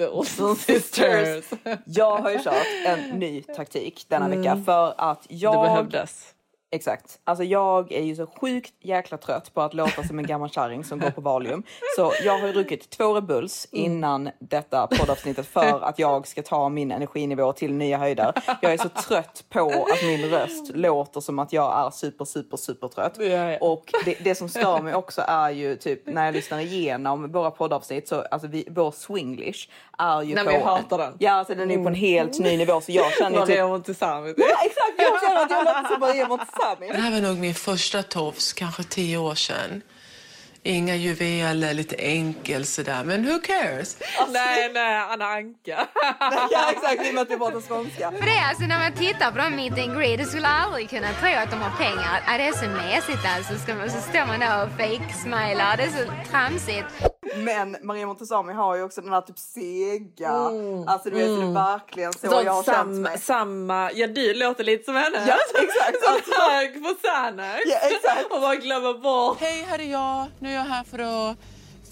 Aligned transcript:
The 0.00 0.08
Olsen 0.08 0.56
Sisters. 0.56 1.44
Jag 1.84 2.16
har 2.16 2.30
ju 2.30 2.38
kört 2.38 2.66
en 2.86 3.18
ny 3.18 3.42
taktik 3.42 4.06
denna 4.08 4.28
vecka 4.28 4.62
för 4.66 4.94
att 4.98 5.26
jag... 5.28 5.54
Det 5.54 5.68
behövdes. 5.68 6.34
Exakt. 6.72 7.18
Alltså 7.24 7.44
jag 7.44 7.92
är 7.92 8.02
ju 8.02 8.16
så 8.16 8.26
sjukt 8.26 8.74
jäkla 8.80 9.18
trött 9.18 9.54
på 9.54 9.60
att 9.60 9.74
låta 9.74 10.02
som 10.02 10.18
en 10.18 10.26
gammal 10.26 10.50
kärring 10.50 10.84
som 10.84 10.98
går 10.98 11.10
på 11.10 11.20
Valium. 11.20 11.62
Så 11.96 12.12
jag 12.24 12.38
har 12.38 12.46
ju 12.46 12.52
druckit 12.52 12.90
två 12.90 13.14
Red 13.14 13.24
Bulls 13.26 13.68
innan 13.70 14.30
detta 14.38 14.86
poddavsnittet 14.86 15.46
för 15.46 15.80
att 15.80 15.98
jag 15.98 16.26
ska 16.26 16.42
ta 16.42 16.68
min 16.68 16.92
energinivå 16.92 17.52
till 17.52 17.72
nya 17.72 17.98
höjder. 17.98 18.32
Jag 18.62 18.72
är 18.72 18.78
så 18.78 18.88
trött 18.88 19.44
på 19.48 19.86
att 19.92 20.02
min 20.02 20.30
röst 20.30 20.76
låter 20.76 21.20
som 21.20 21.38
att 21.38 21.52
jag 21.52 21.86
är 21.86 21.90
super, 21.90 22.24
super, 22.24 22.56
super 22.56 22.88
trött. 22.88 23.18
Och 23.60 23.92
det, 24.04 24.24
det 24.24 24.34
som 24.34 24.48
stör 24.48 24.82
mig 24.82 24.94
också 24.94 25.22
är 25.26 25.50
ju 25.50 25.76
typ 25.76 26.06
när 26.06 26.24
jag 26.24 26.34
lyssnar 26.34 26.58
igenom 26.60 27.32
våra 27.32 27.50
poddavsnitt 27.50 28.08
så 28.08 28.20
alltså 28.20 28.48
vi, 28.48 28.68
vår 28.70 28.90
swinglish 28.90 29.68
är 30.00 30.22
ju 30.22 30.34
Nej, 30.34 30.44
på... 30.44 30.50
men 30.50 30.60
jag 30.60 30.66
hatar 30.66 30.98
den. 30.98 31.14
Ja, 31.18 31.32
alltså 31.32 31.54
den 31.54 31.70
är 31.70 31.78
på 31.78 31.88
en 31.88 31.94
helt 31.94 32.38
ny 32.38 32.56
nivå 32.56 32.80
så 32.80 32.92
jag 32.92 33.12
känner 33.12 33.38
typ... 33.38 33.48
Maria 33.48 33.66
Montesami. 33.68 34.34
Ja, 34.36 34.46
exakt! 34.64 34.94
Jag 34.96 35.20
känner 35.20 35.42
att 35.42 35.50
jag 35.50 35.64
låter 35.64 35.88
som 35.88 36.00
Maria 36.00 36.28
Montesami. 36.28 36.88
Det 36.88 37.00
här 37.00 37.10
var 37.10 37.20
nog 37.28 37.38
min 37.38 37.54
första 37.54 38.02
tofs, 38.02 38.52
kanske 38.52 38.82
tio 38.82 39.18
år 39.18 39.34
sedan. 39.34 39.82
Inga 40.62 40.94
juveler, 40.96 41.74
lite 41.74 41.96
enkel 41.96 42.66
sådär. 42.66 43.04
Men 43.04 43.26
who 43.26 43.38
cares? 43.40 43.96
Nej, 44.28 44.70
nej, 44.72 44.96
Anna 44.96 45.24
Anka. 45.24 45.86
Ja, 46.50 46.70
exakt. 46.72 47.06
I 47.06 47.10
och 47.10 47.14
med 47.14 47.22
att 47.22 47.30
vi 47.30 47.36
pratar 47.36 47.60
skånska. 47.60 48.10
För 48.10 48.26
det 48.26 48.32
är 48.32 48.48
alltså 48.48 48.64
när 48.64 48.78
man 48.78 48.92
tittar 48.92 49.30
på 49.30 49.38
dem 49.38 49.56
meet 49.56 49.78
and 49.78 49.98
greet, 49.98 50.18
du 50.18 50.24
skulle 50.24 50.48
aldrig 50.48 50.90
kunna 50.90 51.12
tro 51.20 51.28
att 51.28 51.50
de 51.50 51.56
har 51.60 51.70
pengar. 51.70 52.38
Det 52.38 52.44
är 52.44 52.52
så 52.52 52.68
mesigt 52.68 53.24
alltså. 53.36 53.54
Ska 53.62 53.74
man, 53.74 53.90
så 53.90 54.00
står 54.00 54.26
man 54.26 54.40
där 54.40 54.62
och 54.64 54.70
fake-smilar. 54.78 55.76
Det 55.76 55.82
är 55.82 55.88
så 55.90 56.30
tramsigt. 56.30 56.86
Men 57.36 57.76
Maria 57.82 58.06
Montesami 58.06 58.52
har 58.52 58.76
ju 58.76 58.82
också 58.82 59.00
den 59.00 59.12
här 59.12 59.20
typ 59.20 59.38
sega. 59.38 60.30
Alltså 60.86 61.10
du 61.10 61.16
vet, 61.16 61.26
så 61.26 61.36
det 61.36 61.46
är 61.46 61.52
verkligen 61.52 62.12
så 62.12 62.18
Sånt 62.18 62.44
jag 62.44 62.52
har 62.52 62.62
känt 62.62 62.76
sam, 62.76 63.02
mig. 63.02 63.18
samma, 63.18 63.92
ja 63.92 64.06
du 64.06 64.34
låter 64.34 64.64
lite 64.64 64.84
som 64.84 64.94
henne. 64.94 65.24
Ja, 65.28 65.36
exakt. 65.62 65.96
Så 66.26 66.50
hög 66.50 66.82
på 66.84 66.94
Xanax. 67.02 67.62
Ja, 67.66 67.76
exakt. 67.76 68.24
Och 68.32 68.40
bara 68.40 68.56
glömmer 68.56 68.94
bort. 68.94 69.40
Hej, 69.40 69.62
här 69.68 69.78
är 69.78 69.90
jag. 69.90 70.26
Nu 70.38 70.48
är 70.50 70.54
jag 70.54 70.62
här 70.64 70.84
för 70.84 70.98
att 70.98 71.36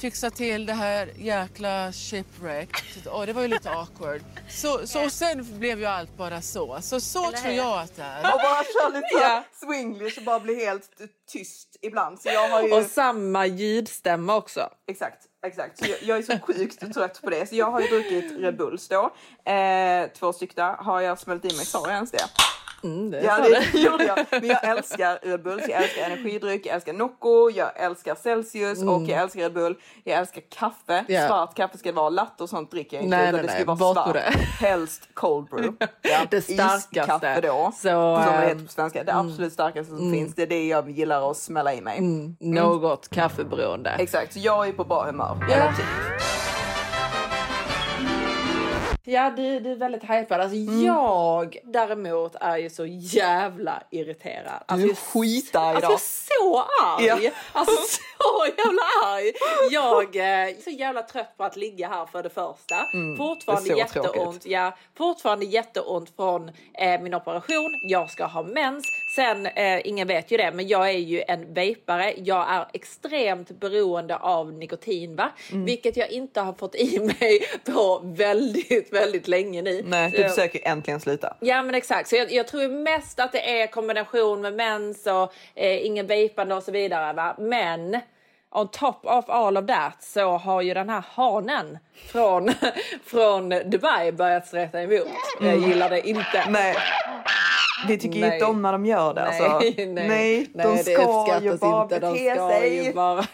fixa 0.00 0.30
till 0.30 0.66
det 0.66 0.72
här 0.72 1.10
jäkla 1.16 1.92
shipwreck. 1.92 2.70
Och 3.10 3.26
det 3.26 3.32
var 3.32 3.42
ju 3.42 3.48
lite 3.48 3.70
awkward. 3.70 4.20
Så, 4.50 4.86
så 4.86 5.04
och 5.04 5.12
sen 5.12 5.58
blev 5.58 5.78
ju 5.78 5.86
allt 5.86 6.16
bara 6.16 6.42
så. 6.42 6.78
Så 6.80 7.00
så 7.00 7.30
tror 7.30 7.52
jag 7.54 7.78
att 7.78 7.96
det 7.96 8.02
är. 8.02 8.18
Och 8.34 8.40
bara 8.42 8.64
kör 8.64 8.92
lite 8.92 9.08
så 9.12 9.18
Ja. 9.20 9.42
swinglish 9.66 10.18
och 10.18 10.24
bara 10.24 10.40
bli 10.40 10.64
helt 10.64 10.90
tyst 11.32 11.76
ibland. 11.82 12.20
Så 12.20 12.28
jag 12.28 12.48
har 12.48 12.62
ju... 12.62 12.72
Och 12.74 12.84
samma 12.84 13.46
ljudstämma 13.46 14.36
också. 14.36 14.68
Exakt, 14.90 15.22
exakt. 15.46 15.78
Så 15.78 15.90
jag, 15.90 16.02
jag 16.02 16.18
är 16.18 16.22
så 16.22 16.38
sjukt 16.38 16.94
trött 16.94 17.22
på 17.22 17.30
det. 17.30 17.48
Så 17.48 17.54
jag 17.54 17.70
har 17.70 17.80
ju 17.80 17.86
druckit 17.86 18.38
Red 18.38 18.56
Bulls 18.56 18.88
då. 18.88 19.10
Eh, 19.52 20.08
två 20.18 20.32
stycken 20.32 20.74
har 20.78 21.00
jag 21.00 21.18
smält 21.18 21.44
i 21.44 21.56
mig. 21.56 21.66
Sa 21.66 21.80
jag 21.86 21.94
ens 21.94 22.10
det? 22.10 22.24
Mm, 22.84 23.10
det 23.10 23.20
Ja, 23.22 23.38
det 23.72 23.78
gjorde 23.80 24.04
jag. 24.04 24.18
Men 24.30 24.46
jag 24.46 24.64
älskar 24.64 25.18
Red 25.22 25.42
Bulls, 25.42 25.62
jag 25.68 25.82
älskar 25.82 26.02
energidryck, 26.02 26.66
jag 26.66 26.74
älskar 26.74 26.92
Nocco, 26.92 27.50
jag 27.50 27.70
älskar 27.80 28.14
Celsius 28.14 28.82
och 28.82 29.02
jag 29.02 29.22
älskar 29.22 29.40
Red 29.40 29.52
Bull. 29.52 29.74
Jag 30.04 30.18
älskar 30.18 30.42
kaffe. 30.58 30.92
Mm. 30.92 31.04
Ja. 31.08 31.26
Svart 31.26 31.54
kaffe 31.54 31.78
ska 31.78 31.88
det 31.88 31.96
vara. 31.96 32.08
Latte 32.08 32.42
och 32.42 32.48
sånt 32.48 32.70
dricker 32.70 32.96
jag 32.96 33.04
inte. 33.04 33.16
Nej, 33.16 33.28
utan 33.28 33.34
nej, 33.34 33.42
det 33.42 33.48
ska 33.48 33.58
nej. 33.58 33.66
vara 33.66 33.76
Bort 33.76 33.94
svart. 33.96 34.12
det. 34.14 34.66
Helst 34.66 35.08
cold 35.14 35.48
brew. 35.48 35.86
Ja. 36.02 36.18
Det 36.30 36.40
starkaste. 36.42 37.00
Iskaffe 37.00 37.40
då. 37.40 37.72
Så, 37.74 38.22
som 38.24 38.32
det 38.40 38.48
heter 38.48 38.64
på 38.66 38.72
svenska. 38.72 39.04
Det 39.04 39.14
absolut 39.14 39.52
starkaste 39.52 39.96
som 39.96 40.12
finns. 40.12 40.34
Det 40.34 40.42
är 40.42 40.46
det 40.46 40.66
jag 40.66 40.90
gillar 40.90 41.30
att 41.30 41.36
smälla 41.36 41.74
i 41.74 41.80
mig. 41.80 42.00
Något 42.40 43.08
kaffeberoende. 43.08 43.90
Exakt, 43.90 44.32
så 44.32 44.38
jag 44.38 44.68
är 44.68 44.72
på 44.72 44.84
bra 44.84 45.04
humör. 45.06 45.36
hela 45.48 45.72
tiden. 45.72 46.47
Ja, 49.10 49.30
du, 49.30 49.60
du 49.60 49.70
är 49.72 49.76
väldigt 49.76 50.02
hypad. 50.04 50.40
Alltså, 50.40 50.56
Mm. 50.56 50.84
Jag 50.84 51.56
däremot 51.64 52.34
är 52.40 52.56
ju 52.56 52.70
så 52.70 52.86
jävla 52.86 53.82
irriterad. 53.90 54.62
Alltså, 54.66 54.86
Du 54.86 54.90
är 54.92 54.96
skitarg 54.96 55.76
Alltså 55.76 55.90
jag 55.90 55.90
idag. 55.90 55.94
är 55.94 55.98
så 56.40 56.84
arg! 57.16 57.24
Ja. 57.24 57.30
Alltså 57.52 57.76
så 57.76 58.46
jävla 58.56 58.82
arg! 59.04 59.32
Jag 59.70 60.16
eh, 60.16 60.22
är 60.48 60.62
så 60.62 60.70
jävla 60.70 61.02
trött 61.02 61.36
på 61.36 61.44
att 61.44 61.56
ligga 61.56 61.88
här 61.88 62.06
för 62.06 62.22
det 62.22 62.28
första. 62.30 62.76
fortfarande 63.16 63.70
Mm, 63.70 63.76
det 63.76 63.82
är 63.82 63.86
så 63.88 63.98
jätteont. 63.98 64.14
tråkigt. 64.14 64.46
Ja, 64.46 64.76
fortfarande 64.98 65.44
jätteont 65.44 66.16
från 66.16 66.48
eh, 66.74 67.00
min 67.00 67.14
operation. 67.14 67.70
Jag 67.88 68.10
ska 68.10 68.26
ha 68.26 68.42
mens. 68.42 68.84
Sen, 69.18 69.46
eh, 69.46 69.80
ingen 69.84 70.08
vet 70.08 70.30
ju 70.30 70.36
det, 70.36 70.50
men 70.52 70.68
jag 70.68 70.88
är 70.88 70.98
ju 70.98 71.22
en 71.28 71.54
vapare. 71.54 72.14
Jag 72.16 72.50
är 72.50 72.66
extremt 72.72 73.60
beroende 73.60 74.16
av 74.16 74.52
nikotin, 74.52 75.16
va? 75.16 75.30
Mm. 75.52 75.64
Vilket 75.64 75.96
jag 75.96 76.10
inte 76.10 76.40
har 76.40 76.52
fått 76.52 76.74
i 76.74 77.00
mig 77.20 77.40
på 77.64 78.00
väldigt, 78.04 78.92
väldigt 78.92 79.28
länge 79.28 79.62
nu. 79.62 79.82
Nej, 79.86 80.10
du 80.10 80.28
försöker 80.28 80.60
äntligen 80.64 81.00
sluta. 81.00 81.36
Ja 81.40 81.62
men 81.62 81.74
exakt, 81.74 82.08
så 82.08 82.16
jag, 82.16 82.32
jag 82.32 82.48
tror 82.48 82.68
mest 82.68 83.20
att 83.20 83.32
det 83.32 83.60
är 83.60 83.66
kombination 83.66 84.40
med 84.40 84.54
mens 84.54 85.06
och 85.06 85.32
eh, 85.54 85.86
ingen 85.86 86.06
vejpande 86.06 86.54
och 86.54 86.62
så 86.62 86.72
vidare. 86.72 87.12
Va? 87.12 87.36
Men 87.38 88.00
on 88.50 88.68
top 88.68 89.00
of 89.06 89.24
all 89.28 89.56
of 89.56 89.66
that 89.66 90.02
så 90.02 90.36
har 90.36 90.62
ju 90.62 90.74
den 90.74 90.88
här 90.88 91.04
hanen 91.12 91.78
från, 92.06 92.52
från 93.04 93.48
Dubai 93.48 94.12
börjat 94.12 94.46
streta 94.46 94.82
emot. 94.82 95.08
Jag 95.40 95.58
gillar 95.58 95.90
det 95.90 96.08
inte. 96.08 96.44
Nej. 96.48 96.76
Vi 97.86 97.98
tycker 97.98 98.20
Nej. 98.20 98.34
inte 98.34 98.46
om 98.46 98.62
när 98.62 98.72
de 98.72 98.86
gör 98.86 99.14
det. 99.14 99.24
Nej, 99.24 99.40
alltså. 99.40 99.58
nej, 99.58 99.96
nej, 100.08 100.46
de 100.54 100.62
det 100.62 100.78
ska 100.78 101.40
ju 101.42 101.56
bara 101.56 101.82
inte. 101.82 101.98
De 101.98 102.12
bete 102.12 102.34
ska 102.34 102.48
sig. 102.48 102.86
ju 102.86 102.92
bara... 102.92 103.24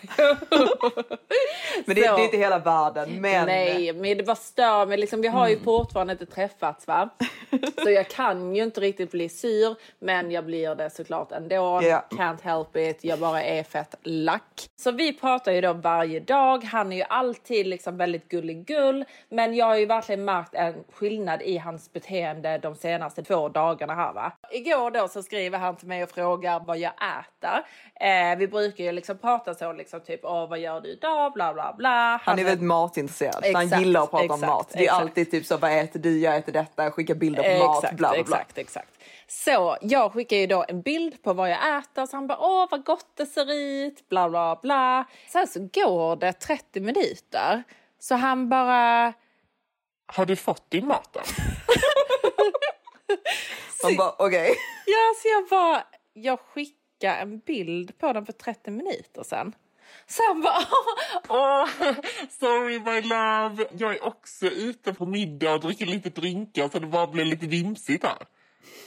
Men 1.87 1.95
det, 1.97 2.01
det 2.01 2.07
är 2.07 2.25
inte 2.25 2.37
hela 2.37 2.59
världen. 2.59 3.21
Men 3.21 3.47
Nej, 3.47 3.93
men 3.93 4.19
det 4.19 4.25
bara 4.25 4.37
stör 4.37 4.87
mig. 4.87 4.99
Liksom, 4.99 5.21
vi 5.21 5.29
har 5.29 5.49
ju 5.49 5.59
fortfarande 5.59 6.13
inte 6.13 6.27
träffats 6.27 6.87
va? 6.87 7.09
Så 7.83 7.91
jag 7.91 8.09
kan 8.09 8.57
ju 8.57 8.63
inte 8.63 8.81
riktigt 8.81 9.11
bli 9.11 9.29
sur, 9.29 9.77
men 9.99 10.31
jag 10.31 10.45
blir 10.45 10.75
det 10.75 10.91
såklart 10.91 11.33
ändå. 11.33 11.81
Ja. 11.83 12.05
Can't 12.11 12.43
help 12.43 12.77
it, 12.77 13.05
jag 13.05 13.19
bara 13.19 13.43
är 13.43 13.63
fett 13.63 13.95
lack. 14.03 14.69
Så 14.77 14.91
vi 14.91 15.13
pratar 15.13 15.53
ju 15.53 15.61
då 15.61 15.73
varje 15.73 16.21
dag. 16.21 16.65
Han 16.65 16.93
är 16.93 16.97
ju 16.97 17.05
alltid 17.09 17.67
liksom 17.67 17.97
väldigt 17.97 18.29
gullig 18.29 18.67
gull, 18.67 19.05
men 19.29 19.55
jag 19.55 19.67
har 19.67 19.77
ju 19.77 19.87
verkligen 19.87 20.25
märkt 20.25 20.55
en 20.55 20.75
skillnad 20.93 21.43
i 21.43 21.59
hans 21.59 21.93
beteende 21.93 22.59
de 22.59 22.75
senaste 22.75 23.23
två 23.23 23.49
dagarna 23.49 23.95
här 23.95 24.13
va. 24.13 24.33
Igår 24.51 24.91
då 24.91 25.09
så 25.09 25.23
skriver 25.23 25.59
han 25.59 25.77
till 25.77 25.89
mig 25.89 26.03
och 26.03 26.11
frågar 26.11 26.61
vad 26.61 26.79
jag 26.79 26.93
äter. 26.93 27.65
Eh, 28.01 28.39
vi 28.39 28.49
brukar 28.49 28.85
ju 28.85 28.93
liksom 28.93 29.19
prata 29.19 29.55
så 29.55 29.73
liksom 29.73 30.01
typ, 30.01 30.21
åh 30.23 30.49
vad 30.49 30.59
gör 30.59 30.81
du 30.81 30.89
idag, 30.93 31.33
bla 31.33 31.55
bla 31.55 31.75
bla. 31.79 32.21
han 32.25 32.39
är 32.39 32.45
väldigt 32.45 32.67
matintresserad. 32.67 33.45
så 33.45 33.53
han 33.53 33.63
Exakt, 33.65 33.81
gillar 33.83 34.03
att 34.03 34.11
prata 34.11 34.25
om 34.25 34.31
exakt, 34.31 34.47
mat. 34.53 34.69
Det 34.73 34.79
är 34.79 34.83
exakt. 34.83 35.01
alltid 35.01 35.31
typ 35.31 35.47
så, 35.47 35.57
vad 35.57 35.79
äter 35.79 36.01
du? 36.01 36.19
Jag 36.19 36.37
äter 36.37 36.53
detta. 36.53 36.91
Skicka 36.91 37.15
bilder 37.15 37.43
på 37.59 37.67
mat. 37.67 37.85
Exakt, 37.85 37.97
Bla, 37.97 38.09
bla, 38.13 38.25
bla. 38.25 38.37
exakt, 38.37 38.59
exakt. 38.59 38.89
Så 39.29 39.77
jag 39.81 40.13
skickar 40.13 40.37
ju 40.37 40.47
då 40.47 40.65
en 40.69 40.83
bild 40.83 41.23
på 41.23 41.33
vad 41.33 41.51
jag 41.51 41.79
äter. 41.79 42.07
Så 42.07 42.17
han 42.17 42.27
bara, 42.27 42.39
åh 42.39 42.67
vad 42.71 42.85
gott 42.85 43.07
det 43.17 43.27
ser 43.27 43.53
ut, 43.53 44.09
bla 44.09 44.29
bla 44.29 44.59
bla. 44.63 45.05
Sen 45.29 45.47
så 45.47 45.61
går 45.61 46.17
det 46.17 46.33
30 46.33 46.81
minuter. 46.81 47.63
Så 47.99 48.15
han 48.15 48.49
bara, 48.49 49.13
Har 50.07 50.25
du 50.27 50.37
fått 50.37 50.71
din 50.71 50.87
mat 50.87 51.09
då? 51.13 51.21
Man 53.83 53.97
bara, 53.97 54.15
okej. 54.19 54.49
ja 54.87 55.15
så 55.23 55.29
jag 55.29 55.49
bara, 55.49 55.83
jag 56.13 56.39
skickar 56.41 57.17
en 57.23 57.39
bild 57.39 57.99
på 57.99 58.13
den 58.13 58.27
för 58.27 58.33
30 58.33 58.71
minuter 58.71 59.23
sen. 59.23 59.53
Så 60.07 60.23
han 60.29 60.41
bara, 60.43 60.59
Åh, 61.29 61.69
sorry 62.41 62.79
my 62.81 63.01
love. 63.01 63.67
Jag 63.79 63.93
är 63.97 64.05
också 64.05 64.47
ute 64.47 64.95
på 64.95 65.07
middag 65.07 65.53
och 65.55 65.61
dricker 65.61 65.87
lite 65.87 66.11
drinkar 66.11 66.69
så 66.69 66.79
det 66.79 66.87
bara 66.87 67.07
blir 67.07 67.25
lite 67.25 67.47
vimsigt 67.47 68.05
här. 68.05 68.17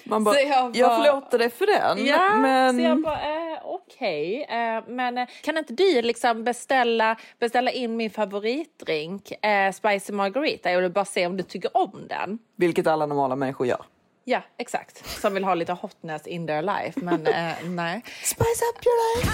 Man 0.03 0.23
bara, 0.23 0.35
Så 0.35 0.41
jag 0.41 0.75
jag, 0.75 0.89
bara- 0.89 1.03
förlåter 1.03 1.37
dig 1.39 1.49
för 1.49 1.65
den. 1.65 2.05
Ja, 2.05 2.35
men... 2.37 2.75
så 2.75 2.81
jag 2.81 3.01
bara, 3.01 3.21
eh, 3.53 3.59
okej. 3.63 4.43
Eh, 4.49 4.83
men 4.87 5.17
eh, 5.17 5.27
kan 5.43 5.57
inte 5.57 5.73
du 5.73 6.01
liksom 6.01 6.43
beställa, 6.43 7.17
beställa 7.39 7.71
in 7.71 7.97
min 7.97 8.09
favoritdrink, 8.09 9.31
eh, 9.45 9.71
Spicy 9.71 10.13
Margarita? 10.13 10.71
Jag 10.71 10.81
vill 10.81 10.91
bara 10.91 11.05
se 11.05 11.25
om 11.27 11.37
du 11.37 11.43
tycker 11.43 11.77
om 11.77 12.07
den. 12.09 12.39
Vilket 12.55 12.87
alla 12.87 13.05
normala 13.05 13.35
människor 13.35 13.67
gör. 13.67 13.81
Ja, 14.29 14.41
exakt. 14.57 15.07
Som 15.07 15.33
vill 15.33 15.43
ha 15.43 15.55
lite 15.55 15.73
hotness 15.73 16.27
in 16.27 16.47
their 16.47 16.61
life, 16.61 16.99
men 16.99 17.27
eh, 17.27 17.55
nej. 17.69 18.01
Spice 18.23 18.65
up 18.73 18.85
your 18.85 19.17
life! 19.17 19.31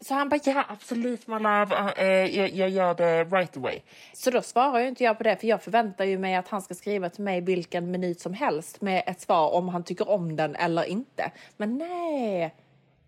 Så 0.00 0.14
han 0.14 0.28
bara, 0.28 0.40
ja 0.44 0.64
absolut. 0.68 1.26
My 1.26 1.34
love, 1.34 1.76
uh, 1.76 1.86
uh, 1.98 2.36
jag, 2.36 2.50
jag 2.50 2.70
gör 2.70 2.94
det 2.94 3.24
right 3.24 3.56
away. 3.56 3.80
Så 4.12 4.30
då 4.30 4.42
svarar 4.42 4.80
ju 4.80 4.88
inte 4.88 5.04
jag 5.04 5.18
på 5.18 5.24
det, 5.24 5.36
för 5.36 5.46
jag 5.46 5.62
förväntar 5.62 6.04
ju 6.04 6.18
mig 6.18 6.34
att 6.34 6.48
han 6.48 6.62
ska 6.62 6.74
skriva 6.74 7.10
till 7.10 7.24
mig 7.24 7.40
vilken 7.40 7.90
minut 7.90 8.20
som 8.20 8.34
helst 8.34 8.80
med 8.80 9.02
ett 9.06 9.20
svar 9.20 9.50
om 9.54 9.68
han 9.68 9.84
tycker 9.84 10.10
om 10.10 10.36
den 10.36 10.56
eller 10.56 10.84
inte. 10.84 11.30
Men 11.56 11.78
nej, 11.78 12.54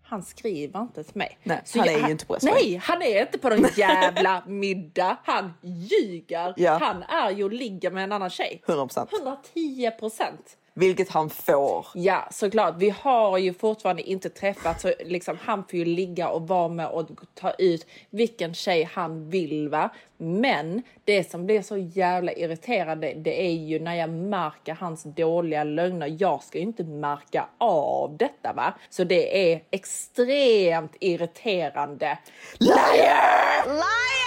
han 0.09 0.23
skriver 0.23 0.81
inte 0.81 1.03
till 1.03 1.17
mig. 1.17 1.37
Nej, 1.43 1.61
Så 1.65 1.79
han 1.79 1.87
är 1.87 1.91
jag- 1.91 2.01
ju 2.05 2.11
inte 2.11 2.25
på 2.25 2.33
restaurang. 2.33 2.57
Nej, 2.63 2.75
han 2.83 3.01
är 3.01 3.21
inte 3.21 3.37
på 3.37 3.49
någon 3.49 3.65
jävla 3.75 4.43
middag. 4.47 5.17
Han 5.23 5.53
ljuger. 5.61 6.53
Ja. 6.57 6.77
Han 6.81 7.03
är 7.03 7.31
ju 7.31 7.43
och 7.43 7.51
ligger 7.53 7.91
med 7.91 8.03
en 8.03 8.11
annan 8.11 8.29
tjej. 8.29 8.61
100%. 8.67 9.07
110 9.11 9.91
procent. 9.99 10.57
Vilket 10.73 11.09
han 11.09 11.29
får. 11.29 11.87
Ja, 11.93 12.27
såklart. 12.31 12.75
Vi 12.77 12.89
har 12.89 13.37
ju 13.37 13.53
fortfarande 13.53 14.01
inte 14.01 14.29
träffats. 14.29 14.81
Så 14.81 14.93
liksom, 15.05 15.37
han 15.41 15.63
får 15.63 15.79
ju 15.79 15.85
ligga 15.85 16.29
och 16.29 16.47
vara 16.47 16.67
med 16.67 16.87
och 16.87 17.07
ta 17.33 17.51
ut 17.51 17.87
vilken 18.09 18.53
tjej 18.53 18.83
han 18.83 19.29
vill. 19.29 19.69
Va? 19.69 19.89
Men 20.17 20.83
det 21.05 21.31
som 21.31 21.45
blir 21.45 21.61
så 21.61 21.77
jävla 21.77 22.31
irriterande 22.31 23.13
det 23.13 23.45
är 23.45 23.51
ju 23.51 23.79
när 23.79 23.95
jag 23.95 24.09
märker 24.09 24.73
hans 24.73 25.03
dåliga 25.03 25.63
lögner. 25.63 26.15
Jag 26.19 26.43
ska 26.43 26.57
ju 26.57 26.63
inte 26.63 26.83
märka 26.83 27.45
av 27.57 28.17
detta. 28.17 28.53
va? 28.53 28.73
Så 28.89 29.03
det 29.03 29.53
är 29.53 29.63
extremt 29.71 30.95
irriterande. 30.99 32.17
Liar! 32.59 34.18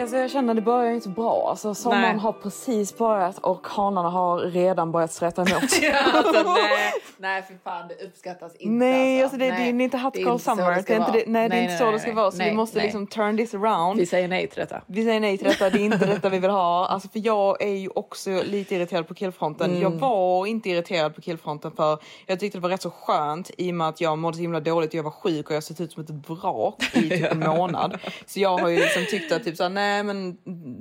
Alltså 0.00 0.16
jag 0.16 0.30
känner 0.30 0.54
det 0.54 0.60
börjar 0.60 0.92
inte 0.92 1.08
bra. 1.08 1.46
Alltså 1.50 1.74
sommaren 1.74 2.02
Nej. 2.02 2.18
har 2.18 2.32
precis 2.32 2.98
börjat 2.98 3.38
och 3.38 3.66
hanarna 3.66 4.08
har 4.08 4.38
redan 4.38 4.92
börjat 4.92 5.12
sträta 5.12 5.42
emot. 5.42 5.62
alltså, 6.12 6.42
nej, 6.52 6.92
nej 7.16 7.42
för 7.42 7.54
fan 7.64 7.88
det 7.88 8.04
uppskattas 8.06 8.54
inte. 8.54 8.74
Nej, 8.74 9.22
alltså 9.22 9.38
det, 9.38 9.44
det 9.44 9.50
är 9.50 9.72
Nej, 9.72 9.84
inte 9.84 9.98
hot 9.98 10.16
girl 10.16 10.38
summer. 10.38 10.82
det 10.86 10.90
är 10.90 10.96
inte 10.96 11.12
det, 11.12 11.24
nej, 11.26 11.48
det 11.48 11.56
är 11.56 11.62
inte 11.62 11.76
så 11.76 11.90
det 11.90 11.98
ska 11.98 12.12
vara. 12.12 12.30
Så 12.30 12.38
nej, 12.38 12.50
vi 12.50 12.56
måste 12.56 12.76
nej. 12.76 12.86
liksom 12.86 13.06
turn 13.06 13.36
this 13.36 13.54
around. 13.54 14.00
Vi 14.00 14.06
säger 14.06 14.28
nej 14.28 14.46
till 14.46 14.60
detta. 14.60 14.82
Vi 14.86 15.04
säger 15.04 15.20
nej 15.20 15.38
till 15.38 15.46
detta, 15.46 15.70
det 15.70 15.78
är 15.78 15.84
inte 15.84 16.06
detta 16.06 16.28
vi 16.28 16.38
vill 16.38 16.50
ha. 16.50 16.86
Alltså 16.86 17.08
för 17.08 17.20
jag 17.24 17.62
är 17.62 17.76
ju 17.76 17.88
också 17.88 18.42
lite 18.44 18.74
irriterad 18.74 19.08
på 19.08 19.14
killfronten. 19.14 19.70
Mm. 19.70 19.82
Jag 19.82 19.90
var 19.90 20.46
inte 20.46 20.70
irriterad 20.70 21.14
på 21.14 21.20
killfronten 21.20 21.72
för 21.76 21.98
jag 22.26 22.40
tyckte 22.40 22.58
det 22.58 22.62
var 22.62 22.70
rätt 22.70 22.82
så 22.82 22.90
skönt 22.90 23.50
i 23.58 23.70
och 23.70 23.74
med 23.74 23.88
att 23.88 24.00
jag 24.00 24.18
mådde 24.18 24.36
så 24.36 24.40
himla 24.40 24.60
dåligt 24.60 24.90
och 24.90 24.94
jag 24.94 25.02
var 25.02 25.10
sjuk 25.10 25.46
och 25.46 25.52
jag 25.52 25.56
har 25.56 25.60
sett 25.62 25.80
ut 25.80 25.92
som 25.92 26.02
ett 26.02 26.10
vrak 26.10 26.90
i 26.92 27.08
typ 27.08 27.32
en 27.32 27.38
månad. 27.56 27.98
Så 28.26 28.40
jag 28.40 28.58
har 28.58 28.68
ju 28.68 28.76
liksom 28.76 29.04
tyckt 29.10 29.32
att 29.32 29.44
typ 29.44 29.56
såhär, 29.56 29.70
nej 29.70 29.85
men 30.02 30.36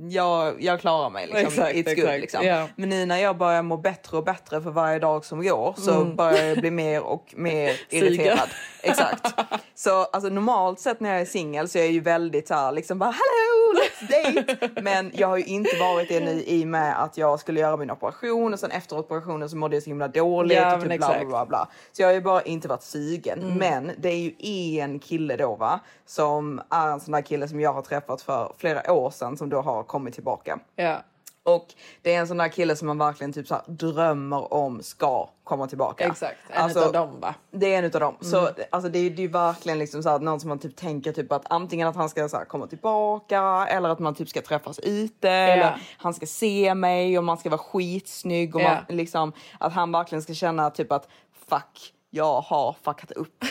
jag, 0.09 0.61
jag 0.63 0.79
klarar 0.81 1.09
mig 1.09 1.27
liksom. 1.27 1.47
Exakt, 1.47 1.75
It's 1.75 1.83
good 1.95 2.05
exakt. 2.05 2.21
liksom. 2.21 2.45
Ja. 2.45 2.67
Men 2.75 2.89
nu 2.89 3.05
när 3.05 3.17
jag 3.17 3.37
börjar 3.37 3.61
må 3.61 3.77
bättre 3.77 4.17
och 4.17 4.23
bättre 4.23 4.61
för 4.61 4.71
varje 4.71 4.99
dag 4.99 5.25
som 5.25 5.43
går 5.43 5.73
så 5.77 5.91
Mm. 6.01 6.15
börjar 6.15 6.43
jag 6.45 6.57
bli 6.57 6.71
mer 6.71 7.01
och 7.03 7.33
mer 7.37 7.73
irriterad. 7.89 8.49
Exakt. 8.81 9.33
Så 9.75 10.03
alltså, 10.03 10.29
normalt 10.29 10.79
sett 10.79 10.99
när 10.99 11.09
jag 11.11 11.21
är 11.21 11.25
singel 11.25 11.69
så 11.69 11.77
är 11.77 11.81
jag 11.83 11.91
ju 11.91 11.99
väldigt 11.99 12.47
så 12.47 12.53
här, 12.53 12.71
liksom 12.71 12.99
bara 12.99 13.11
hello 13.11 13.54
date. 14.01 14.69
Men 14.81 15.11
jag 15.13 15.27
har 15.27 15.37
ju 15.37 15.43
inte 15.43 15.79
varit 15.79 16.09
det 16.09 16.19
nu 16.19 16.43
i 16.47 16.63
och 16.63 16.67
med 16.67 17.03
att 17.03 17.17
jag 17.17 17.39
skulle 17.39 17.59
göra 17.59 17.77
min 17.77 17.91
operation 17.91 18.53
och 18.53 18.59
sen 18.59 18.71
efter 18.71 18.97
operationen 18.97 19.49
så 19.49 19.57
mådde 19.57 19.75
jag 19.75 19.83
så 19.83 19.89
himla 19.89 20.07
dåligt 20.07 20.57
Ja, 20.57 20.75
och 20.75 20.81
typ 20.81 20.97
bla, 20.97 21.07
bla 21.07 21.25
bla 21.25 21.45
bla. 21.45 21.67
Så 21.91 22.01
jag 22.01 22.07
har 22.07 22.13
ju 22.13 22.21
bara 22.21 22.41
inte 22.41 22.67
varit 22.67 22.83
sugen. 22.83 23.41
Mm. 23.41 23.57
Men 23.57 23.91
det 23.97 24.09
är 24.09 24.17
ju 24.17 24.79
en 24.79 24.99
kille 24.99 25.35
då 25.35 25.55
va 25.55 25.79
som 26.05 26.61
är 26.69 26.87
en 26.87 26.99
sån 26.99 27.11
där 27.11 27.21
kille 27.21 27.47
som 27.47 27.59
jag 27.59 27.73
har 27.73 27.81
träffat 27.81 28.21
för 28.21 28.53
flera 28.57 28.93
år 28.93 29.09
sedan 29.09 29.37
som 29.37 29.49
då 29.49 29.61
har 29.61 29.83
kommit 29.83 30.13
tillbaka. 30.13 30.59
Ja. 30.75 31.01
Och 31.45 31.67
det 32.01 32.13
är 32.15 32.19
en 32.19 32.27
sån 32.27 32.37
där 32.37 32.47
kille 32.47 32.75
som 32.75 32.87
man 32.87 32.97
verkligen 32.97 33.33
typ 33.33 33.47
så 33.47 33.61
drömmer 33.67 34.53
om 34.53 34.83
ska 34.83 35.29
komma 35.43 35.67
tillbaka. 35.67 36.05
Exakt, 36.07 36.37
en 36.49 36.61
Alltså, 36.63 36.79
utav 36.79 36.93
dem 36.93 37.19
va? 37.19 37.35
Det 37.51 37.73
är 37.73 37.79
en 37.79 37.85
utav 37.85 38.01
dem. 38.01 38.15
Så 38.21 38.39
Mm. 38.39 38.53
alltså, 38.71 38.89
det, 38.89 38.99
är, 38.99 39.09
det 39.09 39.23
är 39.23 39.27
verkligen 39.27 39.79
liksom 39.79 40.03
så 40.03 40.09
här, 40.09 40.19
någon 40.19 40.39
som 40.39 40.49
man 40.49 40.59
typ 40.59 40.75
tänker 40.75 41.11
typ 41.11 41.31
att 41.31 41.43
antingen 41.49 41.87
att 41.87 41.95
han 41.95 42.09
ska 42.09 42.29
så 42.29 42.37
här, 42.37 42.45
komma 42.45 42.67
tillbaka 42.67 43.67
eller 43.69 43.89
att 43.89 43.99
man 43.99 44.15
typ 44.15 44.29
ska 44.29 44.41
träffas 44.41 44.79
ute 44.79 45.29
eller 45.29 45.81
han 45.97 46.13
ska 46.13 46.25
se 46.25 46.75
mig 46.75 47.17
och 47.17 47.23
man 47.23 47.37
ska 47.37 47.49
vara 47.49 47.61
skitsnygg 47.61 48.55
och 48.55 48.61
Ja. 48.61 48.67
man, 48.73 48.97
liksom, 48.97 49.33
att 49.59 49.73
han 49.73 49.91
verkligen 49.91 50.21
ska 50.21 50.33
känna 50.33 50.69
typ 50.69 50.91
att 50.91 51.07
fuck 51.49 51.91
jag 52.15 52.41
har 52.41 52.75
fuckat 52.83 53.11
upp 53.11 53.45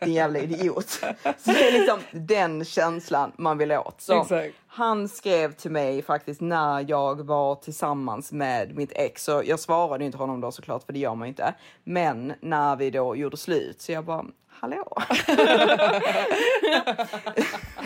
din 0.00 0.14
jävla 0.14 0.38
idiot. 0.38 0.90
Så 0.90 1.04
det 1.44 1.68
är 1.68 1.72
liksom 1.72 1.98
den 2.12 2.64
känslan 2.64 3.32
man 3.38 3.58
vill 3.58 3.72
åt. 3.72 4.00
Så 4.00 4.22
Exakt. 4.22 4.54
han 4.66 5.08
skrev 5.08 5.52
till 5.52 5.70
mig 5.70 6.02
faktiskt 6.02 6.40
när 6.40 6.84
jag 6.90 7.26
var 7.26 7.54
tillsammans 7.54 8.32
med 8.32 8.76
mitt 8.76 8.92
ex. 8.92 9.24
Så 9.24 9.42
jag 9.44 9.60
svarade 9.60 10.04
inte 10.04 10.18
honom 10.18 10.40
då 10.40 10.52
såklart 10.52 10.82
för 10.86 10.92
det 10.92 10.98
gör 10.98 11.14
man 11.14 11.28
ju 11.28 11.30
inte. 11.30 11.54
Men 11.84 12.32
när 12.40 12.76
vi 12.76 12.90
då 12.90 13.16
gjorde 13.16 13.36
slut 13.36 13.80
så 13.82 13.92
jag 13.92 14.04
bara 14.04 14.24
hallå. 14.48 14.92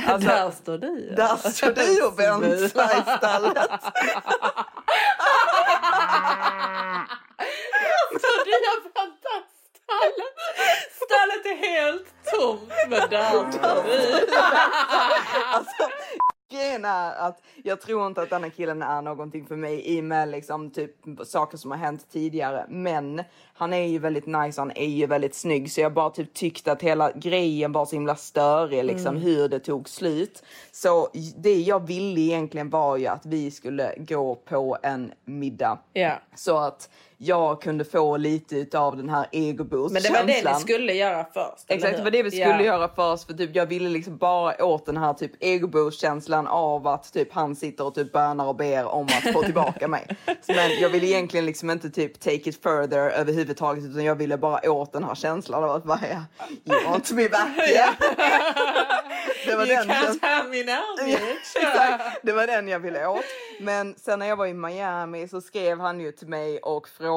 alltså, 0.06 0.28
Där 0.28 0.50
står 0.50 0.78
du. 0.78 1.14
där 1.16 1.36
står 1.50 1.70
du 1.72 2.02
och 2.06 2.18
vänslar 2.18 2.84
i 2.84 3.02
stallet. 3.18 3.82
Så 8.10 8.28
du 8.44 8.52
har 8.52 8.82
väntat 8.82 9.47
stallet. 9.88 10.34
Stallet 10.92 11.46
är 11.46 11.56
helt 11.56 12.06
tomt. 12.24 13.10
Där 13.10 13.50
står 13.52 13.82
du. 13.84 14.36
Alltså, 15.46 15.88
grejen 16.50 16.84
är 16.84 17.12
att 17.28 17.42
jag 17.64 17.80
tror 17.80 18.06
inte 18.06 18.22
att 18.22 18.30
denna 18.30 18.50
killen 18.50 18.82
är 18.82 19.02
någonting 19.02 19.46
för 19.46 19.56
mig 19.56 19.82
i 19.96 20.00
och 20.00 20.04
med 20.04 20.28
liksom 20.28 20.70
typ 20.70 20.90
saker 21.24 21.56
som 21.58 21.70
har 21.70 21.78
hänt 21.78 22.06
tidigare. 22.12 22.66
Men 22.68 23.22
han 23.54 23.72
är 23.72 23.86
ju 23.86 23.98
väldigt 23.98 24.26
nice, 24.26 24.60
han 24.60 24.70
är 24.74 24.86
ju 24.88 25.06
väldigt 25.06 25.34
snygg 25.34 25.72
så 25.72 25.80
jag 25.80 25.92
bara 25.92 26.10
typ 26.10 26.34
tyckte 26.34 26.72
att 26.72 26.82
hela 26.82 27.12
grejen 27.12 27.72
var 27.72 27.86
så 27.86 27.96
himla 27.96 28.16
störig 28.16 28.84
liksom 28.84 29.16
Mm. 29.16 29.22
hur 29.22 29.48
det 29.48 29.58
tog 29.60 29.88
slut. 29.88 30.42
Så 30.72 31.08
det 31.36 31.54
jag 31.54 31.86
ville 31.86 32.20
egentligen 32.20 32.70
var 32.70 32.96
ju 32.96 33.06
att 33.06 33.26
vi 33.26 33.50
skulle 33.50 33.94
gå 33.98 34.34
på 34.34 34.78
en 34.82 35.12
middag. 35.24 35.78
Ja. 35.92 36.12
Så 36.34 36.56
att 36.58 36.90
jag 37.20 37.62
kunde 37.62 37.84
få 37.84 38.16
lite 38.16 38.78
av 38.78 38.96
den 38.96 39.08
här 39.08 39.26
egoboost 39.32 39.92
Men 39.92 40.02
det 40.02 40.10
var 40.10 40.24
det 40.24 40.52
ni 40.54 40.60
skulle 40.60 40.92
göra 40.92 41.26
först. 41.34 41.64
Exakt, 41.68 41.96
det 41.96 42.02
var 42.04 42.10
det 42.10 42.22
vi 42.22 42.30
skulle 42.30 42.44
Ja. 42.44 42.62
göra 42.62 42.88
först 42.96 43.26
för 43.26 43.34
typ 43.34 43.56
jag 43.56 43.66
ville 43.66 43.88
liksom 43.88 44.16
bara 44.16 44.64
åt 44.64 44.86
den 44.86 44.96
här 44.96 45.12
typ 45.14 45.32
egoboost 45.40 46.00
känslan 46.00 46.46
av 46.46 46.86
att 46.86 47.12
typ 47.12 47.32
han 47.32 47.56
sitter 47.56 47.84
och 47.86 47.94
typ 47.94 48.12
bönar 48.12 48.46
och 48.46 48.56
ber 48.56 48.84
om 48.86 49.04
att 49.06 49.32
få 49.32 49.42
tillbaka 49.42 49.88
mig. 49.88 50.06
Men 50.46 50.70
jag 50.80 50.88
ville 50.90 51.06
egentligen 51.06 51.46
liksom 51.46 51.70
inte 51.70 51.90
typ 51.90 52.20
take 52.20 52.34
it 52.50 52.62
further 52.62 52.98
överhuvudtaget 53.10 53.84
utan 53.84 54.04
jag 54.04 54.14
ville 54.14 54.38
bara 54.38 54.70
åt 54.70 54.92
den 54.92 55.04
här 55.04 55.14
känslan 55.14 55.64
av 55.64 55.70
att 55.70 55.84
bara 55.84 56.00
ja, 56.10 56.46
you 56.64 56.84
want 56.84 57.10
me 57.10 57.28
back 57.28 57.48
yeah. 57.72 57.90
Det 59.46 59.56
var 59.56 59.66
You 59.66 59.76
den 59.76 59.88
can't 59.88 60.18
have 60.22 60.48
me 60.48 60.64
now 60.64 61.06
bitch. 61.06 61.56
Exakt, 61.56 62.20
det 62.22 62.32
var 62.32 62.46
den 62.46 62.68
jag 62.68 62.80
ville 62.80 63.06
åt. 63.06 63.24
Men 63.60 63.94
sen 63.98 64.18
när 64.18 64.26
jag 64.26 64.36
var 64.36 64.46
i 64.46 64.54
Miami 64.54 65.28
så 65.28 65.40
skrev 65.40 65.80
han 65.80 66.00
ju 66.00 66.12
till 66.12 66.28
mig 66.28 66.58
och 66.58 66.88
frågade 66.88 67.07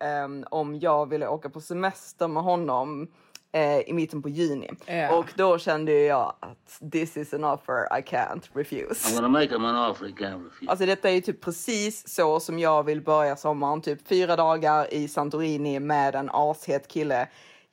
ehm, 0.00 0.44
om 0.50 0.78
jag 0.78 1.08
ville 1.08 1.28
åka 1.28 1.50
på 1.50 1.60
semester 1.60 2.28
med 2.28 2.42
honom 2.42 3.08
eh, 3.52 3.80
i 3.80 3.92
mitten 3.92 4.22
på 4.22 4.28
juni. 4.28 4.70
Ja. 4.86 5.16
Och 5.16 5.26
då 5.34 5.58
kände 5.58 5.92
jag 5.92 6.34
att 6.40 6.90
this 6.92 7.16
is 7.16 7.34
an 7.34 7.44
offer 7.44 7.98
I 7.98 8.02
can't 8.02 8.42
refuse. 8.52 9.08
I'm 9.08 9.14
gonna 9.14 9.28
make 9.28 9.54
him 9.54 9.64
an 9.64 9.90
offer 9.90 10.06
he 10.06 10.12
can't 10.12 10.44
refuse. 10.44 10.70
Alltså 10.70 10.86
detta 10.86 11.10
är 11.10 11.14
ju 11.14 11.20
typ 11.20 11.40
precis 11.40 12.08
så 12.08 12.40
som 12.40 12.58
jag 12.58 12.82
vill 12.82 13.00
börja 13.00 13.36
sommaren. 13.36 13.80
Typ 13.80 14.08
fyra 14.08 14.36
dagar 14.36 14.94
i 14.94 15.08
Santorini 15.08 15.80
med 15.80 16.14
en 16.14 16.30
ashet 16.32 16.88
kille. 16.88 17.28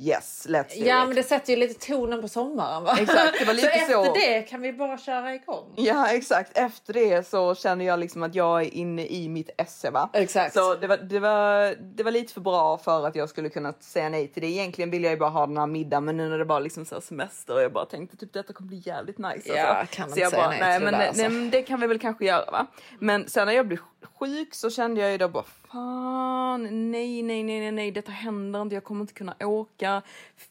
Yes, 0.07 0.45
let's 0.49 0.79
do 0.79 0.85
Ja, 0.85 1.01
it. 1.01 1.07
men 1.07 1.15
det 1.15 1.23
sätter 1.23 1.53
ju 1.53 1.59
lite 1.59 1.87
tonen 1.87 2.21
på 2.21 2.27
sommaren 2.27 2.83
va? 2.83 2.97
Exakt, 2.99 3.39
det 3.39 3.45
var 3.45 3.53
lite 3.63 3.67
så 3.67 3.73
efter 3.73 3.93
så. 3.93 4.13
det 4.13 4.41
kan 4.41 4.61
vi 4.61 4.73
bara 4.73 4.97
köra 4.97 5.35
igång. 5.35 5.73
Ja 5.75 6.07
exakt, 6.11 6.57
efter 6.57 6.93
det 6.93 7.27
så 7.27 7.55
känner 7.55 7.85
jag 7.85 7.99
liksom 7.99 8.23
att 8.23 8.35
jag 8.35 8.61
är 8.61 8.73
inne 8.73 9.05
i 9.05 9.29
mitt 9.29 9.49
esse 9.57 9.91
va. 9.91 10.09
Exakt. 10.13 10.53
Så 10.53 10.75
det 10.75 10.87
var, 10.87 10.97
det, 10.97 11.19
var, 11.19 11.75
det 11.79 12.03
var 12.03 12.11
lite 12.11 12.33
för 12.33 12.41
bra 12.41 12.77
för 12.77 13.07
att 13.07 13.15
jag 13.15 13.29
skulle 13.29 13.49
kunna 13.49 13.73
säga 13.79 14.09
nej 14.09 14.27
till 14.27 14.41
det. 14.41 14.47
Egentligen 14.47 14.91
ville 14.91 15.07
jag 15.07 15.11
ju 15.13 15.19
bara 15.19 15.29
ha 15.29 15.47
den 15.47 15.57
här 15.57 15.67
middagen 15.67 16.05
men 16.05 16.17
nu 16.17 16.29
när 16.29 16.37
det 16.37 16.45
var 16.45 16.59
liksom 16.59 16.85
så 16.85 17.01
semester 17.01 17.53
och 17.55 17.61
jag 17.61 17.73
bara 17.73 17.85
tänkte 17.85 18.17
typ 18.17 18.33
detta 18.33 18.53
kommer 18.53 18.67
bli 18.67 18.81
jävligt 18.85 19.17
nice. 19.17 19.41
Ja, 19.55 19.63
alltså. 19.65 19.95
kan 19.95 20.03
man 20.09 20.13
så 20.15 20.19
jag 20.19 20.31
säga 20.31 20.41
bara, 20.41 20.49
nej 20.49 20.59
nej, 20.59 20.77
till 20.77 20.85
men, 20.85 20.93
det 20.93 20.97
där, 20.99 20.99
nej, 20.99 21.07
alltså. 21.07 21.29
men 21.29 21.49
det 21.49 21.61
kan 21.61 21.79
vi 21.79 21.87
väl 21.87 21.99
kanske 21.99 22.25
göra 22.25 22.51
va. 22.51 22.67
Men 22.99 23.27
sen 23.29 23.47
när 23.47 23.53
jag 23.53 23.67
blev 23.67 23.79
sjuk 24.19 24.53
så 24.55 24.69
kände 24.69 25.01
jag 25.01 25.11
ju 25.11 25.17
då 25.17 25.27
bara 25.27 25.43
fan 25.73 26.91
nej 26.91 27.23
nej 27.23 27.43
nej 27.43 27.59
nej 27.59 27.71
nej 27.71 27.91
detta 27.91 28.11
händer 28.11 28.61
inte 28.61 28.75
jag 28.75 28.83
kommer 28.83 29.01
inte 29.01 29.13
kunna 29.13 29.35
åka. 29.39 30.01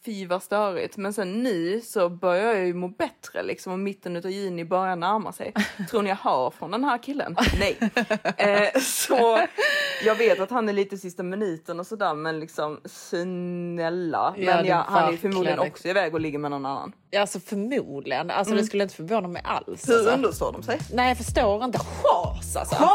Fy 0.04 0.26
vad 0.26 0.42
störigt. 0.42 0.96
Men 0.96 1.12
sen 1.12 1.42
nu 1.42 1.80
så 1.80 2.08
börjar 2.08 2.54
jag 2.54 2.66
ju 2.66 2.74
må 2.74 2.88
bättre 2.88 3.42
liksom 3.42 3.72
och 3.72 3.78
mitten 3.78 4.16
utav 4.16 4.30
juni 4.30 4.64
börjar 4.64 4.96
närma 4.96 5.32
sig. 5.32 5.52
Tror 5.90 6.02
ni 6.02 6.08
jag 6.08 6.16
hör 6.16 6.50
från 6.50 6.70
den 6.70 6.84
här 6.84 6.98
killen? 6.98 7.36
Nej. 7.58 7.78
Eh, 8.36 8.80
så 8.80 9.38
jag 10.04 10.14
vet 10.14 10.40
att 10.40 10.50
han 10.50 10.68
är 10.68 10.72
lite 10.72 10.98
sista 10.98 11.22
minuten 11.22 11.80
och 11.80 11.86
sådär 11.86 12.14
men 12.14 12.40
liksom 12.40 12.80
snälla. 12.84 14.34
Ja, 14.36 14.54
Men 14.54 14.64
det 14.64 14.68
ja, 14.70 14.76
är 14.76 14.84
han 14.90 15.12
är 15.12 15.16
förmodligen 15.16 15.58
också 15.58 15.88
iväg 15.88 16.14
och 16.14 16.20
ligger 16.20 16.38
med 16.38 16.50
någon 16.50 16.66
annan. 16.66 16.92
Alltså 17.16 17.40
förmodligen. 17.40 18.30
Alltså 18.30 18.54
det 18.54 18.64
skulle 18.64 18.82
inte 18.82 18.94
förvåna 18.94 19.28
mig 19.28 19.42
alls. 19.44 19.88
Hur 19.88 19.94
Alltså. 19.94 20.10
understår 20.10 20.52
de 20.52 20.62
sig? 20.62 20.78
Nej 20.92 21.08
jag 21.08 21.16
förstår 21.16 21.64
inte. 21.64 21.78
Chas 21.78 22.56
alltså. 22.56 22.76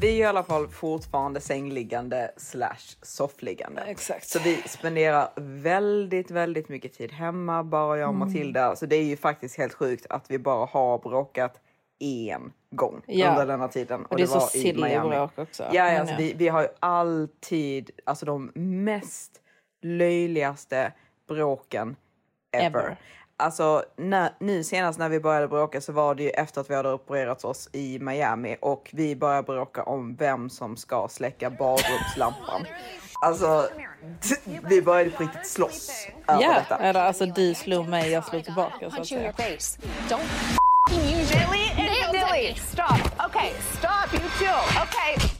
Vi 0.00 0.08
är 0.08 0.16
i 0.16 0.24
alla 0.24 0.42
fall 0.42 0.68
fortfarande 0.68 1.40
sängliggande 1.40 2.30
slash 2.36 2.96
soffliggande. 3.02 3.80
Exakt. 3.82 4.28
Så 4.28 4.38
vi 4.38 4.56
spenderar 4.56 5.28
väldigt, 5.36 6.30
väldigt 6.30 6.68
mycket 6.68 6.92
tid 6.92 7.12
hemma, 7.12 7.64
bara 7.64 7.98
jag 7.98 8.08
och 8.08 8.14
Mm. 8.14 8.28
Matilda. 8.28 8.76
Så 8.76 8.86
det 8.86 8.96
är 8.96 9.02
ju 9.04 9.16
faktiskt 9.16 9.58
helt 9.58 9.72
sjukt 9.74 10.06
att 10.10 10.30
vi 10.30 10.38
bara 10.38 10.66
har 10.66 10.98
bråkat 10.98 11.60
en 11.98 12.52
gång 12.70 13.02
Ja. 13.06 13.30
under 13.30 13.46
denna 13.46 13.68
tiden. 13.68 14.04
Och 14.06 14.16
det 14.16 14.22
är 14.22 14.26
så 14.26 14.38
var 14.38 14.46
i 14.56 14.60
silly 14.60 14.82
Miami. 14.82 15.08
bråk 15.10 15.38
också. 15.38 15.64
Ja, 15.72 16.00
alltså, 16.00 16.14
vi, 16.18 16.32
vi 16.36 16.48
har 16.48 16.62
ju 16.62 16.68
alltid 16.80 17.90
alltså 18.04 18.26
de 18.26 18.50
mest 18.84 19.32
löjligaste 19.82 20.92
bråken 21.28 21.96
ever. 22.52 22.66
Ever. 22.80 22.96
Alltså 23.40 23.84
när, 23.96 24.30
nu 24.40 24.64
senast 24.64 24.98
när 24.98 25.08
vi 25.08 25.20
började 25.20 25.48
bråka 25.48 25.80
så 25.80 25.92
var 25.92 26.14
det 26.14 26.22
ju 26.22 26.30
efter 26.30 26.60
att 26.60 26.70
vi 26.70 26.74
hade 26.74 26.92
opererat 26.92 27.44
oss 27.44 27.68
i 27.72 27.98
Miami 27.98 28.56
och 28.60 28.90
vi 28.92 29.16
började 29.16 29.42
bråka 29.42 29.82
om 29.82 30.16
vem 30.16 30.50
som 30.50 30.76
ska 30.76 31.08
släcka 31.10 31.50
badrumslampan. 31.50 32.64
Alltså 33.22 33.68
vi 34.68 34.82
började 34.82 35.10
på 35.10 35.22
riktigt 35.22 35.46
slåss 35.46 36.06
över 36.28 36.42
Ja, 36.42 36.54
detta. 36.54 36.76
eller 36.78 37.00
alltså 37.00 37.26
du 37.26 37.54
slog 37.54 37.88
mig, 37.88 38.10
jag 38.10 38.24
slog 38.24 38.44
tillbaka 38.44 38.90
så 38.90 39.00
att 39.00 39.06
säga. 39.06 39.32
Stop. 42.56 43.26
Okay, 43.26 43.50
stop 43.78 44.14
you 44.14 44.28
too. 44.38 44.82
Okay. 44.82 45.37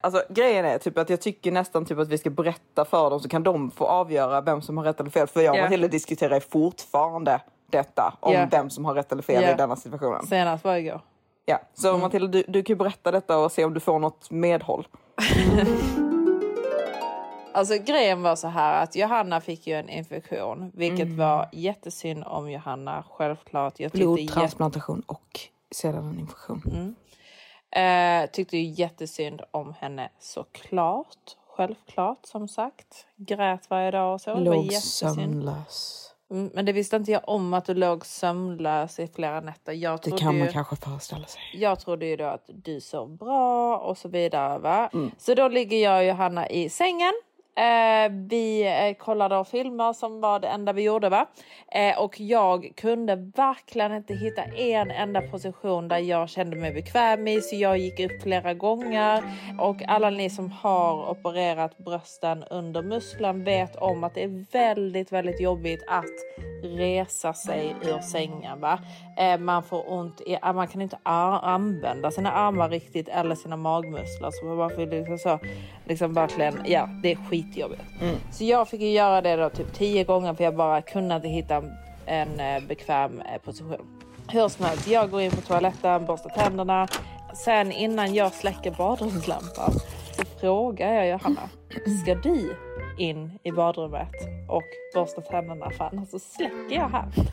Alltså 0.00 0.22
grejen 0.28 0.64
är 0.64 0.78
typ 0.78 0.98
att 0.98 1.10
jag 1.10 1.20
tycker 1.20 1.52
nästan 1.52 1.84
typ 1.84 1.98
att 1.98 2.08
vi 2.08 2.18
ska 2.18 2.30
berätta 2.30 2.84
för 2.84 3.10
dem 3.10 3.20
så 3.20 3.28
kan 3.28 3.42
de 3.42 3.70
få 3.70 3.84
avgöra 3.86 4.40
vem 4.40 4.62
som 4.62 4.76
har 4.76 4.84
rätt 4.84 5.00
eller 5.00 5.10
fel. 5.10 5.26
För 5.26 5.40
jag 5.40 5.52
och 5.52 5.58
Ja. 5.58 5.62
Matilda 5.62 5.88
diskuterar 5.88 6.40
fortfarande 6.40 7.40
detta 7.70 8.14
om 8.20 8.32
Ja. 8.32 8.48
vem 8.50 8.70
som 8.70 8.84
har 8.84 8.94
rätt 8.94 9.12
eller 9.12 9.22
fel 9.22 9.42
Ja. 9.42 9.50
i 9.50 9.54
denna 9.54 9.76
situationen. 9.76 10.26
Senast 10.26 10.64
var 10.64 10.76
igår. 10.76 11.00
Ja, 11.46 11.58
så 11.74 11.96
Matilda 11.98 12.26
du, 12.28 12.44
du 12.48 12.62
kan 12.62 12.74
ju 12.74 12.78
berätta 12.78 13.10
detta 13.10 13.38
och 13.38 13.52
se 13.52 13.64
om 13.64 13.74
du 13.74 13.80
får 13.80 13.98
något 13.98 14.30
medhåll. 14.30 14.86
Alltså 17.52 17.74
grejen 17.78 18.22
var 18.22 18.36
så 18.36 18.48
här 18.48 18.82
att 18.82 18.96
Johanna 18.96 19.40
fick 19.40 19.66
ju 19.66 19.74
en 19.74 19.88
infektion, 19.88 20.72
vilket 20.74 21.06
Mm. 21.06 21.16
var 21.16 21.48
jättesynd 21.52 22.24
om 22.26 22.50
Johanna. 22.50 23.04
Självklart. 23.10 23.80
Jag 23.80 23.90
Blodtransplantation 23.92 25.02
och 25.06 25.40
sedan 25.70 26.08
en 26.08 26.18
infektion. 26.18 26.94
Eh, 27.70 28.30
tyckte 28.30 28.56
ju 28.56 28.72
jättesynd 28.82 29.42
om 29.50 29.74
henne 29.80 30.08
såklart. 30.18 31.36
Självklart 31.56 32.26
som 32.26 32.48
sagt. 32.48 33.06
Grät 33.16 33.70
varje 33.70 33.90
dag 33.90 34.14
och 34.14 34.20
så. 34.20 34.34
Det 34.34 34.50
var 34.50 34.56
Låg 34.56 34.72
sömnlös. 34.72 36.04
Mm, 36.30 36.50
Men 36.54 36.64
det 36.64 36.72
visste 36.72 36.96
inte 36.96 37.12
jag 37.12 37.28
om 37.28 37.54
att 37.54 37.64
du 37.64 37.74
låg 37.74 38.06
sömnlös 38.06 38.98
i 38.98 39.06
flera 39.06 39.40
nätter. 39.40 39.72
Jag 39.72 40.00
Det 40.02 40.10
kan 40.10 40.38
man 40.38 40.46
ju... 40.46 40.52
kanske 40.52 40.76
föreställa 40.76 41.26
sig. 41.26 41.42
Jag 41.54 41.80
trodde 41.80 42.06
ju 42.06 42.16
då 42.16 42.24
att 42.24 42.44
du 42.46 42.80
sov 42.80 43.16
bra 43.16 43.78
och 43.78 43.98
så 43.98 44.08
vidare. 44.08 44.58
Va? 44.58 44.90
Mm. 44.92 45.10
Så 45.18 45.34
då 45.34 45.48
ligger 45.48 45.76
jag 45.78 45.98
och 45.98 46.04
Johanna 46.04 46.48
i 46.48 46.68
sängen. 46.68 47.12
Eh, 47.58 48.12
vi 48.12 48.62
eh, 48.62 49.04
kollade 49.04 49.36
av 49.36 49.44
filmer 49.44 49.92
som 49.92 50.20
var 50.20 50.40
det 50.40 50.48
enda 50.48 50.72
vi 50.72 50.82
gjorde. 50.82 51.08
va 51.08 51.26
eh, 51.72 51.98
Och 51.98 52.20
jag 52.20 52.72
kunde 52.76 53.16
verkligen 53.16 53.94
inte 53.94 54.14
hitta 54.14 54.42
en 54.42 54.90
enda 54.90 55.20
position 55.20 55.88
där 55.88 55.98
jag 55.98 56.28
kände 56.28 56.56
mig 56.56 56.72
bekväm 56.72 57.28
i. 57.28 57.40
Så 57.40 57.56
jag 57.56 57.78
gick 57.78 58.00
upp 58.00 58.22
flera 58.22 58.54
gånger. 58.54 59.22
Och 59.58 59.82
alla 59.88 60.10
ni 60.10 60.30
som 60.30 60.50
har 60.50 61.10
opererat 61.10 61.78
brösten 61.78 62.44
under 62.50 62.82
musklan 62.82 63.44
vet 63.44 63.76
om 63.76 64.04
att 64.04 64.14
det 64.14 64.22
är 64.22 64.52
väldigt, 64.52 65.12
väldigt 65.12 65.40
jobbigt 65.40 65.84
att 65.88 66.04
resa 66.62 67.34
sig 67.34 67.74
ur 67.82 67.98
sängen. 68.00 68.60
Va? 68.60 68.78
Eh, 69.16 69.38
man 69.38 69.62
får 69.62 69.92
ont 69.92 70.20
i, 70.20 70.34
eh, 70.42 70.52
man 70.52 70.68
kan 70.68 70.82
inte 70.82 70.98
använda 71.04 72.10
sina 72.10 72.32
armar 72.32 72.68
riktigt 72.68 73.08
eller 73.08 73.34
sina 73.34 73.56
magmuskler. 73.56 74.30
Så 74.30 74.44
man 74.44 74.70
får 74.70 74.86
liksom 74.86 75.18
så, 75.18 75.38
liksom 75.84 76.14
verkligen, 76.14 76.62
ja 76.66 76.88
det 77.02 77.12
är 77.12 77.16
skitjobbigt. 77.48 77.82
Så 78.32 78.44
jag 78.44 78.68
fick 78.68 78.80
ju 78.80 78.90
göra 78.90 79.20
det 79.20 79.36
då 79.36 79.50
typ 79.50 79.72
tio 79.74 80.04
gånger 80.04 80.34
för 80.34 80.44
jag 80.44 80.56
bara 80.56 80.82
kunde 80.82 81.16
inte 81.16 81.28
hitta 81.28 81.62
en 82.06 82.40
eh, 82.40 82.62
bekväm 82.68 83.20
eh, 83.20 83.40
position. 83.44 84.00
Hur 84.28 84.48
som 84.48 84.64
helst, 84.64 84.88
jag 84.88 85.10
går 85.10 85.20
in 85.20 85.30
på 85.30 85.40
toaletten, 85.40 86.06
borstar 86.06 86.30
tänderna. 86.30 86.88
Sen 87.34 87.72
innan 87.72 88.14
jag 88.14 88.32
släcker 88.32 88.70
badrumslampan 88.70 89.72
så 90.16 90.24
frågar 90.40 90.92
jag 90.92 91.08
Johanna, 91.08 91.48
ska 92.02 92.14
du 92.14 92.56
in 92.98 93.38
i 93.42 93.52
badrummet 93.52 94.14
och 94.48 94.62
borsta 94.94 95.20
tänderna 95.20 95.70
för 95.70 95.84
annars 95.84 96.08
så 96.08 96.18
släcker 96.18 96.76
jag 96.76 96.88
här. 96.88 97.08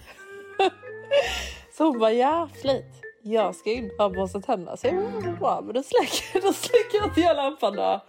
Så 1.77 1.83
hon 1.83 1.99
bara, 1.99 2.11
ja 2.11 2.49
flit. 2.61 3.01
Jag 3.21 3.55
ska 3.55 3.71
in 3.71 3.91
och 3.99 4.11
borsta 4.11 4.41
tänderna. 4.41 4.77
Så 4.77 4.87
jag 4.87 5.23
bara, 5.23 5.33
bra, 5.33 5.61
men 5.65 5.73
då 5.73 5.83
släcker, 5.83 6.41
då 6.47 6.53
släcker 6.53 7.03
inte 7.03 7.21
jag 7.21 7.35
lampan 7.35 7.75
då. 7.75 8.01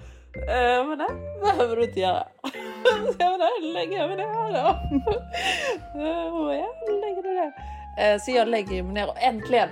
Eh, 0.49 0.87
men 0.89 0.99
nej, 0.99 1.41
behöver 1.41 1.77
du 1.77 1.85
inte 1.85 2.01
göra. 2.01 2.27
Så 2.83 3.15
jag 3.19 3.39
bara, 3.39 3.49
nej, 3.61 3.73
lägger 3.73 3.99
jag 3.99 4.09
mig 4.09 4.17
ner 4.17 4.53
då. 4.53 4.79
Hon 5.93 6.07
eh, 6.07 6.35
oh, 6.35 6.45
bara, 6.47 6.55
ja, 6.57 6.69
lägger 7.01 7.23
du 7.23 7.35
där. 7.35 7.53
Eh, 8.15 8.19
Så 8.21 8.31
jag 8.31 8.49
lägger 8.49 8.83
mig 8.83 8.93
ner 8.93 9.09
och 9.09 9.23
äntligen, 9.23 9.69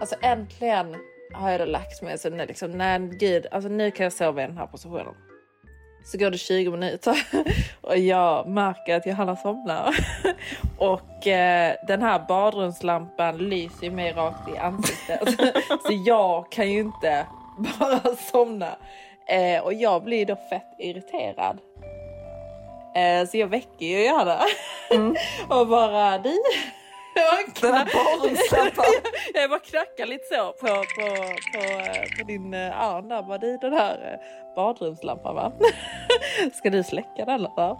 alltså 0.00 0.16
äntligen 0.22 0.96
har 1.34 1.50
jag 1.50 1.60
då 1.60 1.64
lagt 1.64 2.02
mig. 2.02 2.18
Så 2.18 2.30
nu 2.30 2.46
liksom, 2.46 2.70
nej 2.70 2.98
gud, 3.00 3.46
alltså 3.50 3.68
nu 3.70 3.90
kan 3.90 4.04
jag 4.04 4.12
sova 4.12 4.42
i 4.42 4.46
den 4.46 4.58
här 4.58 4.66
positionen. 4.66 5.14
Så 6.04 6.18
går 6.18 6.30
det 6.30 6.38
20 6.38 6.70
minuter 6.70 7.16
och 7.80 7.98
jag 7.98 8.46
märker 8.48 8.96
att 8.96 9.06
Johanna 9.06 9.36
somnar. 9.36 9.94
Och 10.78 11.26
eh, 11.26 11.74
den 11.86 12.02
här 12.02 12.24
badrumslampan 12.28 13.38
lyser 13.38 13.90
mig 13.90 14.12
rakt 14.12 14.48
i 14.54 14.58
ansiktet. 14.58 15.40
Så 15.86 15.92
jag 16.06 16.52
kan 16.52 16.70
ju 16.70 16.80
inte 16.80 17.26
bara 17.78 18.00
somna. 18.16 18.68
Eh, 19.30 19.62
och 19.62 19.74
jag 19.74 20.04
blir 20.04 20.26
då 20.26 20.36
fett 20.50 20.74
irriterad. 20.78 21.58
Eh, 22.96 23.28
så 23.28 23.36
jag 23.36 23.46
väcker 23.48 23.86
ju 23.86 24.06
Johanna. 24.06 24.40
och 25.48 25.66
bara 25.66 26.18
du. 26.18 26.38
Den 27.60 27.74
här 27.74 27.84
badrumslampan. 27.84 28.84
jag 29.34 29.50
bara 29.50 29.60
knackar 29.60 30.06
lite 30.06 30.24
så 30.24 30.52
på, 30.52 30.66
på, 30.66 31.16
på, 31.52 31.58
eh, 31.58 32.18
på 32.18 32.24
din 32.26 32.54
eh, 32.54 32.80
arm 32.80 33.08
där. 33.08 33.22
Bara, 33.22 33.38
du, 33.38 33.56
den 33.56 33.72
här 33.72 34.12
eh, 34.12 34.54
badrumslampan 34.54 35.34
va? 35.34 35.52
Ska 36.54 36.70
du 36.70 36.82
släcka 36.82 37.24
den 37.24 37.28
eller? 37.28 37.76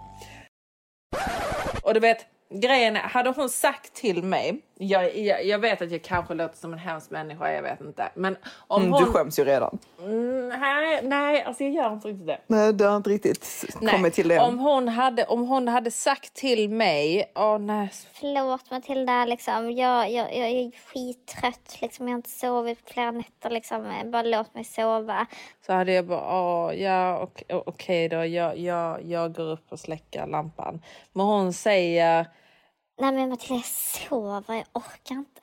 Och 1.83 1.93
du 1.93 1.99
vet, 1.99 2.25
grejen 2.49 2.95
är, 2.95 2.99
hade 2.99 3.29
hon 3.29 3.49
sagt 3.49 3.93
till 3.93 4.23
mig, 4.23 4.61
jag, 4.87 5.17
jag, 5.17 5.45
jag 5.45 5.59
vet 5.59 5.81
att 5.81 5.91
jag 5.91 6.01
kanske 6.03 6.33
låter 6.33 6.57
som 6.57 6.73
en 6.73 6.79
hemsk 6.79 7.11
människa, 7.11 7.51
jag 7.51 7.61
vet 7.61 7.81
inte. 7.81 8.09
Men 8.15 8.37
om 8.67 8.81
Mm, 8.81 8.93
hon... 8.93 9.03
du 9.03 9.11
skäms 9.11 9.39
ju 9.39 9.45
redan. 9.45 9.77
Mm, 9.99 10.49
nej, 10.49 10.99
nej, 11.03 11.43
alltså 11.43 11.63
jag 11.63 11.73
gör 11.73 11.93
inte 11.93 12.07
riktigt 12.07 12.27
det. 12.27 12.37
Nej, 12.47 12.73
du 12.73 12.85
har 12.85 12.97
inte 12.97 13.09
riktigt 13.09 13.65
Nej. 13.81 13.93
kommit 13.95 14.13
till 14.13 14.27
det. 14.27 14.39
Om 14.39 14.59
hon, 14.59 14.87
hade, 14.87 15.23
om 15.25 15.47
hon 15.47 15.67
hade 15.67 15.91
sagt 15.91 16.33
till 16.33 16.69
mig, 16.69 17.31
åh 17.35 17.59
nej, 17.59 17.89
Förlåt 18.13 18.71
Matilda, 18.71 19.25
liksom. 19.25 19.71
jag, 19.71 20.11
jag, 20.11 20.37
jag 20.37 20.47
är 20.49 20.71
skittrött. 20.93 21.77
Liksom. 21.81 22.07
Jag 22.07 22.13
har 22.13 22.17
inte 22.17 22.29
sovit 22.29 22.85
på 22.85 22.93
flera 22.93 23.11
nätter. 23.11 23.49
Liksom. 23.49 23.93
Bara 24.05 24.21
låt 24.23 24.53
mig 24.53 24.63
sova. 24.63 25.25
så 25.65 25.73
hade 25.73 25.91
jag 25.93 26.05
bara, 26.05 26.39
åh, 26.41 26.73
ja 26.75 27.19
ok- 27.23 27.43
okej 27.65 28.09
då, 28.09 28.25
jag, 28.25 28.57
jag, 28.57 29.03
jag 29.05 29.33
går 29.35 29.51
upp 29.51 29.71
och 29.71 29.79
släcker 29.79 30.27
lampan. 30.27 30.81
Men 31.13 31.25
hon 31.25 31.53
säger, 31.53 32.25
Nej 33.01 33.11
men 33.11 33.29
Matilda, 33.29 33.55
jag 33.55 33.65
sover. 33.65 34.55
Jag 34.55 34.65
orkar 34.73 35.15
inte. 35.15 35.41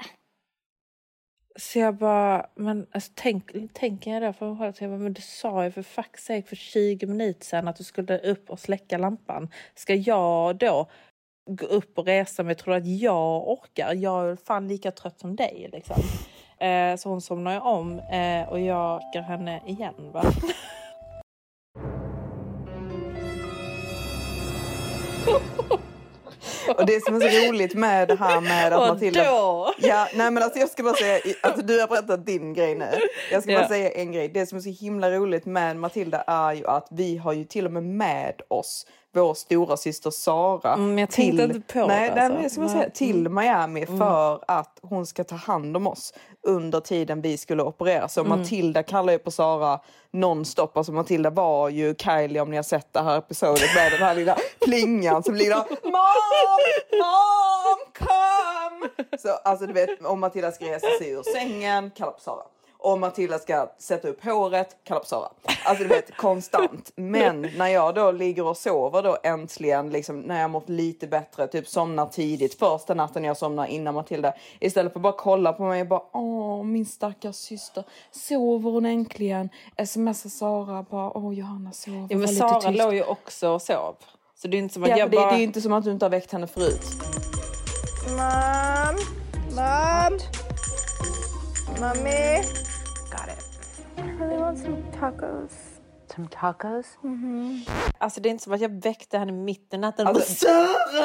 Så 1.57 1.79
jag 1.79 1.95
bara, 1.95 2.47
men 2.55 2.87
alltså, 2.93 3.13
tänk, 3.15 3.73
tänker 3.73 4.11
jag 4.11 4.23
då 4.23 4.33
för 4.33 4.49
mig 4.49 4.59
själv, 4.59 4.75
jag 4.81 4.91
bara, 4.91 4.99
men 4.99 5.13
du 5.13 5.23
sa 5.23 5.65
ju 5.65 5.71
för 5.71 5.83
fuck 5.83 6.19
sake 6.19 6.43
för 6.43 6.57
20 6.57 7.07
minuter 7.07 7.47
sedan 7.47 7.69
att 7.69 7.77
du 7.77 7.85
skulle 7.85 8.19
upp 8.19 8.51
och 8.51 8.61
släcka 8.61 8.99
lampan. 8.99 9.49
Ska 9.75 9.95
jag 9.95 10.57
då 10.57 10.91
gå 11.51 11.67
upp 11.67 11.99
och 11.99 12.07
resa 12.07 12.43
mig? 12.43 12.55
Tror 12.55 12.75
du 12.75 12.81
att 12.81 13.01
jag 13.01 13.49
orkar? 13.49 13.95
Jag 13.95 14.31
är 14.31 14.37
fan 14.37 14.69
lika 14.69 14.91
trött 14.91 15.21
som 15.21 15.37
dig 15.37 15.69
liksom. 15.73 16.03
Eh, 16.59 16.97
så 16.97 17.09
hon 17.09 17.21
somnar 17.21 17.53
ju 17.53 17.61
om 17.61 17.99
eh, 17.99 18.49
och 18.49 18.61
jag 18.61 18.97
väcker 18.99 19.23
henne 19.23 19.63
igen 19.67 20.13
va. 20.13 20.23
Och 26.77 26.87
det 26.87 27.05
som 27.05 27.15
är 27.17 27.21
så 27.21 27.49
roligt 27.53 27.75
med 27.75 28.09
det 28.09 28.17
här 28.19 28.41
med 28.41 28.73
att 28.73 28.81
Och 28.81 28.95
Matilda... 28.95 29.25
då? 29.25 29.75
Ja, 29.79 30.09
nej 30.15 30.31
men 30.31 30.43
alltså 30.43 30.59
jag 30.59 30.69
ska 30.71 30.83
bara 30.83 30.95
säga, 30.95 31.21
alltså 31.41 31.63
du 31.63 31.81
har 31.81 31.89
berättat 31.89 32.27
din 32.27 32.55
grej 32.55 32.75
nu. 32.75 32.91
Jag 33.33 33.43
ska 33.43 33.53
bara 33.53 33.63
Ja. 33.63 33.69
säga 33.69 33.91
en 33.91 34.13
grej. 34.13 34.29
Det 34.29 34.47
som 34.47 34.59
är 34.59 34.63
så 34.63 34.71
himla 34.85 35.11
roligt 35.11 35.47
med 35.47 35.77
Matilda 35.77 36.25
är 36.27 36.53
ju 36.53 36.67
att 36.67 36.89
vi 36.91 37.17
har 37.17 37.33
ju 37.33 37.45
till 37.45 37.67
och 37.67 37.73
med 37.73 37.83
med 37.85 38.35
oss 38.49 38.87
vår 39.15 39.35
stora 39.35 39.77
syster 39.77 40.11
Sara 40.11 40.75
Mm, 40.75 41.07
på 41.73 41.87
nej, 41.87 42.11
det, 42.15 42.23
alltså. 42.23 42.61
Nej. 42.61 42.71
säga, 42.71 42.91
till 42.91 43.29
Miami 43.29 43.87
för 43.87 44.41
att 44.49 44.79
hon 44.83 45.07
ska 45.07 45.25
ta 45.25 45.35
hand 45.35 45.77
om 45.77 45.87
oss 45.87 46.15
under 46.47 46.81
tiden 46.81 47.21
vi 47.21 47.37
skulle 47.37 47.63
operera. 47.63 48.09
Så 48.09 48.21
Mm. 48.21 48.39
Matilda 48.39 48.83
kallar 48.83 49.13
ju 49.13 49.19
på 49.19 49.31
Sara 49.31 49.81
nonstop. 50.13 50.77
Alltså 50.77 50.93
Matilda 50.93 51.31
var 51.31 51.69
ju 51.69 51.95
Kylie 51.95 52.41
om 52.41 52.51
ni 52.51 52.57
har 52.57 52.63
sett 52.63 52.93
det 52.93 53.01
här 53.01 53.19
episodet 53.19 53.75
med 53.75 53.93
den 53.93 54.01
här 54.03 54.15
lilla 54.15 54.37
plingan 54.65 55.23
som 55.23 55.35
ligger 55.35 55.51
där. 55.51 55.65
Mom! 55.83 55.93
Mom! 57.01 57.79
Come! 57.99 59.19
Så 59.19 59.29
alltså 59.29 59.67
du 59.67 59.73
vet 59.73 60.05
om 60.05 60.21
Matilda 60.21 60.53
ska 60.53 60.65
resa 60.65 60.87
sig 60.99 61.11
ur 61.11 61.23
sängen, 61.23 61.91
kalla 61.97 62.13
på 62.13 62.21
Sara. 62.21 62.43
Om 62.81 63.01
Matilda 63.01 63.39
ska 63.39 63.69
sätta 63.79 64.09
upp 64.09 64.25
håret, 64.25 64.77
kalla 64.85 65.01
på 65.01 65.07
Sara. 65.07 65.29
Alltså 65.65 65.83
du 65.85 65.89
vet 65.89 66.17
konstant. 66.17 66.93
Men 66.97 67.43
när 67.57 67.69
jag 67.69 67.95
då 67.95 68.11
ligger 68.11 68.47
och 68.47 68.57
sover 68.57 69.03
då 69.03 69.19
äntligen, 69.23 69.91
liksom, 69.91 70.21
när 70.21 70.41
jag 70.41 70.51
mått 70.51 70.69
lite 70.69 71.07
bättre, 71.07 71.47
typ 71.47 71.69
somnar 71.69 72.07
tidigt, 72.07 72.59
första 72.59 72.95
natten 72.95 73.25
jag 73.25 73.37
somnar 73.37 73.67
innan 73.67 73.95
Matilda. 73.95 74.33
Istället 74.61 74.93
för 74.93 74.99
att 75.01 75.03
bara 75.03 75.13
kolla 75.13 75.53
på 75.53 75.63
mig 75.63 75.81
och 75.81 75.87
bara 75.87 76.03
åh 76.13 76.65
min 76.65 76.87
stackars 76.87 77.37
syster, 77.37 77.85
sover 78.11 78.71
hon 78.71 78.87
äntligen? 78.87 79.49
Smsar 79.87 80.31
Sara 80.31 80.87
bara 80.91 81.17
åh 81.19 81.35
Johanna 81.35 81.73
sover, 81.73 81.99
Ja, 81.99 82.07
var 82.09 82.17
men 82.17 82.21
lite 82.21 82.35
Sara 82.35 82.61
tyst." 82.61 82.79
låg 82.85 82.95
ju 82.95 83.03
också 83.05 83.49
och 83.49 83.63
sov. 83.63 83.95
Så 84.43 84.49
det 84.49 84.57
är 84.57 84.59
inte 84.59 84.75
som 84.75 84.83
att 84.83 84.89
Ja, 84.89 84.99
jag 84.99 85.11
det, 85.11 85.17
bara... 85.17 85.31
det 85.31 85.37
är 85.41 85.43
inte 85.45 85.61
som 85.61 85.73
att 85.73 85.85
du 85.85 85.91
inte 85.91 86.05
har 86.05 86.11
väckt 86.11 86.33
henne 86.33 86.47
förut. 86.47 86.83
Mom? 88.09 88.97
Mom? 89.57 90.19
Mommy? 91.81 92.43
I 93.99 94.11
really 94.21 94.37
want 94.37 94.59
some 94.59 94.77
tacos. 95.01 95.53
Some 96.15 96.29
tacos? 96.31 96.87
Alltså 97.99 98.21
det 98.21 98.29
är 98.29 98.31
inte 98.31 98.45
som 98.45 98.53
att 98.53 98.61
jag 98.61 98.83
väckte 98.83 99.19
henne 99.19 99.33
mitt 99.33 99.75
i 99.75 99.79
natten. 99.79 100.07
Alltså, 100.07 100.49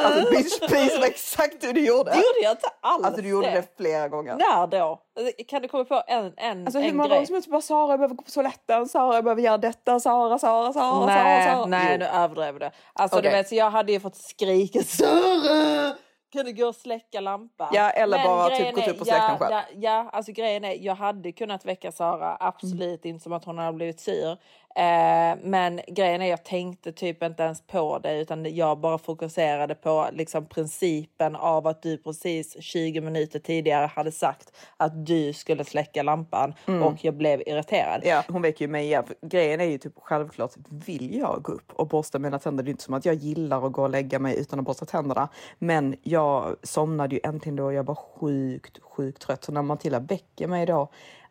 alltså 0.06 0.32
bitch 0.32 0.60
please, 0.60 1.00
var 1.00 1.06
exakt 1.08 1.62
det 1.62 1.72
du 1.74 1.86
gjorde. 1.86 2.12
det 2.12 2.16
gjorde 2.18 2.40
jag 2.44 2.52
inte 2.52 2.68
alls. 2.82 3.06
Alltså 3.06 3.22
du 3.22 3.28
gjorde 3.30 3.52
det 3.52 3.78
flera 3.78 4.08
gånger. 4.08 4.36
När 4.36 4.68
då? 4.68 5.02
Kan 5.48 5.62
du 5.62 5.68
komma 5.68 5.86
på 5.86 6.04
en, 6.08 6.34
en, 6.38 6.66
Alltså 6.66 6.80
hur 6.80 6.94
många 6.94 7.08
grej? 7.08 7.16
gånger 7.18 7.26
som 7.26 7.34
helst 7.36 7.50
bara 7.50 7.62
Sara 7.62 7.90
jag 7.90 8.00
behöver 8.00 8.16
gå 8.16 8.24
på 8.24 8.32
toaletten, 8.32 8.88
Sara 8.88 9.16
jag 9.16 9.24
behöver 9.24 9.42
göra 9.42 9.58
detta, 9.58 10.00
Sara, 10.00 10.40
Sara, 10.40 10.74
Sara, 10.74 11.06
nej, 11.06 11.46
Sara, 11.46 11.56
Sara. 11.56 11.66
nej 11.66 11.88
Jo. 11.92 11.98
nu 12.00 12.06
överdriver 12.06 12.60
du. 12.60 12.70
Alltså 12.94 13.16
du 13.22 13.28
Okej. 13.28 13.32
vet, 13.40 13.50
så 13.50 13.56
jag 13.56 13.70
hade 13.72 13.92
ju 13.92 14.00
fått 14.00 14.16
skrika 14.16 14.84
Sara! 14.84 15.96
Kan 16.34 16.46
du 16.46 16.54
gå 16.54 16.66
och 16.68 16.76
släcka 16.76 17.20
lampan? 17.22 17.68
Ja, 17.72 17.90
eller 17.90 18.24
bara 18.24 18.50
typ 18.50 18.76
gått 18.76 18.88
upp 18.88 19.02
och 19.02 19.08
släckt 19.08 19.20
ja, 19.22 19.28
den 19.30 19.38
själv. 19.38 19.52
Ja, 19.52 19.64
ja, 19.76 20.10
alltså 20.14 20.32
grejen 20.32 20.64
är, 20.64 20.74
jag 20.86 20.96
hade 20.96 21.32
kunnat 21.32 21.66
väcka 21.66 21.92
Sara, 21.92 22.38
absolut 22.40 23.06
Mm. 23.06 23.16
inte 23.16 23.24
som 23.24 23.34
att 23.34 23.46
hon 23.46 23.58
hade 23.58 23.74
blivit 23.74 24.00
sur. 24.00 24.38
Eh, 24.76 25.38
men 25.44 25.80
grejen 25.88 26.22
är, 26.22 26.30
jag 26.30 26.44
tänkte 26.44 26.92
typ 26.92 27.24
inte 27.24 27.44
ens 27.44 27.62
på 27.62 28.00
det, 28.00 28.20
utan 28.20 28.56
jag 28.56 28.80
bara 28.80 28.98
fokuserade 28.98 29.76
på 29.76 30.10
liksom 30.14 30.46
principen 30.46 31.36
av 31.36 31.68
att 31.68 31.82
du 31.82 31.98
precis 31.98 32.58
20 32.64 33.02
minuter 33.02 33.40
tidigare 33.40 33.86
hade 33.86 34.12
sagt 34.12 34.58
att 34.78 35.06
du 35.06 35.34
skulle 35.34 35.64
släcka 35.64 36.04
lampan 36.04 36.54
och 36.84 37.06
jag 37.06 37.14
blev 37.14 37.42
irriterad. 37.42 38.04
Mm. 38.04 38.10
Ja, 38.10 38.24
hon 38.28 38.42
väcker 38.42 38.66
ju 38.66 38.72
mig 38.72 38.86
igen. 38.86 39.04
Grejen 39.22 39.62
är 39.62 39.66
ju 39.66 39.78
typ 39.78 39.94
självklart, 39.96 40.52
vill 40.70 41.18
jag 41.18 41.42
gå 41.42 41.52
upp 41.52 41.72
och 41.74 41.88
borsta 41.88 42.20
mina 42.20 42.40
tänder? 42.40 42.64
Det 42.64 42.70
är 42.70 42.72
inte 42.72 42.84
som 42.84 42.94
att 42.94 43.06
jag 43.06 43.16
gillar 43.16 43.68
att 43.68 43.72
gå 43.72 43.84
och 43.84 43.90
lägga 43.90 44.20
mig 44.20 44.40
utan 44.40 44.60
att 44.60 44.66
borsta 44.66 44.86
tänderna. 44.86 45.30
Men 45.60 45.96
jag 46.04 46.56
somnade 46.64 47.16
ju 47.16 47.22
äntligen 47.24 47.56
då 47.56 47.66
och 47.66 47.74
jag 47.74 47.84
var 47.84 47.96
sjukt, 47.96 48.80
sjukt 48.84 49.22
trött. 49.22 49.44
Så 49.44 49.52
när 49.52 49.62
Matilda 49.62 50.00
väcker 50.00 50.48
mig 50.48 50.66
då 50.66 50.90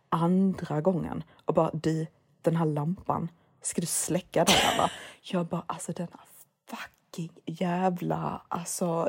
andra 0.08 0.80
gången 0.80 1.24
och 1.44 1.54
bara 1.54 1.70
du, 1.72 2.06
den 2.42 2.56
här 2.56 2.66
lampan, 2.66 3.28
ska 3.62 3.80
du 3.80 3.86
släcka 3.86 4.44
den 4.44 4.54
eller? 4.74 4.92
Jag 5.22 5.46
bara 5.46 5.62
alltså 5.66 5.92
den 5.92 6.08
här 6.12 6.26
fucking 6.76 7.30
jävla, 7.46 8.42
alltså. 8.48 9.08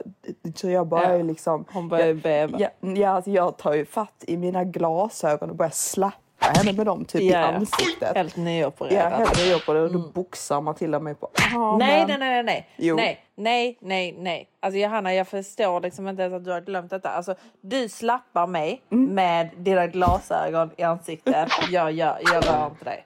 Så 0.55 0.69
jag 0.69 0.87
bara 0.87 1.03
Ja, 1.03 1.09
är 1.09 1.23
liksom. 1.23 1.65
hon 1.71 1.89
börjar 1.89 2.13
bäva. 2.13 2.57
Ja, 2.59 2.69
ja, 2.95 3.09
alltså 3.09 3.31
jag 3.31 3.57
tar 3.57 3.73
ju 3.73 3.85
fatt 3.85 4.23
i 4.27 4.37
mina 4.37 4.63
glasögon 4.63 5.49
och 5.49 5.55
börjar 5.55 5.69
slappa 5.71 6.19
henne 6.39 6.73
med 6.73 6.85
dem 6.85 7.05
typ 7.05 7.21
i 7.21 7.29
Ja, 7.29 7.39
ja. 7.39 7.47
ansiktet. 7.47 8.15
Helt 8.17 8.37
Ja, 8.37 8.43
nyopererad. 8.43 9.13
helt 9.13 9.45
nyopererad 9.47 9.83
och 9.85 9.91
då 10.01 10.09
boxar 10.11 10.61
Matilda 10.61 10.99
mig 10.99 11.15
på 11.15 11.29
armen. 11.53 11.77
Nej, 11.79 12.05
nej, 12.07 12.17
nej, 12.17 12.29
nej, 12.29 12.43
nej. 12.43 12.69
Jo. 12.77 12.95
nej, 12.95 13.25
nej, 13.35 13.77
nej, 13.81 14.15
nej. 14.19 14.49
Alltså 14.59 14.79
Johanna, 14.79 15.13
jag 15.13 15.27
förstår 15.27 15.81
liksom 15.81 16.07
inte 16.07 16.21
ens 16.23 16.33
att 16.35 16.45
du 16.45 16.51
har 16.51 16.61
glömt 16.61 16.89
detta. 16.89 17.09
Alltså, 17.09 17.35
du 17.61 17.89
slappar 17.89 18.47
mig 18.47 18.81
Mm. 18.91 19.05
med 19.15 19.49
dina 19.57 19.87
glasögon 19.87 20.69
i 20.77 20.83
ansiktet. 20.83 21.47
Jag, 21.71 21.91
jag, 21.91 22.17
jag 22.23 22.45
rör 22.47 22.65
inte 22.67 22.85
dig. 22.85 23.05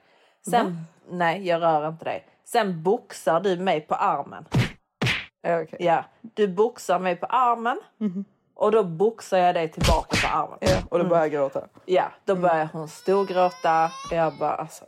Sen, 0.50 0.86
nej, 1.10 1.46
jag 1.46 1.62
rör 1.62 1.88
inte 1.88 2.04
dig. 2.04 2.26
Sen 2.44 2.82
boxar 2.82 3.40
du 3.40 3.56
mig 3.56 3.80
på 3.80 3.94
armen. 3.94 4.44
Okej. 5.46 5.76
Ja, 5.78 6.04
du 6.22 6.48
boxar 6.48 6.98
mig 6.98 7.16
på 7.16 7.26
armen 7.26 7.80
och 8.54 8.72
då 8.72 8.84
boxar 8.84 9.38
jag 9.38 9.54
dig 9.54 9.68
tillbaka 9.68 10.16
på 10.22 10.36
armen. 10.36 10.58
Ja, 10.60 10.76
och 10.90 10.98
då 10.98 11.04
börjar 11.04 11.22
jag 11.22 11.32
gråta. 11.32 11.60
Ja, 11.84 12.04
då 12.24 12.34
börjar 12.34 12.68
hon 12.72 12.88
storgråta 12.88 13.90
jag 14.10 14.32
bara 14.38 14.54
alltså. 14.54 14.84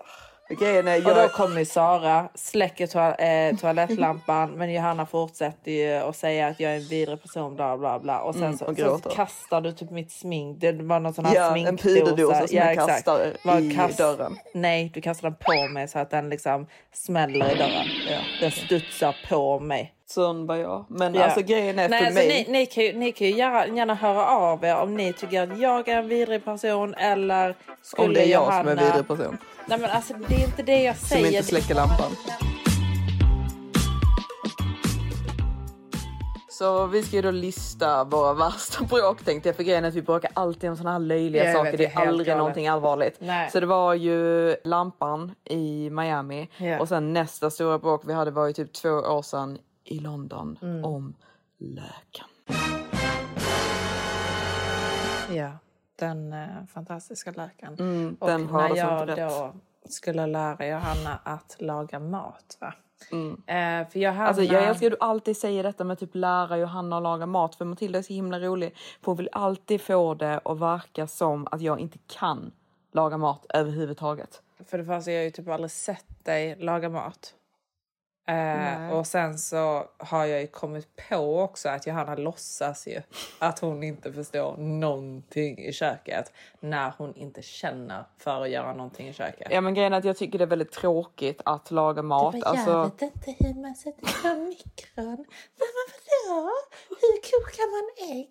Grejen 0.58 0.88
är, 0.88 0.96
Och 0.96 1.14
då 1.14 1.20
jag, 1.20 1.32
kommer 1.32 1.64
Sara, 1.64 2.28
släcker 2.34 2.86
toa- 2.86 3.20
eh, 3.50 3.56
toalettlampan 3.56 4.50
men 4.56 4.72
Johanna 4.72 5.06
fortsätter 5.06 5.70
ju 5.72 5.92
att 5.92 6.16
säga 6.16 6.46
att 6.48 6.60
jag 6.60 6.72
är 6.72 6.76
en 6.76 6.88
vidrig 6.88 7.22
person 7.22 7.56
bla 7.56 7.78
bla 7.78 7.98
bla 7.98 8.20
och 8.20 8.34
sen 8.34 8.44
Mm, 8.44 8.58
så, 8.58 8.64
och 8.64 8.76
så 9.02 9.08
kastar 9.08 9.60
du 9.60 9.72
typ 9.72 9.90
mitt 9.90 10.12
smink. 10.12 10.60
Det 10.60 10.72
var 10.72 11.00
någon 11.00 11.14
sån 11.14 11.24
här 11.24 11.34
Ja, 11.34 11.46
en 11.46 11.78
sminkdosa. 11.78 11.88
puderdosa 12.00 12.46
som 12.46 12.56
jag 12.56 12.72
exakt. 12.72 12.88
kastar 12.88 13.32
Bara 13.44 13.58
i 13.60 13.92
dörren. 13.96 14.36
Nej, 14.54 14.90
du 14.94 15.00
kastar 15.00 15.30
den 15.30 15.38
på 15.40 15.68
mig 15.72 15.88
så 15.88 15.98
att 15.98 16.10
den 16.10 16.28
liksom 16.30 16.66
smäller 16.92 17.52
i 17.54 17.58
dörren. 17.58 17.86
Den 18.40 18.50
studsar 18.50 19.16
på 19.28 19.60
mig. 19.60 19.92
Sån 20.10 20.46
var 20.46 20.56
jag. 20.56 20.84
Men 20.88 21.14
Ja. 21.14 21.24
alltså 21.24 21.40
grejen 21.42 21.78
är 21.78 21.88
Nej, 21.88 21.98
för 21.98 22.06
alltså, 22.06 22.20
mig. 22.20 22.44
ni, 22.48 22.52
ni 22.58 22.66
kan 22.66 22.84
ju, 22.84 22.92
ni 22.92 23.12
kan 23.12 23.26
ju 23.26 23.32
gärna, 23.36 23.66
gärna 23.76 23.94
höra 23.94 24.26
av 24.26 24.64
er 24.64 24.76
om 24.76 24.94
ni 24.96 25.12
tycker 25.12 25.42
att 25.52 25.58
jag 25.58 25.88
är 25.88 25.96
en 25.98 26.08
vidrig 26.08 26.44
person 26.44 26.94
eller 26.94 27.54
skulle 27.82 28.08
Om 28.08 28.14
det 28.14 28.20
är 28.20 28.26
jag 28.26 28.42
Johanna... 28.44 28.58
som 28.70 28.78
är 28.78 28.82
en 28.82 28.86
vidrig 28.92 29.08
person. 29.08 29.38
Nej 29.66 29.78
men 29.78 29.90
alltså 29.90 30.14
det 30.28 30.34
är 30.34 30.44
inte 30.44 30.62
det 30.62 30.82
jag 30.82 30.96
Som 30.96 31.08
säger. 31.08 31.26
inte 31.26 31.42
släcker 31.42 31.74
lampan. 31.74 32.10
Så 36.48 36.86
vi 36.86 37.02
ska 37.02 37.16
ju 37.16 37.22
då 37.22 37.30
lista 37.30 38.04
våra 38.04 38.32
värsta 38.34 38.84
bråk 38.84 39.24
tänkte 39.24 39.48
jag. 39.48 39.56
För 39.56 39.62
grejen 39.62 39.84
är 39.84 39.88
att 39.88 39.94
vi 39.94 40.02
bråkar 40.02 40.30
alltid 40.34 40.70
om 40.70 40.76
såna 40.76 40.92
här 40.92 40.98
löjliga 40.98 41.42
Ja, 41.44 41.48
jag 41.50 41.56
saker. 41.56 41.70
vet, 41.70 41.78
det 41.78 42.00
är 42.00 42.06
aldrig 42.08 42.26
galet. 42.26 42.38
någonting 42.38 42.68
allvarligt. 42.68 43.16
Nej. 43.18 43.50
Så 43.50 43.60
det 43.60 43.66
var 43.66 43.94
ju 43.94 44.56
lampan 44.64 45.34
i 45.44 45.90
Miami. 45.90 46.48
Ja. 46.56 46.80
Och 46.80 46.88
sen 46.88 47.12
nästa 47.12 47.50
stora 47.50 47.78
bråk 47.78 48.02
vi 48.06 48.12
hade 48.12 48.30
var 48.30 48.46
ju 48.46 48.52
typ 48.52 48.72
två 48.72 48.88
år 48.88 49.22
sedan 49.22 49.58
i 49.90 49.98
London 49.98 50.58
Mm. 50.62 50.84
om 50.84 51.14
löken. 51.58 52.26
Ja, 55.30 55.52
den 55.96 56.32
eh, 56.32 56.66
fantastiska 56.72 57.30
löken. 57.30 57.76
Mm, 57.78 58.16
och 58.20 58.28
när 58.28 58.76
jag 58.76 58.98
som 58.98 59.06
rätt. 59.06 59.16
då 59.16 59.52
skulle 59.88 60.26
lära 60.26 60.66
Johanna 60.66 61.20
att 61.24 61.56
laga 61.58 61.98
mat. 61.98 62.58
Va? 62.60 62.74
Eh, 63.46 63.88
för 63.88 63.98
Johanna... 63.98 64.26
Alltså 64.26 64.42
jag 64.42 64.64
älskar 64.64 64.86
att 64.86 64.92
du 64.92 64.96
alltid 65.00 65.36
säger 65.36 65.62
detta 65.62 65.84
med 65.84 65.98
typ 65.98 66.10
lära 66.14 66.56
Johanna 66.58 66.96
att 66.96 67.02
laga 67.02 67.26
mat 67.26 67.54
för 67.54 67.64
Matilda 67.64 67.98
är 67.98 68.02
så 68.02 68.12
himla 68.12 68.40
rolig. 68.40 68.74
För 68.76 69.06
hon 69.06 69.16
vill 69.16 69.28
alltid 69.32 69.80
få 69.80 70.14
det 70.14 70.40
att 70.44 70.58
verka 70.58 71.06
som 71.06 71.46
att 71.50 71.60
jag 71.60 71.80
inte 71.80 71.98
kan 72.06 72.52
laga 72.92 73.16
mat 73.18 73.46
överhuvudtaget. 73.48 74.42
För 74.66 74.78
det 74.78 74.84
första, 74.84 75.10
jag 75.10 75.18
har 75.20 75.24
ju 75.24 75.30
typ 75.30 75.48
aldrig 75.48 75.70
sett 75.70 76.24
dig 76.24 76.56
laga 76.56 76.88
mat. 76.88 77.34
Eh, 78.30 78.90
och 78.98 79.06
sen 79.06 79.38
så 79.38 79.84
har 79.98 80.24
jag 80.24 80.40
ju 80.40 80.46
kommit 80.46 80.88
på 81.08 81.40
också 81.40 81.68
att 81.68 81.86
Johanna 81.86 82.14
låtsas 82.14 82.86
ju 82.86 83.02
att 83.38 83.58
hon 83.58 83.82
inte 83.82 84.12
förstår 84.12 84.56
någonting 84.56 85.58
i 85.58 85.72
köket 85.72 86.32
när 86.60 86.92
hon 86.98 87.14
inte 87.16 87.42
känner 87.42 88.04
för 88.18 88.42
att 88.42 88.50
göra 88.50 88.72
någonting 88.74 89.08
i 89.08 89.12
köket. 89.12 89.48
Ja 89.50 89.60
men 89.60 89.74
grejen 89.74 89.92
är 89.92 89.98
att 89.98 90.04
jag 90.04 90.16
tycker 90.16 90.38
det 90.38 90.44
är 90.44 90.46
väldigt 90.46 90.72
tråkigt 90.72 91.40
att 91.44 91.70
laga 91.70 92.02
mat. 92.02 92.34
Jag 92.34 92.46
Alltså, 92.46 92.82
vet 92.82 93.02
inte 93.02 93.44
hur 93.44 93.62
man 93.62 93.74
sätter 93.74 94.02
på 94.22 94.40
mikron. 94.40 95.16
Men 95.56 95.68
vadå? 95.76 96.50
Hur 96.88 97.30
kokar 97.30 97.70
man 97.76 98.16
ägg? 98.16 98.30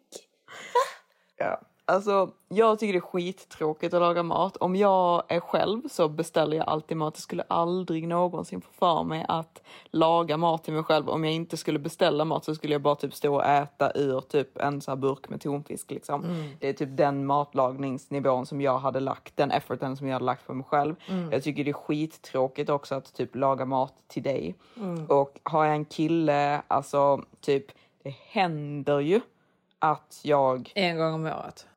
ja. 1.38 1.62
Alltså, 1.90 2.32
jag 2.50 2.80
tycker 2.80 2.94
det 2.94 3.00
är 3.00 3.02
skittråkigt 3.02 3.94
att 3.94 4.02
laga 4.02 4.24
mat. 4.24 4.58
Om 4.58 4.76
jag 4.76 5.24
är 5.28 5.40
själv 5.40 5.82
så 5.88 6.10
beställer 6.10 6.58
jag 6.58 6.70
alltid 6.70 6.98
mat. 6.98 7.14
Jag 7.16 7.22
skulle 7.22 7.44
aldrig 7.48 8.08
någonsin 8.08 8.62
få 8.62 8.72
för 8.72 9.04
mig 9.04 9.26
att 9.28 9.62
laga 9.86 10.38
mat 10.38 10.64
till 10.64 10.74
mig 10.74 10.84
själv. 10.84 11.10
Om 11.10 11.24
jag 11.24 11.34
inte 11.34 11.58
skulle 11.58 11.80
beställa 11.80 12.26
mat 12.26 12.46
så 12.46 12.56
skulle 12.56 12.74
jag 12.74 12.82
bara 12.82 12.96
typ 12.96 13.14
stå 13.14 13.36
och 13.36 13.46
äta 13.46 13.92
ur 13.96 14.22
typ 14.22 14.58
en 14.58 14.82
så 14.82 14.96
burk 14.96 15.30
med 15.30 15.42
tonfisk. 15.42 15.92
Liksom. 15.92 16.24
Mm. 16.24 16.50
Det 16.60 16.70
är 16.70 16.74
typ 16.74 16.98
den 16.98 17.26
matlagningsnivån 17.26 18.46
som 18.46 18.62
jag 18.62 18.80
hade 18.80 19.00
lagt, 19.00 19.38
den 19.38 19.52
efforten 19.52 19.98
som 19.98 20.08
jag 20.08 20.14
hade 20.14 20.26
lagt 20.26 20.48
på 20.48 20.54
mig 20.54 20.66
själv. 20.70 20.96
Mm. 21.08 21.32
Jag 21.32 21.44
tycker 21.44 21.64
det 21.64 21.72
är 21.72 21.74
skittråkigt 21.74 22.70
också 22.70 22.96
att 22.96 23.14
typ 23.14 23.36
laga 23.36 23.66
mat 23.66 23.94
till 24.08 24.24
dig. 24.24 24.56
Mm. 24.78 25.06
Och 25.06 25.40
har 25.44 25.66
jag 25.66 25.76
en 25.76 25.86
kille, 25.86 26.62
alltså 26.68 27.24
typ, 27.42 27.66
det 28.04 28.16
händer 28.30 29.00
ju 29.00 29.22
att 29.80 30.22
jag 30.24 30.72
En 30.76 30.98
gång 30.98 31.14
om 31.14 31.26
året. 31.26 31.69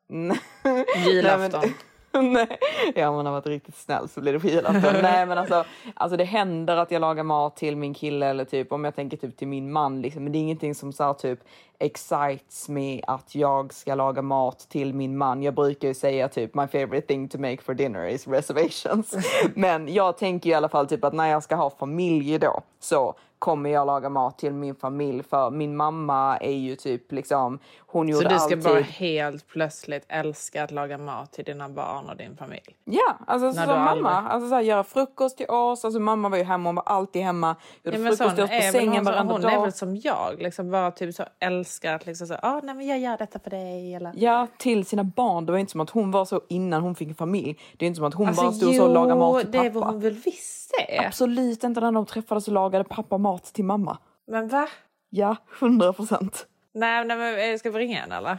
Julafton. 1.07 1.75
Nej, 2.33 2.59
ja, 2.95 3.09
om 3.09 3.15
man 3.15 3.27
har 3.27 3.33
varit 3.33 3.47
riktigt 3.47 3.77
snäll 3.77 4.09
så 4.09 4.21
blir 4.21 4.33
det 4.33 4.41
på 4.41 4.47
julafton. 4.47 4.95
Nej, 5.03 5.27
men 5.27 5.39
alltså, 5.39 5.65
alltså 5.95 6.17
det 6.17 6.25
händer 6.25 6.77
att 6.77 6.91
jag 6.91 7.01
lagar 7.01 7.23
mat 7.23 7.57
till 7.57 7.77
min 7.77 7.95
kille 7.95 8.27
eller 8.27 8.45
typ 8.45 8.73
om 8.73 8.85
jag 8.85 8.95
tänker 8.95 9.17
typ 9.17 9.37
till 9.37 9.49
min 9.49 9.73
man 9.73 10.03
liksom. 10.03 10.25
Men 10.25 10.33
det 10.33 10.39
är 10.39 10.41
ingenting 10.41 10.75
som 10.75 10.93
så 10.93 11.05
här, 11.05 11.15
typ 11.15 11.41
excites 11.79 12.69
me 12.69 13.01
att 13.07 13.35
jag 13.35 13.73
ska 13.75 13.95
laga 13.95 14.23
mat 14.23 14.59
till 14.59 14.95
min 14.95 15.19
man. 15.19 15.43
Jag 15.43 15.55
brukar 15.55 15.89
ju 15.89 15.95
säga 15.95 16.29
typ 16.29 16.55
my 16.55 16.67
favorite 16.67 17.07
thing 17.07 17.29
to 17.29 17.39
make 17.39 17.63
for 17.63 17.75
dinner 17.75 18.07
is 18.07 18.27
reservations. 18.27 19.15
men 19.55 19.95
jag 19.95 20.19
tänker 20.19 20.51
i 20.51 20.55
alla 20.55 20.69
fall 20.69 20.87
typ 20.87 21.05
att 21.05 21.15
när 21.15 21.29
jag 21.29 21.43
ska 21.43 21.55
ha 21.55 21.71
familj 21.71 22.39
då 22.39 22.63
så 22.81 23.15
kommer 23.43 23.71
jag 23.71 23.87
laga 23.87 24.09
mat 24.09 24.39
till 24.39 24.53
min 24.53 24.75
familj 24.75 25.23
för 25.23 25.51
min 25.51 25.77
mamma 25.77 26.37
är 26.37 26.53
ju 26.53 26.77
typ 26.77 27.13
liksom 27.13 27.59
hon 27.87 28.09
gjorde 28.09 28.23
Så 28.23 28.29
du 28.29 28.35
ska 28.35 28.45
alltid... 28.45 28.63
bara 28.63 28.81
helt 28.81 29.49
plötsligt 29.49 30.05
älska 30.09 30.65
att 30.65 30.71
laga 30.71 30.99
mat 30.99 31.33
till 31.33 31.45
dina 31.45 31.69
barn 31.69 32.09
och 32.11 32.17
din 32.17 32.37
familj? 32.37 32.63
Ja, 32.85 33.15
alltså 33.27 33.53
som 33.53 33.67
mamma. 33.69 33.89
aldrig- 33.91 34.07
Alltså 34.07 34.49
så 34.49 34.55
här, 34.55 34.63
göra 34.63 34.85
frukost 34.85 35.37
till 35.37 35.47
oss. 35.49 35.85
Alltså 35.85 36.01
mamma 36.01 36.29
var 36.29 36.37
ju 36.39 36.45
hemma, 36.45 36.69
hon 36.69 36.75
var 36.75 36.83
alltid 36.87 37.23
hemma. 37.23 37.57
Gjorde 37.83 37.99
Ja, 37.99 38.05
frukost 38.11 38.35
till 38.35 38.45
oss 38.45 38.51
på 38.51 38.73
sängen 38.73 39.05
så- 39.05 39.11
varenda 39.11 39.33
hon 39.33 39.41
dag. 39.43 39.53
är 39.53 39.61
väl 39.61 39.73
som 39.73 39.97
jag, 39.97 40.35
liksom 40.39 40.71
bara 40.71 40.91
typ 40.91 41.15
så 41.15 41.25
älskar 41.39 41.95
att 41.95 42.07
liksom 42.07 42.27
så, 42.27 42.35
ah, 42.43 42.61
nej 42.63 42.75
men 42.75 42.87
jag 42.87 42.99
gör 42.99 43.17
detta 43.17 43.39
för 43.39 43.51
dig 43.51 43.95
eller... 43.95 44.13
Ja, 44.17 44.47
till 44.59 44.87
sina 44.87 45.05
barn. 45.05 45.47
Det 45.47 45.53
var 45.53 45.59
inte 45.59 45.73
som 45.73 45.81
att 45.81 45.91
hon 45.91 46.11
var 46.11 46.25
så 46.25 46.41
innan 46.49 46.83
hon 46.83 46.95
fick 46.95 47.09
en 47.09 47.15
familj. 47.15 47.59
Det 47.77 47.85
är 47.85 47.87
inte 47.87 47.97
som 47.97 48.05
att 48.07 48.15
hon 48.15 48.27
Alltså, 48.29 48.43
bara 48.43 48.53
stod 48.53 48.75
så 48.75 48.85
och 48.85 48.95
lagade 48.95 49.21
mat 49.21 49.41
till 49.41 49.51
det 49.51 49.59
pappa. 49.59 49.67
är 49.67 49.71
vad 49.71 49.85
hon 49.85 50.01
väl 50.01 50.15
visst 50.25 50.59
är. 50.89 51.07
Absolut 51.07 51.65
inte 51.65 51.81
när 51.81 51.93
de 51.93 52.07
träffades 52.07 52.49
och 52.49 52.55
lagade 52.55 52.85
pappa 52.85 53.19
mat 53.19 53.32
till 53.39 53.65
mamma. 53.65 53.99
Men 54.27 54.49
va? 54.49 54.69
Ja, 55.11 55.37
hundra 55.61 55.93
procent. 55.93 56.47
Nej, 56.75 57.05
nej 57.05 57.17
men 57.17 57.53
eh, 57.53 57.59
ska 57.59 57.71
vi 57.71 57.79
ringa 57.79 58.01
henne 58.01 58.17
eller? 58.17 58.39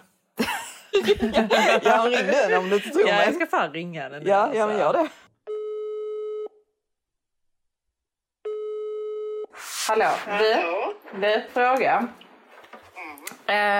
Jag 1.83 2.05
ringde 2.05 2.33
henne 2.33 2.57
om 2.57 2.69
du 2.69 2.75
inte 2.75 2.89
tror 2.89 3.07
Ja, 3.07 3.15
mig. 3.15 3.25
jag 3.25 3.35
ska 3.35 3.45
fan 3.45 3.73
ringa 3.73 4.01
henne 4.03 4.19
nu, 4.19 4.29
Ja, 4.29 4.49
ja 4.53 4.67
men 4.67 4.75
alltså. 4.75 4.79
gör 4.79 5.03
det. 5.03 5.09
Hallå, 9.87 10.09
du? 10.39 10.55
Du, 11.21 11.43
fråga. 11.53 12.07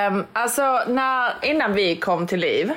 Um, 0.10 0.26
alltså, 0.34 0.84
när, 0.88 1.34
innan 1.46 1.74
vi 1.74 1.96
kom 1.96 2.28
till 2.28 2.40
liv. 2.40 2.72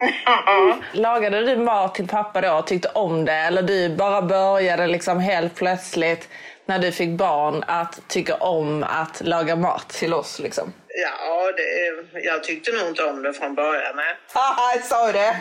lagade 0.92 1.40
du 1.46 1.56
mat 1.56 1.94
till 1.94 2.08
pappa 2.08 2.40
då 2.40 2.52
och 2.58 2.66
tyckte 2.66 2.88
om 2.88 3.24
det? 3.24 3.32
Eller 3.32 3.62
du 3.62 3.96
bara 3.96 4.22
började 4.22 4.86
liksom 4.86 5.20
helt 5.20 5.54
plötsligt 5.54 6.28
när 6.68 6.78
du 6.78 6.92
fick 6.92 7.10
barn 7.10 7.64
att 7.66 8.00
tycka 8.08 8.34
om 8.34 8.84
att 8.88 9.20
laga 9.20 9.56
mat? 9.56 9.88
Till 9.88 10.14
oss 10.14 10.38
liksom. 10.38 10.72
Ja, 10.88 11.52
det, 11.56 12.20
jag 12.20 12.44
tyckte 12.44 12.72
nog 12.72 12.88
inte 12.88 13.04
om 13.04 13.22
det 13.22 13.32
från 13.32 13.54
början. 13.54 13.96
Nej. 13.96 14.16
Haha, 14.34 14.72
jag 14.74 14.84
sa 14.84 15.12
det! 15.12 15.36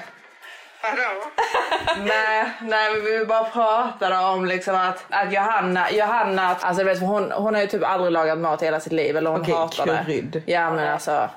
Nej, 2.06 2.52
nej, 2.62 2.94
men 2.94 3.04
vi 3.04 3.26
bara 3.26 3.44
pratade 3.44 4.18
om 4.18 4.46
liksom 4.46 4.76
att, 4.76 5.06
att 5.10 5.34
Johanna, 5.34 5.92
Johanna 5.92 6.56
alltså 6.62 6.84
vet, 6.84 7.00
hon, 7.00 7.32
hon 7.32 7.56
har 7.56 7.62
ju 7.62 7.68
typ 7.68 7.84
aldrig 7.84 8.12
lagat 8.12 8.38
mat 8.38 8.62
i 8.62 8.66
hela 8.66 8.80
sitt 8.80 8.94
liv. 8.94 9.18
Eller 9.18 9.30
hon 9.30 9.42
Okej, 9.42 9.54
hatar 9.54 9.86
det. 9.86 10.04
krydd. 10.06 10.44
Ja 10.46 10.72
men 10.72 10.88
alltså, 10.88 11.30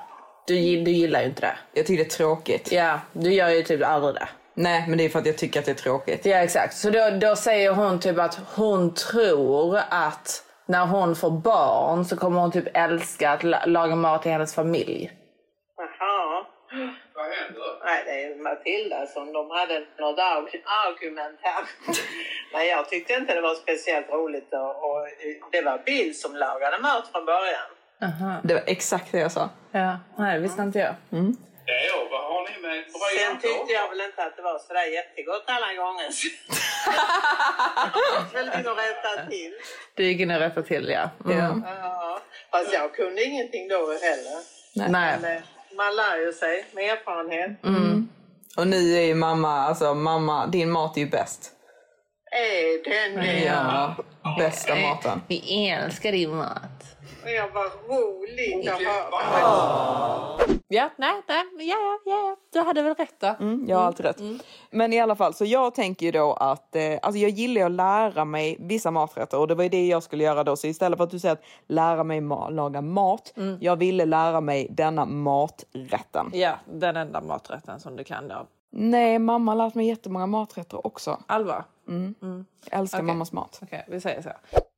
du, 0.47 0.53
du 0.55 0.91
gillar 0.91 1.19
ju 1.21 1.25
inte 1.25 1.41
det. 1.41 1.55
Jag 1.73 1.85
tycker 1.85 2.03
det 2.03 2.09
är 2.09 2.17
tråkigt. 2.17 2.71
Ja, 2.71 2.99
du 3.13 3.33
gör 3.33 3.49
ju 3.49 3.63
typ 3.63 3.83
aldrig 3.85 4.15
det. 4.15 4.27
Nej, 4.53 4.85
men 4.87 4.97
det 4.97 5.05
är 5.05 5.09
för 5.09 5.19
att 5.19 5.25
jag 5.25 5.37
tycker 5.37 5.59
att 5.59 5.65
det 5.65 5.71
är 5.71 5.75
tråkigt. 5.75 6.25
Ja 6.25 6.37
exakt. 6.37 6.77
Så 6.77 6.89
då, 6.89 7.09
då 7.21 7.35
säger 7.35 7.71
hon 7.71 7.99
typ 7.99 8.19
att 8.19 8.39
hon 8.55 8.93
tror 8.93 9.79
att 9.89 10.43
när 10.65 10.85
hon 10.85 11.15
får 11.15 11.31
barn 11.31 12.05
så 12.05 12.17
kommer 12.17 12.41
hon 12.41 12.51
typ 12.51 12.67
älska 12.77 13.31
att 13.31 13.43
la- 13.43 13.65
laga 13.65 13.95
mat 13.95 14.21
till 14.21 14.31
hennes 14.31 14.55
familj. 14.55 15.11
Jaha. 15.77 16.45
Vad 17.15 17.25
händer? 17.25 17.63
Nej, 17.85 18.03
det 18.05 18.23
är 18.23 18.43
Matilda 18.43 19.05
som 19.07 19.33
de 19.33 19.49
hade 19.51 19.79
något 19.79 20.19
arg- 20.19 20.63
argument 20.87 21.39
här. 21.41 21.63
Nej, 22.53 22.69
jag 22.69 22.89
tyckte 22.89 23.13
inte 23.13 23.33
det 23.35 23.41
var 23.41 23.55
speciellt 23.55 24.09
roligt. 24.09 24.53
Och, 24.53 24.91
och 24.91 25.07
det 25.51 25.61
var 25.61 25.77
Bill 25.85 26.19
som 26.19 26.35
lagade 26.35 26.79
mat 26.81 27.07
från 27.11 27.25
början. 27.25 27.69
Det 28.43 28.53
var 28.53 28.63
exakt 28.65 29.11
det 29.11 29.19
jag 29.19 29.31
sa. 29.31 29.49
Ja, 29.71 29.99
nej 30.17 30.33
det 30.35 30.39
visste 30.39 30.61
inte 30.61 30.79
jag. 30.79 30.95
Ja, 31.65 32.07
vad 32.11 32.23
har 32.23 32.49
ni 32.49 32.67
med 32.67 32.83
Sen 33.19 33.39
tyckte 33.41 33.73
jag 33.73 33.89
väl 33.89 34.01
inte 34.01 34.23
att 34.23 34.35
det 34.35 34.41
var 34.41 34.59
sådär 34.59 34.85
jättegott 34.85 35.43
alla 35.45 35.73
gånger. 35.73 36.09
väl 38.33 38.59
in 38.59 38.67
och 38.67 38.77
rätta 38.77 39.29
till. 39.29 39.53
Du 39.95 40.03
gick 40.03 40.19
in 40.19 40.31
och 40.31 40.39
rättade 40.39 40.67
till 40.67 40.89
ja. 40.89 41.09
Mm. 41.25 41.63
Ja, 41.65 42.21
fast 42.51 42.73
jag 42.73 42.95
kunde 42.95 43.23
ingenting 43.23 43.67
då 43.67 43.75
heller. 43.77 44.39
Nej. 44.75 44.89
Men, 44.91 45.37
eh, 45.37 45.43
man 45.77 45.95
lär 45.95 46.17
ju 46.17 46.33
sig 46.33 46.65
med 46.71 46.89
erfarenhet. 46.89 47.63
Mm. 47.63 48.09
Och 48.57 48.67
nu 48.67 48.97
är 48.97 49.01
ju 49.01 49.15
mamma, 49.15 49.59
alltså 49.61 49.93
mamma, 49.93 50.47
din 50.47 50.71
mat 50.71 50.97
är 50.97 51.01
ju 51.01 51.09
bäst. 51.09 51.51
Är 52.31 52.83
den 52.89 53.25
det? 53.25 53.43
Ja, 53.43 53.95
bästa 54.37 54.75
maten. 54.75 55.21
Vi 55.27 55.69
älskar 55.69 56.11
din 56.11 56.35
mat. 56.35 56.70
Ja, 57.25 57.47
vad 57.53 57.71
roligt 57.89 58.69
att 58.69 58.81
höra. 58.81 60.51
Ja, 60.67 60.89
nej, 60.97 61.21
nej, 61.27 61.45
ja, 61.69 61.75
ja, 62.05 62.11
ja, 62.11 62.37
du 62.53 62.59
hade 62.59 62.81
väl 62.81 62.95
rätt 62.95 63.15
då. 63.19 63.35
Mm, 63.39 63.65
jag 63.69 63.77
har 63.77 63.83
alltid 63.85 64.05
rätt. 64.05 64.17
Men 64.71 64.93
i 64.93 64.99
alla 64.99 65.15
fall, 65.15 65.33
så 65.33 65.45
jag 65.45 65.75
tänker 65.75 66.05
ju 66.05 66.11
då 66.11 66.33
att 66.33 66.75
eh, 66.75 66.99
alltså 67.01 67.19
jag 67.19 67.29
gillar 67.29 67.61
ju 67.61 67.65
att 67.65 67.71
lära 67.71 68.25
mig 68.25 68.57
vissa 68.59 68.91
maträtter 68.91 69.39
och 69.39 69.47
det 69.47 69.55
var 69.55 69.63
ju 69.63 69.69
det 69.69 69.87
jag 69.87 70.03
skulle 70.03 70.23
göra 70.23 70.43
då. 70.43 70.55
Så 70.55 70.67
istället 70.67 70.97
för 70.97 71.03
att 71.03 71.09
du 71.11 71.19
säger 71.19 71.33
att 71.33 71.43
lära 71.67 72.03
mig 72.03 72.19
ma- 72.21 72.49
laga 72.51 72.81
mat, 72.81 73.33
jag 73.59 73.75
ville 73.75 74.05
lära 74.05 74.41
mig 74.41 74.67
denna 74.69 75.05
maträtten. 75.05 76.29
Ja, 76.33 76.55
den 76.65 76.95
enda 76.97 77.21
maträtten 77.21 77.79
som 77.79 77.95
du 77.95 78.03
kan 78.03 78.27
då. 78.27 78.47
Nej, 78.73 79.19
mamma 79.19 79.51
har 79.51 79.57
lärt 79.57 79.75
mig 79.75 79.87
jättemånga 79.87 80.25
maträtter 80.27 80.87
också. 80.87 81.19
Alva? 81.27 81.63
Mm. 81.87 82.15
Jag 82.69 82.79
älskar 82.79 82.97
Okej. 82.99 83.07
mammas 83.07 83.31
mat. 83.31 83.59
Okej, 83.63 83.85
vi 83.87 84.01
säger 84.01 84.21
så. 84.21 84.29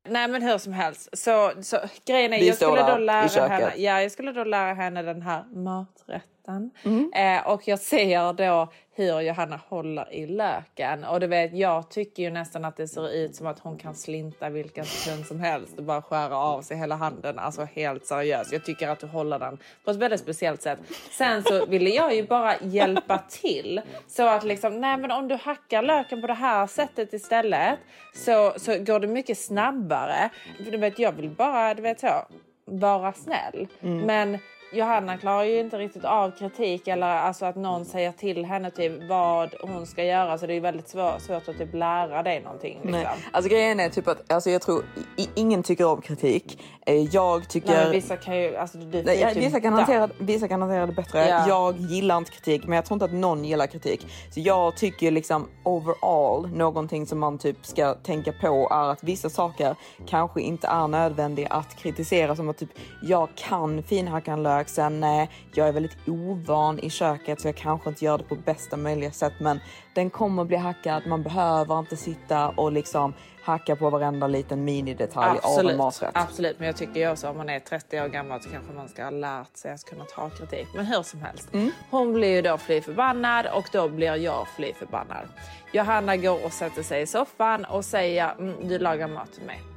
Nej 0.10 0.28
men 0.28 0.42
hur 0.42 0.58
som 0.58 0.74
helst. 0.74 1.10
Så, 1.18 1.52
så 1.62 1.78
grejen 2.06 2.34
är, 2.34 2.40
Vi 2.40 2.48
jag 2.48 2.56
skulle 2.56 2.92
då 2.92 2.98
lära 2.98 3.48
henne, 3.48 3.74
ja, 3.78 4.02
jag 4.02 4.12
skulle 4.12 4.32
då 4.32 4.44
lära 4.44 4.74
henne 4.74 5.02
den 5.02 5.22
här 5.22 5.44
maträtten. 5.54 6.33
Mm. 6.48 7.12
Eh, 7.14 7.48
och 7.48 7.68
jag 7.68 7.80
ser 7.80 8.34
då 8.34 8.72
hur 8.96 9.22
Johanna 9.22 9.60
håller 9.68 10.14
i 10.14 10.28
löken. 10.28 11.04
Och 11.04 11.20
du 11.20 11.28
vet, 11.28 11.54
jag 11.54 11.90
tycker 11.90 12.24
ju 12.24 12.30
nästan 12.30 12.66
att 12.66 12.78
det 12.78 12.88
ser 12.88 13.14
ut 13.14 13.36
som 13.36 13.48
att 13.48 13.60
hon 13.60 13.78
kan 13.78 13.96
slinta 13.96 14.50
vilken 14.50 14.86
sekund 14.86 15.26
som 15.26 15.40
helst 15.40 15.78
och 15.78 15.84
bara 15.84 16.02
skära 16.02 16.38
av 16.38 16.62
sig 16.62 16.78
hela 16.78 16.96
handen. 16.96 17.40
Alltså 17.40 17.64
helt 17.64 18.06
seriöst. 18.06 18.52
Jag 18.52 18.66
tycker 18.66 18.88
att 18.88 19.00
du 19.00 19.08
håller 19.08 19.40
den 19.40 19.58
på 19.86 19.92
ett 19.92 19.98
väldigt 19.98 20.20
speciellt 20.20 20.62
sätt. 20.62 20.80
Sen 21.12 21.44
så 21.44 21.66
ville 21.66 21.90
jag 21.90 22.16
ju 22.16 22.28
bara 22.28 22.56
hjälpa 22.62 23.18
till. 23.30 23.82
Så 24.08 24.28
att 24.28 24.44
liksom, 24.44 24.82
nej 24.82 24.98
men 24.98 25.12
om 25.12 25.28
du 25.28 25.36
hackar 25.36 25.82
löken 25.82 26.22
på 26.22 26.28
det 26.28 26.34
här 26.34 26.68
sättet 26.68 27.14
istället 27.14 27.80
så, 28.16 28.54
så 28.58 28.80
går 28.80 29.00
det 29.00 29.08
mycket 29.08 29.38
snabbare. 29.38 30.30
Du 30.72 30.78
vet, 30.78 31.00
jag 31.00 31.12
vill 31.12 31.30
bara, 31.30 31.74
du 31.74 31.82
vet 31.82 32.00
så, 32.00 32.26
vara 32.66 33.14
snäll. 33.14 33.68
Mm. 33.82 33.98
Men 33.98 34.38
Johanna 34.74 35.18
klarar 35.18 35.44
ju 35.44 35.60
inte 35.60 35.78
riktigt 35.78 36.06
av 36.06 36.32
kritik 36.32 36.88
eller 36.88 37.08
alltså 37.08 37.46
att 37.46 37.56
någon 37.56 37.86
säger 37.86 38.12
till 38.12 38.46
henne 38.46 38.72
typ 38.72 38.92
vad 39.10 39.54
hon 39.62 39.86
ska 39.86 40.04
göra. 40.04 40.38
Så 40.38 40.48
det 40.48 40.54
är 40.54 40.62
väldigt 40.62 40.90
svår, 40.90 41.20
svårt 41.20 41.48
att 41.48 41.58
typ 41.58 41.74
lära 41.74 42.24
dig 42.24 42.42
någonting. 42.42 42.74
Liksom. 42.74 42.92
Nej. 42.92 43.08
Alltså 43.32 43.52
grejen 43.52 43.80
är 43.80 43.90
typ 43.90 44.08
att 44.08 44.32
alltså 44.32 44.50
jag 44.50 44.62
tror 44.62 44.84
i, 45.18 45.30
ingen 45.36 45.64
tycker 45.64 45.86
om 45.86 46.02
kritik. 46.02 46.60
Eh, 46.86 46.96
Jag 46.96 47.50
tycker... 47.50 47.74
Nej, 47.74 47.92
vissa 47.92 48.18
kan 48.18 48.38
ju, 48.38 48.56
alltså 48.56 48.78
du 48.78 49.04
Nej, 49.04 49.34
typ 49.34 49.44
vissa, 49.44 49.60
kan 49.60 49.74
hantera, 49.74 50.10
vissa 50.20 50.48
kan 50.48 50.62
hantera 50.62 50.86
det 50.86 50.94
bättre. 50.94 51.28
Ja. 51.28 51.48
Jag 51.48 51.78
gillar 51.78 52.18
inte 52.18 52.32
kritik, 52.32 52.68
men 52.68 52.76
jag 52.76 52.86
tror 52.86 52.96
inte 52.96 53.06
att 53.06 53.14
någon 53.14 53.46
gillar 53.46 53.68
kritik. 53.68 54.08
Så 54.32 54.40
jag 54.40 54.78
tycker 54.78 55.12
liksom 55.12 55.48
overall, 55.64 56.50
någonting 56.50 57.08
som 57.08 57.20
man 57.20 57.38
typ 57.38 57.66
ska 57.66 57.94
tänka 57.94 58.32
på 58.32 58.68
är 58.72 58.92
att 58.92 59.04
vissa 59.04 59.30
saker 59.30 59.76
kanske 60.08 60.42
inte 60.42 60.68
är 60.68 60.88
nödvändiga 60.88 61.48
att 61.48 61.76
kritisera. 61.76 62.36
Som 62.36 62.50
att 62.50 62.58
typ, 62.58 62.70
jag 63.02 63.30
kan 63.36 63.84
finhacka 63.84 64.32
en 64.32 64.44
lök, 64.44 64.63
sagt 64.64 64.76
sen 64.76 65.00
nej, 65.00 65.30
jag 65.54 65.68
är 65.68 65.72
väldigt 65.72 65.98
ovan 66.08 66.80
i 66.80 66.90
köket 66.90 67.42
så 67.42 67.48
jag 67.48 67.56
kanske 67.56 67.90
inte 67.90 68.06
gör 68.06 68.18
det 68.18 68.24
på 68.24 68.36
bästa 68.36 68.78
möjliga 68.78 69.12
sätt 69.12 69.34
men 69.40 69.60
den 69.96 70.10
kommer 70.10 70.46
bli 70.46 70.58
hackad. 70.58 71.08
Man 71.08 71.24
behöver 71.24 71.80
inte 71.80 71.98
sitta 71.98 72.50
och 72.50 72.72
liksom 72.72 73.14
hacka 73.44 73.76
på 73.76 73.90
varenda 73.90 74.28
liten 74.28 74.66
minidetalj 74.66 75.40
av 75.44 75.60
en 75.60 75.78
maträtt. 75.78 76.12
absolut, 76.14 76.60
men 76.60 76.68
jag 76.68 76.78
tycker 76.78 77.00
ju 77.00 77.12
också 77.12 77.30
om 77.30 77.38
man 77.38 77.50
är 77.50 77.60
30 77.60 78.02
år 78.02 78.08
gammal 78.08 78.42
så 78.42 78.50
kanske 78.50 78.74
man 78.74 78.90
ska 78.90 79.04
ha 79.04 79.10
lärt 79.10 79.58
sig 79.58 79.72
att 79.72 79.86
kunna 79.86 80.06
ta 80.06 80.30
kritik. 80.30 80.68
Men 80.76 80.86
hur 80.86 81.04
som 81.04 81.22
helst. 81.22 81.50
Hon 81.90 82.14
blir 82.14 82.36
ju 82.36 82.42
då 82.42 82.58
fly 82.58 82.82
förbannad 82.82 83.46
och 83.46 83.66
då 83.72 83.90
blir 83.90 84.16
jag 84.16 84.48
fly 84.56 84.74
förbannad. 84.74 85.28
Johanna 85.74 86.18
går 86.18 86.46
och 86.46 86.54
sätter 86.54 86.84
sig 86.84 87.02
i 87.02 87.08
soffan 87.08 87.66
och 87.66 87.86
säger 87.86 88.32
mm, 88.40 88.68
du 88.68 88.80
lagar 88.80 89.08
mat 89.08 89.34
till 89.34 89.46
mig. 89.46 89.73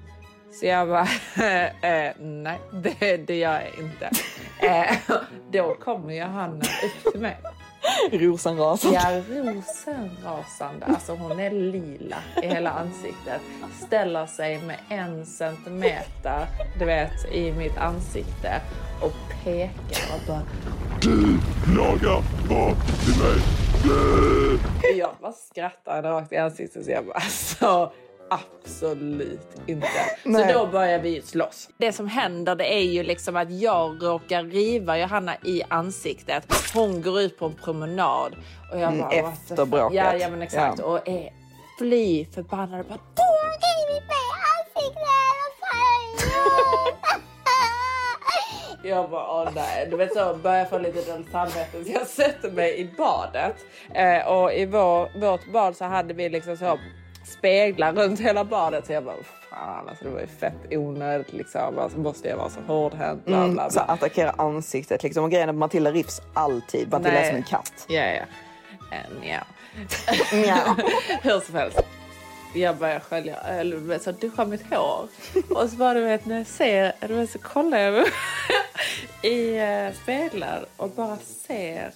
Så 0.60 0.66
jag 0.66 0.88
bara, 0.88 1.02
eh, 1.82 2.12
nej 2.18 2.58
det, 2.72 3.16
det 3.16 3.36
gör 3.36 3.60
jag 3.60 3.84
inte. 3.84 4.10
Eh, 4.60 4.96
då 5.52 5.74
kommer 5.74 6.14
Johanna 6.14 6.64
upp 6.64 7.12
till 7.12 7.20
mig. 7.20 7.36
Rosenrasande. 8.12 9.00
Ja, 9.02 9.22
rosenrasande. 9.28 10.86
Alltså 10.86 11.12
hon 11.14 11.40
är 11.40 11.50
lila 11.50 12.16
i 12.42 12.46
hela 12.46 12.70
ansiktet. 12.70 13.40
Ställer 13.86 14.26
sig 14.26 14.62
med 14.62 14.78
en 14.88 15.26
centimeter, 15.26 16.46
du 16.78 16.84
vet, 16.84 17.32
i 17.32 17.52
mitt 17.52 17.78
ansikte 17.78 18.60
och 19.02 19.44
pekar 19.44 20.14
och 20.14 20.26
bara... 20.26 20.42
Du 21.00 21.38
lagar 21.76 22.22
mat 22.48 23.04
till 23.04 23.22
mig. 23.22 23.38
Du! 23.84 24.58
Jag 24.98 25.10
bara 25.20 25.32
skrattar 25.32 26.02
rakt 26.02 26.32
i 26.32 26.36
ansiktet 26.36 26.84
så 26.84 26.90
jag 26.90 27.06
bara 27.06 27.14
alltså 27.14 27.92
absolut 28.30 29.48
inte. 29.66 29.88
Nej. 30.24 30.52
Så 30.52 30.58
då 30.58 30.66
börjar 30.66 30.98
vi 30.98 31.22
slåss. 31.22 31.68
Det 31.78 31.92
som 31.92 32.08
händer 32.08 32.54
det 32.54 32.74
är 32.74 32.82
ju 32.82 33.02
liksom 33.02 33.36
att 33.36 33.52
jag 33.60 34.02
råkar 34.02 34.44
riva 34.44 34.98
Johanna 34.98 35.36
i 35.44 35.62
ansiktet. 35.68 36.46
Hon 36.74 37.02
går 37.02 37.20
ut 37.20 37.38
på 37.38 37.46
en 37.46 37.54
promenad 37.54 38.36
och 38.72 38.78
jag 38.80 38.92
Mm, 38.92 38.98
bara... 39.00 39.10
the 39.10 39.16
efter 39.18 39.66
bråket. 39.66 39.96
Ja, 39.96 40.14
ja 40.16 40.28
men 40.28 40.42
exakt. 40.42 40.78
Ja. 40.78 40.84
Och 40.84 41.08
är 41.08 41.32
fly 41.78 42.24
förbannad 42.24 42.80
och 42.80 42.86
bara 42.86 42.98
Jag 48.84 49.10
bara, 49.10 49.42
åh 49.42 49.48
nej. 49.54 49.86
Du 49.90 49.96
vet 49.96 50.14
så, 50.14 50.34
börjar 50.42 50.58
jag 50.58 50.70
få 50.70 50.78
lite 50.78 51.12
dåligt 51.12 51.30
samvete 51.30 51.84
så 51.84 51.92
jag 51.92 52.06
sätter 52.06 52.50
mig 52.50 52.78
i 52.80 52.90
badet. 52.98 53.56
Eh, 53.94 54.26
och 54.28 54.52
i 54.52 54.66
vår, 54.66 55.20
vårt 55.20 55.52
bad 55.52 55.76
så 55.76 55.84
hade 55.84 56.14
vi 56.14 56.28
liksom 56.28 56.56
så 56.56 56.78
speglar 57.26 57.92
runt 57.92 58.20
hela 58.20 58.44
badet. 58.44 58.86
Så 58.86 58.92
jag 58.92 59.04
bara, 59.04 59.16
fan 59.50 59.88
alltså 59.88 60.04
det 60.04 60.10
var 60.10 60.20
ju 60.20 60.26
fett 60.26 60.54
onödigt 60.70 61.32
liksom. 61.32 61.78
Alltså 61.78 61.98
måste 61.98 62.28
jag 62.28 62.36
vara 62.36 62.50
så 62.50 62.60
hårdhänt? 62.60 63.24
Bla, 63.24 63.36
bla, 63.36 63.44
Mm, 63.44 63.54
bla. 63.54 63.70
så 63.70 63.80
attackera 63.80 64.30
ansiktet 64.30 65.02
liksom. 65.02 65.24
Och 65.24 65.30
grejen 65.30 65.48
är 65.48 65.52
att 65.52 65.58
Matilda 65.58 65.90
rivs 65.92 66.20
alltid. 66.34 66.92
Matilda 66.92 67.20
är 67.20 67.26
som 67.28 67.36
en 67.36 67.42
katt. 67.44 67.84
Ja, 67.88 68.02
ja. 68.04 68.22
Eh, 68.92 69.20
Nja. 69.20 69.46
Hur 71.22 71.40
som 71.40 71.54
helst. 71.54 71.78
Jag 72.54 72.76
börjar 72.76 73.00
skölja, 73.00 73.36
eller 73.36 73.98
så 73.98 74.12
duscha 74.12 74.44
mitt 74.44 74.74
hår. 74.74 75.08
Och 75.50 75.70
så 75.70 75.76
bara 75.76 75.94
du 75.94 76.00
vet 76.00 76.26
när 76.26 76.38
jag 76.38 76.46
ser, 76.46 76.92
du 77.00 77.14
vet, 77.14 77.30
så 77.30 77.38
kollar 77.38 77.78
jag 77.78 77.92
mig 77.92 78.04
i 79.22 79.58
eh, 79.58 80.02
speglar 80.02 80.64
och 80.76 80.90
bara 80.90 81.16
ser 81.46 81.90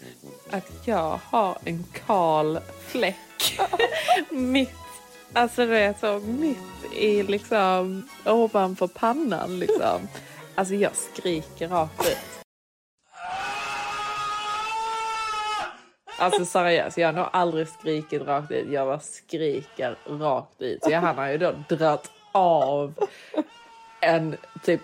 att 0.50 0.66
jag 0.84 1.20
har 1.30 1.58
en 1.64 1.84
kal 2.06 2.58
fläck 2.86 3.60
mitt, 4.30 4.70
alltså 5.32 5.62
du 5.62 5.66
vet 5.66 6.00
så 6.00 6.18
mitt 6.18 6.92
i 6.94 7.22
liksom 7.22 8.08
ovanför 8.26 8.86
pannan 8.86 9.58
liksom. 9.58 10.08
Alltså 10.54 10.74
jag 10.74 10.96
skriker 10.96 11.68
rakt 11.68 12.06
ut. 12.08 12.16
Alltså 16.18 16.44
seriöst, 16.44 16.98
jag 16.98 17.08
har 17.08 17.12
nog 17.12 17.26
aldrig 17.32 17.68
skrikit 17.68 18.22
rakt 18.22 18.50
ut. 18.50 18.70
Jag 18.70 18.86
bara 18.86 19.00
skriker 19.00 19.96
rakt 20.06 20.62
ut. 20.62 20.84
Så 20.84 20.94
han 20.94 21.18
har 21.18 21.28
ju 21.28 21.38
då 21.38 21.52
dragit 21.68 22.10
av 22.32 22.94
en 24.00 24.36
typ 24.62 24.80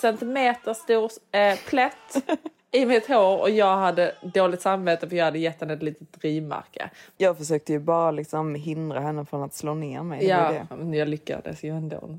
centimeter 0.00 0.74
stor 0.74 1.10
eh, 1.32 1.58
plätt 1.58 2.24
i 2.72 2.86
mitt 2.86 3.06
hår 3.06 3.40
och 3.40 3.50
jag 3.50 3.76
hade 3.76 4.14
dåligt 4.22 4.62
samvete 4.62 5.08
för 5.08 5.16
jag 5.16 5.24
hade 5.24 5.38
gett 5.38 5.60
henne 5.60 5.72
ett 5.72 5.82
litet 5.82 6.08
rivmärke. 6.24 6.90
Jag 7.16 7.38
försökte 7.38 7.72
ju 7.72 7.78
bara 7.78 8.10
liksom 8.10 8.54
hindra 8.54 9.00
henne 9.00 9.24
från 9.24 9.42
att 9.42 9.54
slå 9.54 9.74
ner 9.74 10.02
mig. 10.02 10.26
Ja, 10.26 10.52
det. 10.52 10.76
men 10.76 10.94
jag 10.94 11.08
lyckades 11.08 11.64
ju 11.64 11.76
ändå. 11.76 12.18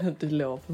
Du 0.18 0.30
låg 0.30 0.66
på 0.66 0.72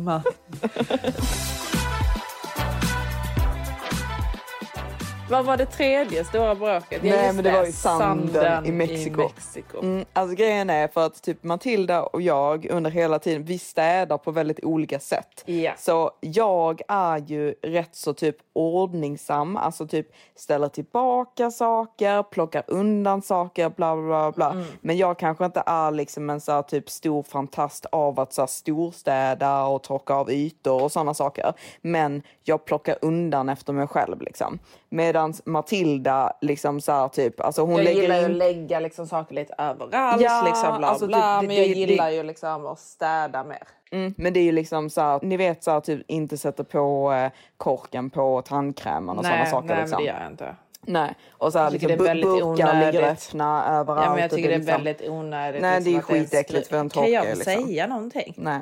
Vad 5.31 5.45
var 5.45 5.57
det 5.57 5.67
tredje 5.67 6.25
stora 6.25 6.55
bråket? 6.55 7.05
Ja, 7.05 7.17
Nej 7.17 7.33
men 7.33 7.45
det 7.45 7.53
var 7.53 7.67
ju 7.67 7.73
sanden, 7.73 8.67
i 8.67 8.73
Mexiko. 8.73 9.23
Mexiko. 9.23 9.79
Mm, 9.83 10.05
alltså 10.13 10.37
grejen 10.37 10.71
är 10.71 10.89
för 10.89 11.07
att 11.07 11.23
typ 11.23 11.43
Matilda 11.43 12.03
och 12.03 12.23
jag 12.23 12.67
under 12.71 12.91
hela 12.91 13.19
tiden, 13.19 13.45
vi 13.45 13.59
städar 13.59 14.19
på 14.19 14.31
väldigt 14.31 14.65
olika 14.65 15.01
sätt. 15.01 15.43
Ja. 15.47 15.73
Så 15.79 16.11
jag 16.21 16.83
är 16.89 17.19
ju 17.19 17.55
rätt 17.63 17.97
så 17.97 18.15
typ 18.15 18.37
ordningsam, 18.53 19.57
alltså 19.57 19.87
typ 19.87 20.07
ställer 20.35 20.69
tillbaka 20.69 21.51
saker, 21.51 22.23
plockar 22.23 22.63
undan 22.67 23.23
saker, 23.23 23.69
bla 23.69 23.97
bla. 23.97 24.33
bla. 24.33 24.51
Mm. 24.51 24.65
Men 24.81 24.97
jag 24.97 25.19
kanske 25.19 25.45
inte 25.45 25.63
är 25.67 25.91
liksom 25.91 26.31
en 26.31 26.41
så 26.41 26.53
här 26.53 26.63
typ 26.63 26.91
stor 26.91 27.23
fantast 27.23 27.87
av 27.87 28.21
att 28.21 28.33
så 28.33 28.43
här 28.43 28.47
storstäda 28.47 29.65
och 29.65 29.83
torka 29.83 30.15
av 30.15 30.31
ytor 30.31 30.83
och 30.83 30.93
sådana 30.93 31.15
saker. 31.15 31.53
Men 31.81 32.23
jag 32.45 32.65
plockar 32.65 32.99
undan 33.03 33.49
efter 33.49 33.73
mig 33.73 33.87
själv 33.87 34.23
liksom. 34.23 34.59
Medan 34.97 35.35
Matilda 35.45 36.33
liksom 36.41 36.81
så 36.81 36.93
här 36.93 37.09
typ, 37.09 37.41
alltså 37.41 37.63
hon 37.63 37.77
jag 37.77 37.85
lägger 37.85 38.03
gillar 38.03 38.17
ju 38.17 38.25
in 38.25 38.31
att 38.31 38.37
lägga 38.37 38.81
liksom 38.81 39.07
saker 39.07 39.35
lite 39.35 39.55
överallt, 39.59 40.21
Ja, 40.23 40.43
liksom 40.47 40.79
bla 40.79 40.89
alltså 40.89 41.07
bla. 41.07 41.41
typ, 41.41 41.49
det- 41.51 41.55
men 41.55 41.57
jag 41.57 41.67
det- 41.69 41.73
gillar 41.81 42.07
det- 42.07 42.15
ju 42.15 42.23
liksom 42.23 42.67
att 42.67 42.79
städa 42.79 43.45
mer. 43.45 43.63
Mm, 43.91 44.15
men 44.19 44.33
det 44.33 44.41
är 44.41 44.45
ju 44.45 44.53
liksom 44.53 44.91
så 44.91 45.01
här, 45.01 45.21
ni 45.23 45.37
vet 45.37 45.65
så 45.65 45.71
här, 45.71 45.81
typ 45.81 46.03
inte 46.11 46.37
sätta 46.39 46.65
på 46.65 47.13
eh, 47.13 47.31
korken 47.57 48.11
på 48.11 48.43
tandkrämen 48.43 49.19
och 49.19 49.25
sådana 49.25 49.47
saker. 49.47 49.69
nej 49.69 49.77
liksom. 49.81 49.97
men 49.97 50.07
det 50.07 50.13
gör 50.13 50.21
jag 50.23 50.31
inte. 50.33 50.57
Nej, 50.89 51.15
och 51.31 51.53
så 51.53 51.59
här, 51.59 51.71
liksom, 51.71 51.89
det 51.89 51.95
är 51.95 51.99
burkar 51.99 52.15
ligger 52.15 52.43
onödigt. 52.43 53.01
öppna 53.03 53.67
överallt. 53.79 54.05
Ja, 54.07 54.11
men 54.13 54.23
jag 54.23 54.31
tycker 54.31 54.49
det 54.49 54.55
är 54.55 54.59
liksom- 54.59 54.85
väldigt 54.85 55.09
onödigt. 55.09 55.63
Nej, 55.63 55.81
det 55.81 55.89
är 55.89 55.91
ju 55.91 55.97
liksom, 55.97 56.15
skitäckligt 56.15 56.69
för 56.69 56.77
en 56.77 56.89
Kan 56.91 57.13
jag 57.13 57.25
liksom. 57.27 57.45
säga 57.67 57.87
någonting? 57.87 58.35
Nej. 58.37 58.61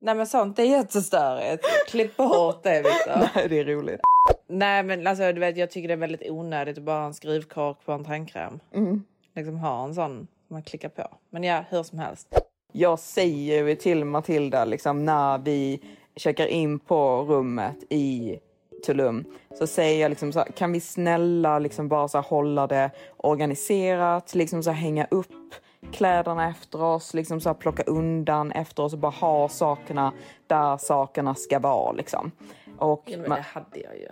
Nej 0.00 0.14
men 0.14 0.26
sånt 0.26 0.58
är 0.58 0.62
jättestörigt. 0.64 1.64
Klipp 1.88 2.16
bort 2.16 2.62
det 2.62 2.82
Victor. 2.82 3.28
Nej, 3.34 3.48
det 3.48 3.58
är 3.60 3.64
roligt. 3.64 4.00
Nej 4.46 4.82
men 4.82 5.06
alltså 5.06 5.32
du 5.32 5.40
vet 5.40 5.56
jag 5.56 5.70
tycker 5.70 5.88
det 5.88 5.94
är 5.94 5.98
väldigt 5.98 6.30
onödigt 6.30 6.78
att 6.78 6.84
bara 6.84 6.98
ha 6.98 7.06
en 7.06 7.14
skruvkork 7.14 7.76
på 7.84 7.92
en 7.92 8.04
tandkräm. 8.04 8.60
Mm. 8.74 9.04
Liksom 9.34 9.58
ha 9.58 9.84
en 9.84 9.94
sån 9.94 10.26
man 10.48 10.62
klickar 10.62 10.88
på. 10.88 11.08
Men 11.30 11.44
ja, 11.44 11.64
hur 11.68 11.82
som 11.82 11.98
helst. 11.98 12.28
Jag 12.72 12.98
säger 12.98 13.64
ju 13.64 13.74
till 13.74 14.04
Matilda 14.04 14.64
liksom 14.64 15.04
när 15.04 15.38
vi 15.38 15.80
checkar 16.16 16.46
in 16.46 16.78
på 16.78 17.22
rummet 17.22 17.76
i 17.90 18.38
Tulum 18.86 19.24
så 19.58 19.66
säger 19.66 20.02
jag 20.02 20.08
liksom 20.08 20.32
så 20.32 20.38
här, 20.38 20.46
kan 20.46 20.72
vi 20.72 20.80
snälla 20.80 21.58
liksom 21.58 21.88
bara 21.88 22.08
så 22.08 22.18
här 22.18 22.24
hålla 22.24 22.66
det 22.66 22.90
organiserat, 23.16 24.34
liksom 24.34 24.62
så 24.62 24.70
här 24.70 24.76
hänga 24.76 25.06
upp 25.10 25.54
kläderna 25.92 26.50
efter 26.50 26.82
oss, 26.82 27.14
liksom 27.14 27.40
så 27.40 27.48
här 27.48 27.54
plocka 27.54 27.82
undan 27.82 28.52
efter 28.52 28.82
oss 28.82 28.92
och 28.92 28.98
bara 28.98 29.12
ha 29.12 29.48
sakerna 29.48 30.12
där 30.46 30.76
sakerna 30.76 31.34
ska 31.34 31.58
vara 31.58 31.92
liksom. 31.92 32.30
Och 32.78 33.02
Ja, 33.06 33.18
men 33.18 33.28
man- 33.28 33.38
det 33.38 33.44
hade 33.44 33.80
jag 33.80 33.96
ju. 33.98 34.08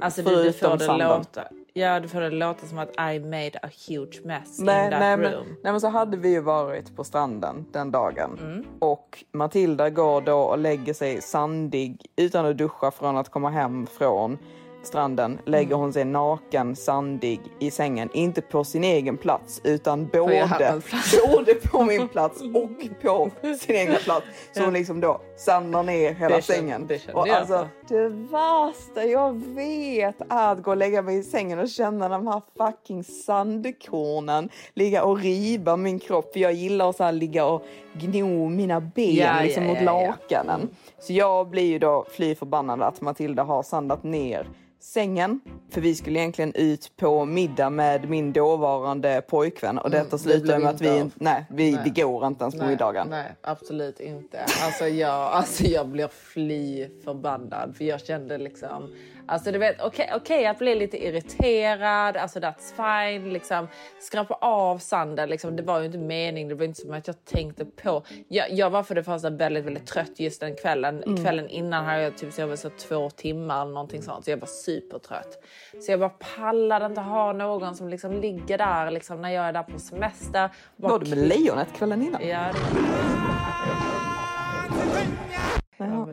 Alltså 0.00 0.22
du, 0.22 0.42
du 0.42 0.52
får 0.52 0.76
det 0.76 0.96
låta. 1.08 1.42
Ja, 1.72 2.00
du 2.00 2.08
får 2.08 2.20
det 2.20 2.30
låta 2.30 2.66
som 2.66 2.78
att 2.78 2.90
I 2.90 3.20
made 3.20 3.58
a 3.62 3.68
huge 3.88 4.20
mess 4.24 4.58
Nej, 4.60 4.84
in 4.84 4.90
that 4.90 5.00
nej, 5.00 5.12
room. 5.16 5.20
men, 5.20 5.32
nej 5.62 5.72
men 5.72 5.80
så 5.80 5.88
hade 5.88 6.16
vi 6.16 6.28
ju 6.28 6.40
varit 6.40 6.96
på 6.96 7.04
stranden 7.04 7.66
den 7.72 7.90
dagen 7.90 8.38
Mm. 8.42 8.64
och 8.78 9.24
Matilda 9.32 9.90
går 9.90 10.20
då 10.20 10.38
och 10.38 10.58
lägger 10.58 10.94
sig 10.94 11.20
sandig 11.22 12.06
utan 12.16 12.46
att 12.46 12.56
duscha 12.58 12.90
från 12.90 13.16
att 13.16 13.28
komma 13.28 13.50
hem 13.50 13.86
från 13.86 14.38
stranden 14.86 15.38
lägger 15.44 15.66
Mm. 15.66 15.80
hon 15.80 15.92
sig 15.92 16.04
naken 16.04 16.76
sandig 16.76 17.40
i 17.58 17.70
sängen. 17.70 18.08
Inte 18.12 18.40
på 18.42 18.64
sin 18.64 18.84
egen 18.84 19.16
plats 19.16 19.60
utan 19.64 20.06
både, 20.06 20.82
både 21.26 21.54
på 21.54 21.84
min 21.84 22.08
plats 22.08 22.40
och 22.54 23.02
på 23.02 23.30
sin 23.58 23.76
egen 23.76 23.96
plats. 24.04 24.26
Så 24.52 24.64
hon 24.64 24.72
liksom 24.72 25.00
då 25.00 25.20
sandar 25.36 25.82
ner 25.82 26.14
hela 26.14 26.36
Det 26.36 26.42
sängen. 26.42 26.86
det 26.86 27.14
och 27.14 27.28
jag 27.28 27.36
alltså, 27.36 27.68
så. 27.88 27.94
det 27.94 28.08
värsta 28.08 29.04
jag 29.04 29.42
vet 29.54 30.20
är 30.30 30.52
att 30.52 30.62
gå 30.62 30.70
och 30.70 30.76
lägga 30.76 31.02
mig 31.02 31.18
i 31.18 31.22
sängen 31.22 31.58
och 31.58 31.68
känna 31.68 32.08
de 32.08 32.26
här 32.26 32.42
fucking 32.58 33.04
sandkornen 33.04 34.48
ligga 34.74 35.04
och 35.04 35.18
riva 35.18 35.76
min 35.76 35.98
kropp. 35.98 36.32
För 36.32 36.40
jag 36.40 36.52
gillar 36.52 36.90
att 36.90 36.96
så 36.96 37.04
här 37.04 37.12
ligga 37.12 37.46
och 37.46 37.62
gno 38.00 38.48
mina 38.48 38.80
ben 38.80 39.14
Ja, 39.14 39.40
liksom 39.42 39.62
ja, 39.62 39.68
mot 39.68 39.82
lakanen. 39.82 40.68
Så 40.98 41.12
jag 41.12 41.48
blir 41.48 41.66
ju 41.66 41.78
då 41.78 42.06
fly 42.10 42.34
förbannad 42.34 42.82
att 42.82 43.00
Matilda 43.00 43.42
har 43.42 43.62
sandat 43.62 44.02
ner 44.02 44.48
sängen. 44.80 45.40
För 45.70 45.80
vi 45.80 45.94
skulle 45.94 46.18
egentligen 46.18 46.52
ut 46.54 46.92
på 46.96 47.24
middag 47.24 47.70
med 47.70 48.08
min 48.10 48.32
dåvarande 48.32 49.22
pojkvän 49.28 49.78
och 49.78 49.90
detta 49.90 50.00
Mm, 50.00 50.10
det 50.10 50.18
slutade 50.18 50.58
med 50.58 50.68
att 50.68 50.80
inte 50.80 50.92
vi, 50.94 51.00
av. 51.00 51.10
nej, 51.14 51.44
vi, 51.50 51.72
Nej. 51.72 51.80
vi 51.84 52.02
går 52.02 52.26
inte 52.26 52.44
ens 52.44 52.54
på 52.54 52.60
Nej, 52.60 52.68
middagen. 52.70 53.06
Nej, 53.10 53.32
absolut 53.42 54.00
inte. 54.00 54.38
Alltså 54.64 54.84
jag, 54.86 55.10
alltså 55.14 55.64
jag 55.64 55.88
blir 55.88 56.08
fly 56.08 56.88
förbannad 57.04 57.76
för 57.76 57.84
jag 57.84 58.00
kände 58.00 58.38
liksom, 58.38 58.94
alltså 59.28 59.52
du 59.52 59.58
vet, 59.58 59.80
okej 59.80 60.10
okej 60.14 60.46
att 60.46 60.58
bli 60.58 60.74
lite 60.74 61.04
irriterad, 61.06 62.16
alltså 62.16 62.38
that's 62.38 62.74
fine, 62.76 63.32
liksom 63.32 63.68
skrapa 64.00 64.34
av 64.34 64.78
sanden, 64.78 65.28
liksom, 65.28 65.56
det 65.56 65.62
var 65.62 65.80
ju 65.80 65.86
inte 65.86 65.98
mening, 65.98 66.48
det 66.48 66.54
var 66.54 66.64
inte 66.64 66.80
som 66.80 66.92
att 66.92 67.06
jag 67.06 67.24
tänkte 67.24 67.64
på. 67.64 68.02
Jag, 68.28 68.52
jag 68.52 68.70
var 68.70 68.82
för 68.82 68.94
det 68.94 69.04
första 69.04 69.30
väldigt, 69.30 69.64
väldigt 69.64 69.86
trött 69.86 70.20
just 70.20 70.40
den 70.40 70.56
kvällen. 70.56 71.02
Mm. 71.02 71.16
Kvällen 71.16 71.48
innan 71.48 71.84
hade 71.84 72.02
jag 72.02 72.18
typ 72.18 72.32
sovit 72.32 72.60
så 72.60 72.70
två 72.70 73.10
timmar 73.10 73.62
eller 73.62 73.72
någonting 73.72 74.02
sånt, 74.02 74.24
så 74.24 74.30
jag 74.30 74.38
var 74.38 74.46
supertrött. 74.46 75.44
Så 75.80 75.92
jag 75.92 76.00
bara 76.00 76.12
pallade 76.36 76.86
inte 76.86 77.00
ha 77.00 77.32
någon 77.32 77.74
som 77.74 77.88
liksom 77.88 78.12
ligger 78.12 78.58
där 78.58 78.90
liksom 78.90 79.22
när 79.22 79.30
jag 79.30 79.44
är 79.44 79.52
där 79.52 79.62
på 79.62 79.78
semester. 79.78 80.50
Bara 80.76 80.92
Var 80.92 80.98
du 80.98 81.10
med 81.10 81.28
lejonet 81.28 81.68
kvällen 81.72 82.02
innan? 82.02 82.28
Ja, 82.28 82.52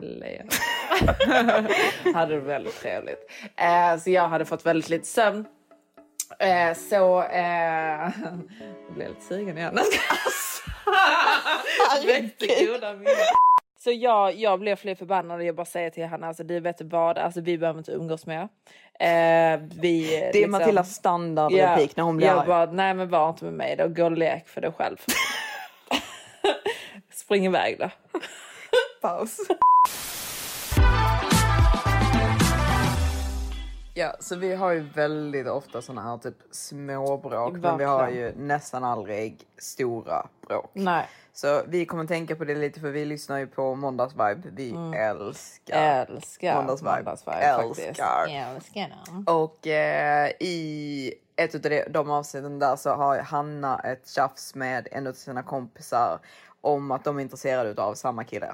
lejon. 0.00 0.48
hade 2.14 2.34
det 2.34 2.40
väldigt 2.40 2.80
trevligt. 2.80 3.30
Eh, 3.56 3.96
så 3.98 4.10
jag 4.10 4.28
hade 4.28 4.44
fått 4.44 4.66
väldigt 4.66 4.90
lite 4.90 5.06
sömn. 5.06 5.44
Eh, 6.38 6.74
så... 6.74 7.22
Eh, 7.22 7.42
jag 8.86 8.94
blev 8.94 9.08
lite 9.08 9.24
sugen 9.28 9.58
igen. 9.58 9.74
Väckte 12.06 12.64
goda 12.64 12.92
minnen. 12.92 13.14
Så 13.84 13.90
jag, 13.92 14.34
jag 14.34 14.60
blev 14.60 14.76
fly 14.76 14.94
förbannad 14.94 15.38
och 15.40 15.44
jag 15.44 15.54
bara 15.54 15.64
säger 15.66 15.90
till 15.90 16.04
henne, 16.04 16.26
alltså 16.26 16.44
du 16.44 16.60
vet 16.60 16.80
vad, 16.80 17.18
alltså 17.18 17.40
vi 17.40 17.58
behöver 17.58 17.78
inte 17.78 17.92
umgås 17.92 18.26
mer. 18.26 18.40
Eh, 19.00 19.60
vi, 19.80 20.30
Det 20.32 20.42
är 20.42 20.48
Matildas 20.48 20.94
standardreplik 20.94 21.96
när 21.96 22.04
hon 22.04 22.16
blir 22.16 22.26
Jag 22.26 22.38
arg. 22.38 22.46
bara, 22.46 22.66
nej 22.66 22.94
men 22.94 23.08
var 23.08 23.28
inte 23.28 23.44
med 23.44 23.54
mig 23.54 23.76
då, 23.76 23.88
gå 23.88 24.04
och 24.04 24.12
lek 24.12 24.48
för 24.48 24.60
dig 24.60 24.72
själv. 24.72 24.96
Spring 27.14 27.46
iväg 27.46 27.78
då. 27.78 27.90
Paus. 29.02 29.36
Ja, 33.96 34.14
så 34.20 34.36
vi 34.36 34.54
har 34.54 34.72
ju 34.72 34.80
väldigt 34.80 35.46
ofta 35.46 35.82
såna 35.82 36.02
här 36.02 36.18
typ 36.18 36.34
småbråk, 36.50 37.52
men 37.52 37.78
vi 37.78 37.84
har 37.84 38.08
ju 38.08 38.32
nästan 38.36 38.84
aldrig 38.84 39.46
stora 39.58 40.26
bråk. 40.48 40.70
Nej. 40.72 41.06
Så 41.32 41.62
vi 41.66 41.86
kommer 41.86 42.06
tänka 42.06 42.36
på 42.36 42.44
det 42.44 42.54
lite 42.54 42.80
för 42.80 42.90
vi 42.90 43.04
lyssnar 43.04 43.38
ju 43.38 43.46
på 43.46 43.74
måndagsvibe. 43.74 44.42
Vi 44.52 44.70
älskar, 44.96 46.02
Mm. 46.04 46.14
Älskar 46.16 46.54
måndagsvibe. 46.56 46.94
måndagsvibe 46.96 47.40
faktiskt. 47.62 47.88
älskar. 47.88 48.26
Älskar. 48.54 48.92
Och 49.26 49.66
eh, 49.66 50.30
i 50.40 51.14
ett 51.36 51.54
av 51.54 51.60
de, 51.60 51.84
de 51.90 52.10
avsnitten 52.10 52.58
där 52.58 52.76
så 52.76 52.90
har 52.90 53.18
Hanna 53.18 53.78
ett 53.80 54.08
tjafs 54.08 54.54
med 54.54 54.88
en 54.90 55.06
av 55.06 55.12
sina 55.12 55.42
kompisar 55.42 56.18
om 56.60 56.90
att 56.90 57.04
de 57.04 57.18
är 57.18 57.22
intresserade 57.22 57.82
av 57.82 57.94
samma 57.94 58.24
kille. 58.24 58.52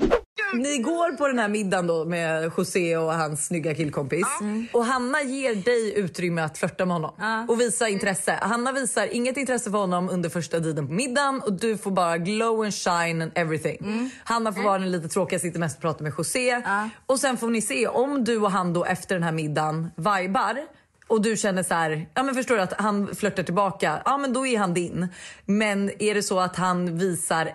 Ni 0.55 0.79
går 0.79 1.17
på 1.17 1.29
den 1.29 1.39
här 1.39 1.49
middagen 1.49 1.87
då 1.87 2.05
med 2.05 2.53
José 2.59 2.97
och 2.97 3.15
hans 3.15 3.47
snygga 3.47 3.75
killkompis. 3.75 4.27
Och 4.73 4.85
Hanna 4.85 5.23
ger 5.23 5.55
dig 5.55 5.99
utrymme 5.99 6.43
att 6.43 6.59
flörta 6.59 6.87
med 6.87 6.95
honom 6.95 7.45
och 7.49 7.61
visa 7.61 7.89
intresse. 7.89 8.39
Hanna 8.43 8.73
visar 8.73 9.15
inget 9.15 9.37
intresse 9.37 9.71
för 9.71 9.79
honom 9.79 10.11
under 10.11 10.29
första 10.29 10.61
tiden 10.61 10.87
på 10.87 10.93
middagen 10.93 11.41
och 11.47 11.53
du 11.53 11.79
får 11.79 11.91
bara 11.91 12.19
glow 12.19 12.63
and 12.63 12.75
shine 12.75 13.23
and 13.23 13.33
everything. 13.35 14.11
Hanna 14.25 14.53
får 14.53 14.63
vara 14.63 14.79
den 14.79 14.91
lite 14.91 15.09
tråkiga, 15.09 15.39
sitter 15.39 15.59
mest 15.59 15.77
och 15.77 15.83
pratar 15.83 16.03
med 16.03 16.13
José. 16.19 16.63
Och 17.07 17.19
sen 17.21 17.37
får 17.37 17.51
ni 17.51 17.63
se 17.63 17.87
om 17.89 18.25
du 18.25 18.39
och 18.39 18.51
han 18.51 18.73
då 18.73 18.85
efter 18.85 19.15
den 19.15 19.23
här 19.23 19.33
middagen 19.33 19.91
vibar 19.97 20.80
och 21.11 21.23
du 21.23 21.37
känner 21.37 21.63
så 21.63 21.75
här, 21.75 22.07
ja 22.15 22.23
men 22.23 22.35
förstår 22.35 22.57
du 22.57 22.61
att 22.61 22.81
han 22.81 23.15
flörtar 23.17 23.43
tillbaka, 23.43 24.03
ja 24.05 24.19
men 24.19 24.33
då 24.33 24.47
är 24.47 24.59
han 24.59 24.75
din. 24.75 25.09
Men 25.45 26.03
är 26.03 26.15
det 26.15 26.23
så 26.23 26.41
att 26.41 26.57
han 26.57 26.99
visar 26.99 27.55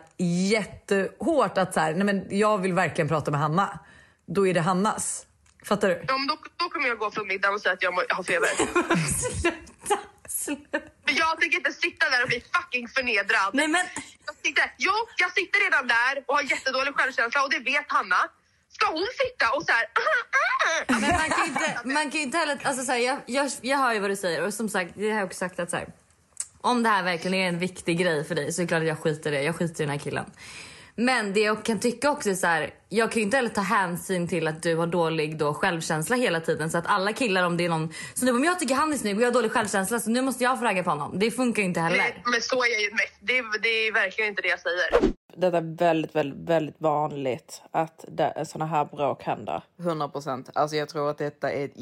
jättehårt 0.51 1.57
att 1.57 1.73
så 1.73 1.79
här, 1.79 1.93
nej 1.93 2.03
men 2.03 2.39
jag 2.39 2.57
vill 2.57 2.73
verkligen 2.73 3.07
prata 3.07 3.31
med 3.31 3.39
Hanna, 3.39 3.79
då 4.25 4.47
är 4.47 4.53
det 4.53 4.61
Hannas. 4.61 5.25
Fattar 5.63 5.87
du? 5.89 6.03
Ja, 6.07 6.17
men 6.17 6.27
då, 6.27 6.37
då 6.57 6.69
kommer 6.69 6.87
jag 6.87 6.97
gå 6.97 7.11
från 7.11 7.27
middagen 7.27 7.55
och 7.55 7.61
säga 7.61 7.73
att 7.73 7.83
jag 7.83 7.91
har 7.91 8.23
feber. 8.23 8.49
Men 11.05 11.15
jag 11.15 11.39
tänker 11.39 11.57
inte 11.57 11.73
sitta 11.73 12.09
där 12.09 12.21
och 12.23 12.27
bli 12.27 12.43
fucking 12.55 12.87
förnedrad. 12.87 13.51
Nej, 13.53 13.67
men... 13.67 13.85
jag 14.25 14.35
sitter, 14.43 14.73
jo, 14.77 14.91
jag 15.17 15.31
sitter 15.31 15.59
redan 15.65 15.87
där 15.87 16.23
och 16.27 16.35
har 16.35 16.43
jättedålig 16.43 16.95
självkänsla 16.95 17.43
och 17.43 17.49
det 17.49 17.59
vet 17.59 17.85
Hanna. 17.87 18.21
Ska 18.75 18.91
hon 18.91 19.07
sitta 19.23 19.45
och 19.55 19.63
så 19.63 19.71
här... 19.71 19.85
Men 20.87 21.01
man 21.01 21.29
kan 21.29 21.45
ju 21.45 21.51
inte, 21.51 21.79
man 21.93 22.11
kan 22.11 22.21
inte 22.21 22.37
heller, 22.37 22.59
alltså 22.63 22.85
så 22.85 22.91
här, 22.91 22.99
jag, 22.99 23.17
jag, 23.25 23.51
jag 23.61 23.77
hör 23.77 23.93
ju 23.93 23.99
vad 23.99 24.09
du 24.09 24.15
säger 24.15 24.45
och 24.45 24.53
som 24.53 24.69
sagt, 24.69 24.91
det 24.95 25.11
har 25.11 25.17
jag 25.17 25.25
också 25.25 25.37
sagt 25.37 25.59
att 25.59 25.69
så 25.69 25.77
här, 25.77 25.87
om 26.61 26.83
det 26.83 26.89
här 26.89 27.03
verkligen 27.03 27.33
är 27.33 27.47
en 27.47 27.59
viktig 27.59 27.99
grej 27.99 28.23
för 28.23 28.35
dig 28.35 28.53
så 28.53 28.61
är 28.61 28.63
det 28.63 28.67
klart 28.67 28.81
att 28.81 28.87
jag 28.87 28.99
skiter 28.99 29.31
i 29.31 29.35
det. 29.35 29.43
Jag 29.43 29.55
skiter 29.55 29.83
i 29.83 29.85
den 29.85 29.89
här 29.89 30.03
killen. 30.03 30.25
Men 30.95 31.33
det 31.33 31.39
jag 31.39 31.65
kan 31.65 31.79
tycka 31.79 32.11
också 32.11 32.29
är 32.29 32.33
så 32.33 32.47
här, 32.47 32.73
jag 32.89 33.11
kan 33.11 33.19
ju 33.19 33.23
inte 33.23 33.37
heller 33.37 33.49
ta 33.49 33.61
hänsyn 33.61 34.27
till 34.27 34.47
att 34.47 34.63
du 34.63 34.75
har 34.75 34.87
dålig 34.87 35.37
då 35.37 35.53
självkänsla 35.53 36.15
hela 36.15 36.39
tiden. 36.39 36.69
Så 36.69 36.77
att 36.77 36.87
alla 36.87 37.13
killar 37.13 37.43
om 37.43 37.57
det 37.57 37.65
är 37.65 37.69
någon, 37.69 37.93
så 38.13 38.25
nu 38.25 38.31
om 38.31 38.43
jag 38.43 38.59
tycker 38.59 38.75
han 38.75 38.93
är 38.93 38.97
snygg 38.97 39.15
och 39.15 39.21
jag 39.21 39.27
har 39.27 39.33
dålig 39.33 39.51
självkänsla 39.51 39.99
så 39.99 40.09
nu 40.09 40.21
måste 40.21 40.43
jag 40.43 40.59
få 40.59 40.65
ragga 40.65 40.83
på 40.83 40.89
honom. 40.89 41.19
Det 41.19 41.31
funkar 41.31 41.61
ju 41.61 41.67
inte 41.67 41.79
heller. 41.79 41.97
Nej, 41.97 42.23
men 42.25 42.41
så 42.41 42.63
är 42.63 42.71
jag 42.71 42.81
ju 42.81 42.91
mest. 42.91 43.13
Det, 43.19 43.59
det 43.63 43.87
är 43.87 43.91
verkligen 43.91 44.29
inte 44.29 44.41
det 44.41 44.47
jag 44.47 44.59
säger. 44.59 45.15
Detta 45.37 45.57
är 45.57 45.75
väldigt, 45.77 46.15
väldigt, 46.15 46.49
väldigt 46.49 46.81
vanligt 46.81 47.61
att 47.71 48.05
sådana 48.43 48.65
här 48.65 48.85
bråk 48.85 49.23
händer. 49.23 49.63
100 49.77 50.07
procent. 50.07 50.49
Alltså 50.53 50.75
jag 50.75 50.89
tror 50.89 51.09
att 51.09 51.17
detta 51.17 51.51
är 51.51 51.65
ett 51.65 51.73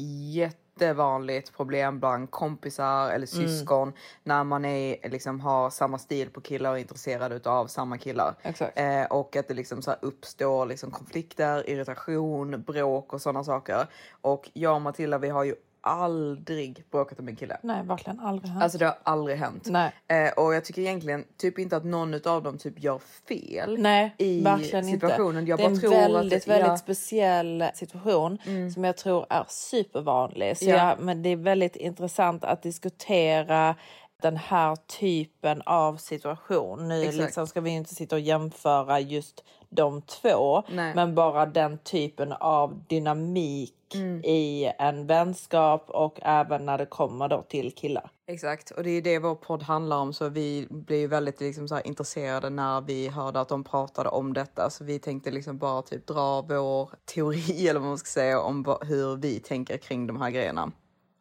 jättevanligt 0.74 1.56
problem 1.56 2.00
bland 2.00 2.30
kompisar 2.30 3.10
eller 3.10 3.36
Mm. 3.36 3.48
syskon 3.48 3.92
när 4.22 4.44
man 4.44 4.64
är, 4.64 5.08
liksom, 5.08 5.40
har 5.40 5.70
samma 5.70 5.98
stil 5.98 6.30
på 6.30 6.40
killar 6.40 6.70
och 6.70 6.76
är 6.76 6.80
intresserad 6.80 7.46
av 7.46 7.66
samma 7.66 7.98
killar. 7.98 8.34
Eh, 8.74 9.04
och 9.04 9.36
att 9.36 9.48
det 9.48 9.54
liksom 9.54 9.82
så 9.82 9.92
uppstår 10.02 10.66
liksom 10.66 10.90
konflikter, 10.90 11.70
irritation, 11.70 12.62
bråk 12.62 13.12
och 13.12 13.20
sådana 13.20 13.44
saker. 13.44 13.86
Och 14.20 14.50
jag 14.52 14.74
och 14.74 14.82
Matilda 14.82 15.18
vi 15.18 15.28
har 15.28 15.44
ju 15.44 15.54
aldrig 15.84 16.84
bråkat 16.90 17.18
om 17.20 17.28
en 17.28 17.36
kille. 17.36 17.56
Nej, 17.62 17.82
verkligen 17.82 18.20
aldrig 18.20 18.50
hänt. 18.50 18.62
Alltså 18.62 18.78
det 18.78 18.84
har 18.84 18.98
aldrig 19.02 19.36
hänt. 19.36 19.66
Nej. 19.70 19.92
Eh, 20.08 20.32
och 20.32 20.54
jag 20.54 20.64
tycker 20.64 20.82
egentligen 20.82 21.24
typ 21.36 21.58
inte 21.58 21.76
att 21.76 21.84
någon 21.84 22.14
av 22.14 22.42
dem 22.42 22.58
typ 22.58 22.82
gör 22.82 22.98
fel 23.28 23.76
Nej, 23.78 24.14
i 24.18 24.40
verkligen 24.42 24.84
situationen. 24.84 25.38
inte. 25.48 25.50
Jag 25.50 25.58
det 25.58 25.86
är 25.86 26.06
en 26.06 26.12
väldigt, 26.12 26.42
att, 26.42 26.48
väldigt 26.48 26.68
ja, 26.68 26.76
speciell 26.76 27.64
situation 27.74 28.38
som 28.74 28.84
jag 28.84 28.96
tror 28.96 29.26
är 29.30 29.44
supervanlig. 29.48 30.58
Så 30.58 30.64
Ja. 30.64 30.76
ja, 30.76 30.96
men 31.00 31.22
det 31.22 31.28
är 31.28 31.36
väldigt 31.36 31.76
intressant 31.76 32.44
att 32.44 32.62
diskutera 32.62 33.74
den 34.22 34.36
här 34.36 34.76
typen 34.76 35.62
av 35.66 35.96
situation. 35.96 36.88
Nu 36.88 37.00
Exakt. 37.02 37.16
liksom 37.16 37.46
ska 37.46 37.60
vi 37.60 37.70
inte 37.70 37.94
sitta 37.94 38.16
och 38.16 38.20
jämföra 38.20 39.00
just 39.00 39.44
de 39.68 40.02
två, 40.02 40.62
Nej. 40.68 40.94
men 40.94 41.14
bara 41.14 41.46
den 41.46 41.78
typen 41.78 42.32
av 42.32 42.84
dynamik 42.88 43.74
Mm. 43.94 44.24
i 44.24 44.72
en 44.78 45.06
vänskap 45.06 45.90
och 45.90 46.18
även 46.22 46.66
när 46.66 46.78
det 46.78 46.86
kommer 46.86 47.28
då 47.28 47.42
till 47.42 47.74
killar. 47.74 48.10
Exakt, 48.26 48.70
och 48.70 48.82
det 48.84 48.90
är 48.90 49.02
det 49.02 49.18
vår 49.18 49.34
podd 49.34 49.62
handlar 49.62 49.96
om. 49.96 50.12
Så 50.12 50.28
vi 50.28 50.66
blev 50.70 50.98
ju 50.98 51.06
väldigt 51.06 51.40
liksom, 51.40 51.68
så 51.68 51.80
intresserade 51.80 52.50
när 52.50 52.80
vi 52.80 53.08
hörde 53.08 53.40
att 53.40 53.48
de 53.48 53.64
pratade 53.64 54.08
om 54.08 54.32
detta. 54.32 54.70
Så 54.70 54.84
vi 54.84 54.98
tänkte 54.98 55.30
liksom 55.30 55.58
bara 55.58 55.82
typ 55.82 56.06
dra 56.06 56.42
vår 56.42 56.90
teori, 57.14 57.68
eller 57.68 57.80
vad 57.80 57.88
man 57.88 57.98
ska 57.98 58.08
säga, 58.08 58.40
om 58.40 58.76
hur 58.82 59.16
vi 59.16 59.40
tänker 59.40 59.76
kring 59.76 60.06
de 60.06 60.20
här 60.20 60.30
grejerna. 60.30 60.72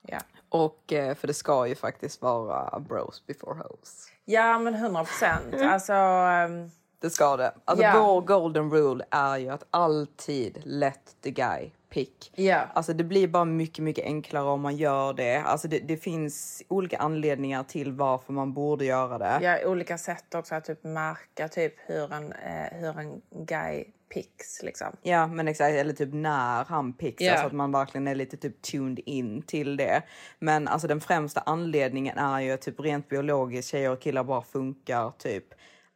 Ja. 0.07 0.19
Och 0.49 0.93
eh, 0.93 1.15
för 1.15 1.27
det 1.27 1.33
ska 1.33 1.67
ju 1.67 1.75
faktiskt 1.75 2.21
vara 2.21 2.79
bros 2.79 3.23
before 3.27 3.55
hoes. 3.57 4.07
Ja, 4.25 4.59
men 4.59 4.75
100 4.75 5.03
procent. 5.03 5.53
Alltså, 5.61 5.93
ehm, 5.93 6.71
Det 6.99 7.09
ska 7.09 7.37
det. 7.37 7.53
Alltså 7.65 7.83
Ja. 7.85 8.03
vår 8.05 8.21
golden 8.21 8.71
rule 8.71 9.05
är 9.09 9.37
ju 9.37 9.49
att 9.49 9.63
alltid 9.71 10.61
let 10.63 11.15
the 11.23 11.31
guy 11.31 11.71
pick. 11.93 12.31
Ja. 12.35 12.67
Alltså 12.73 12.93
det 12.93 13.03
blir 13.03 13.27
bara 13.27 13.45
mycket, 13.45 13.83
mycket 13.83 14.05
enklare 14.05 14.43
om 14.49 14.61
man 14.61 14.75
gör 14.77 15.13
det. 15.13 15.41
Alltså 15.41 15.67
det, 15.67 15.79
det 15.79 15.97
finns 15.97 16.63
olika 16.67 16.97
anledningar 16.97 17.63
till 17.63 17.91
varför 17.91 18.33
man 18.33 18.53
borde 18.53 18.85
göra 18.85 19.17
det. 19.17 19.39
Ja, 19.41 19.69
olika 19.69 19.97
sätt 19.97 20.35
också 20.35 20.55
att 20.55 20.65
typ 20.65 20.83
märka 20.83 21.47
typ 21.47 21.73
hur 21.85 22.13
en, 22.13 22.31
eh, 22.33 22.79
hur 22.79 22.99
en 22.99 23.21
guy 23.45 23.83
picks 24.13 24.63
liksom. 24.63 24.87
Ja, 25.01 25.27
men 25.27 25.47
exakt. 25.47 25.73
Eller 25.73 25.93
typ 25.93 26.13
när 26.13 26.63
han 26.63 26.93
pixar 26.93 27.25
Ja. 27.25 27.37
så 27.37 27.45
att 27.47 27.53
man 27.53 27.71
verkligen 27.71 28.07
är 28.07 28.15
lite 28.15 28.37
typ 28.37 28.61
tuned 28.61 28.99
in 29.05 29.41
till 29.41 29.77
det. 29.77 30.01
Men 30.39 30.67
alltså 30.67 30.87
den 30.87 31.01
främsta 31.01 31.41
anledningen 31.45 32.17
är 32.17 32.39
ju 32.39 32.57
typ 32.57 32.79
rent 32.79 33.09
biologiskt 33.09 33.71
tjejer 33.71 33.91
och 33.91 34.01
killar 34.01 34.23
bara 34.23 34.41
funkar 34.41 35.11
typ 35.17 35.45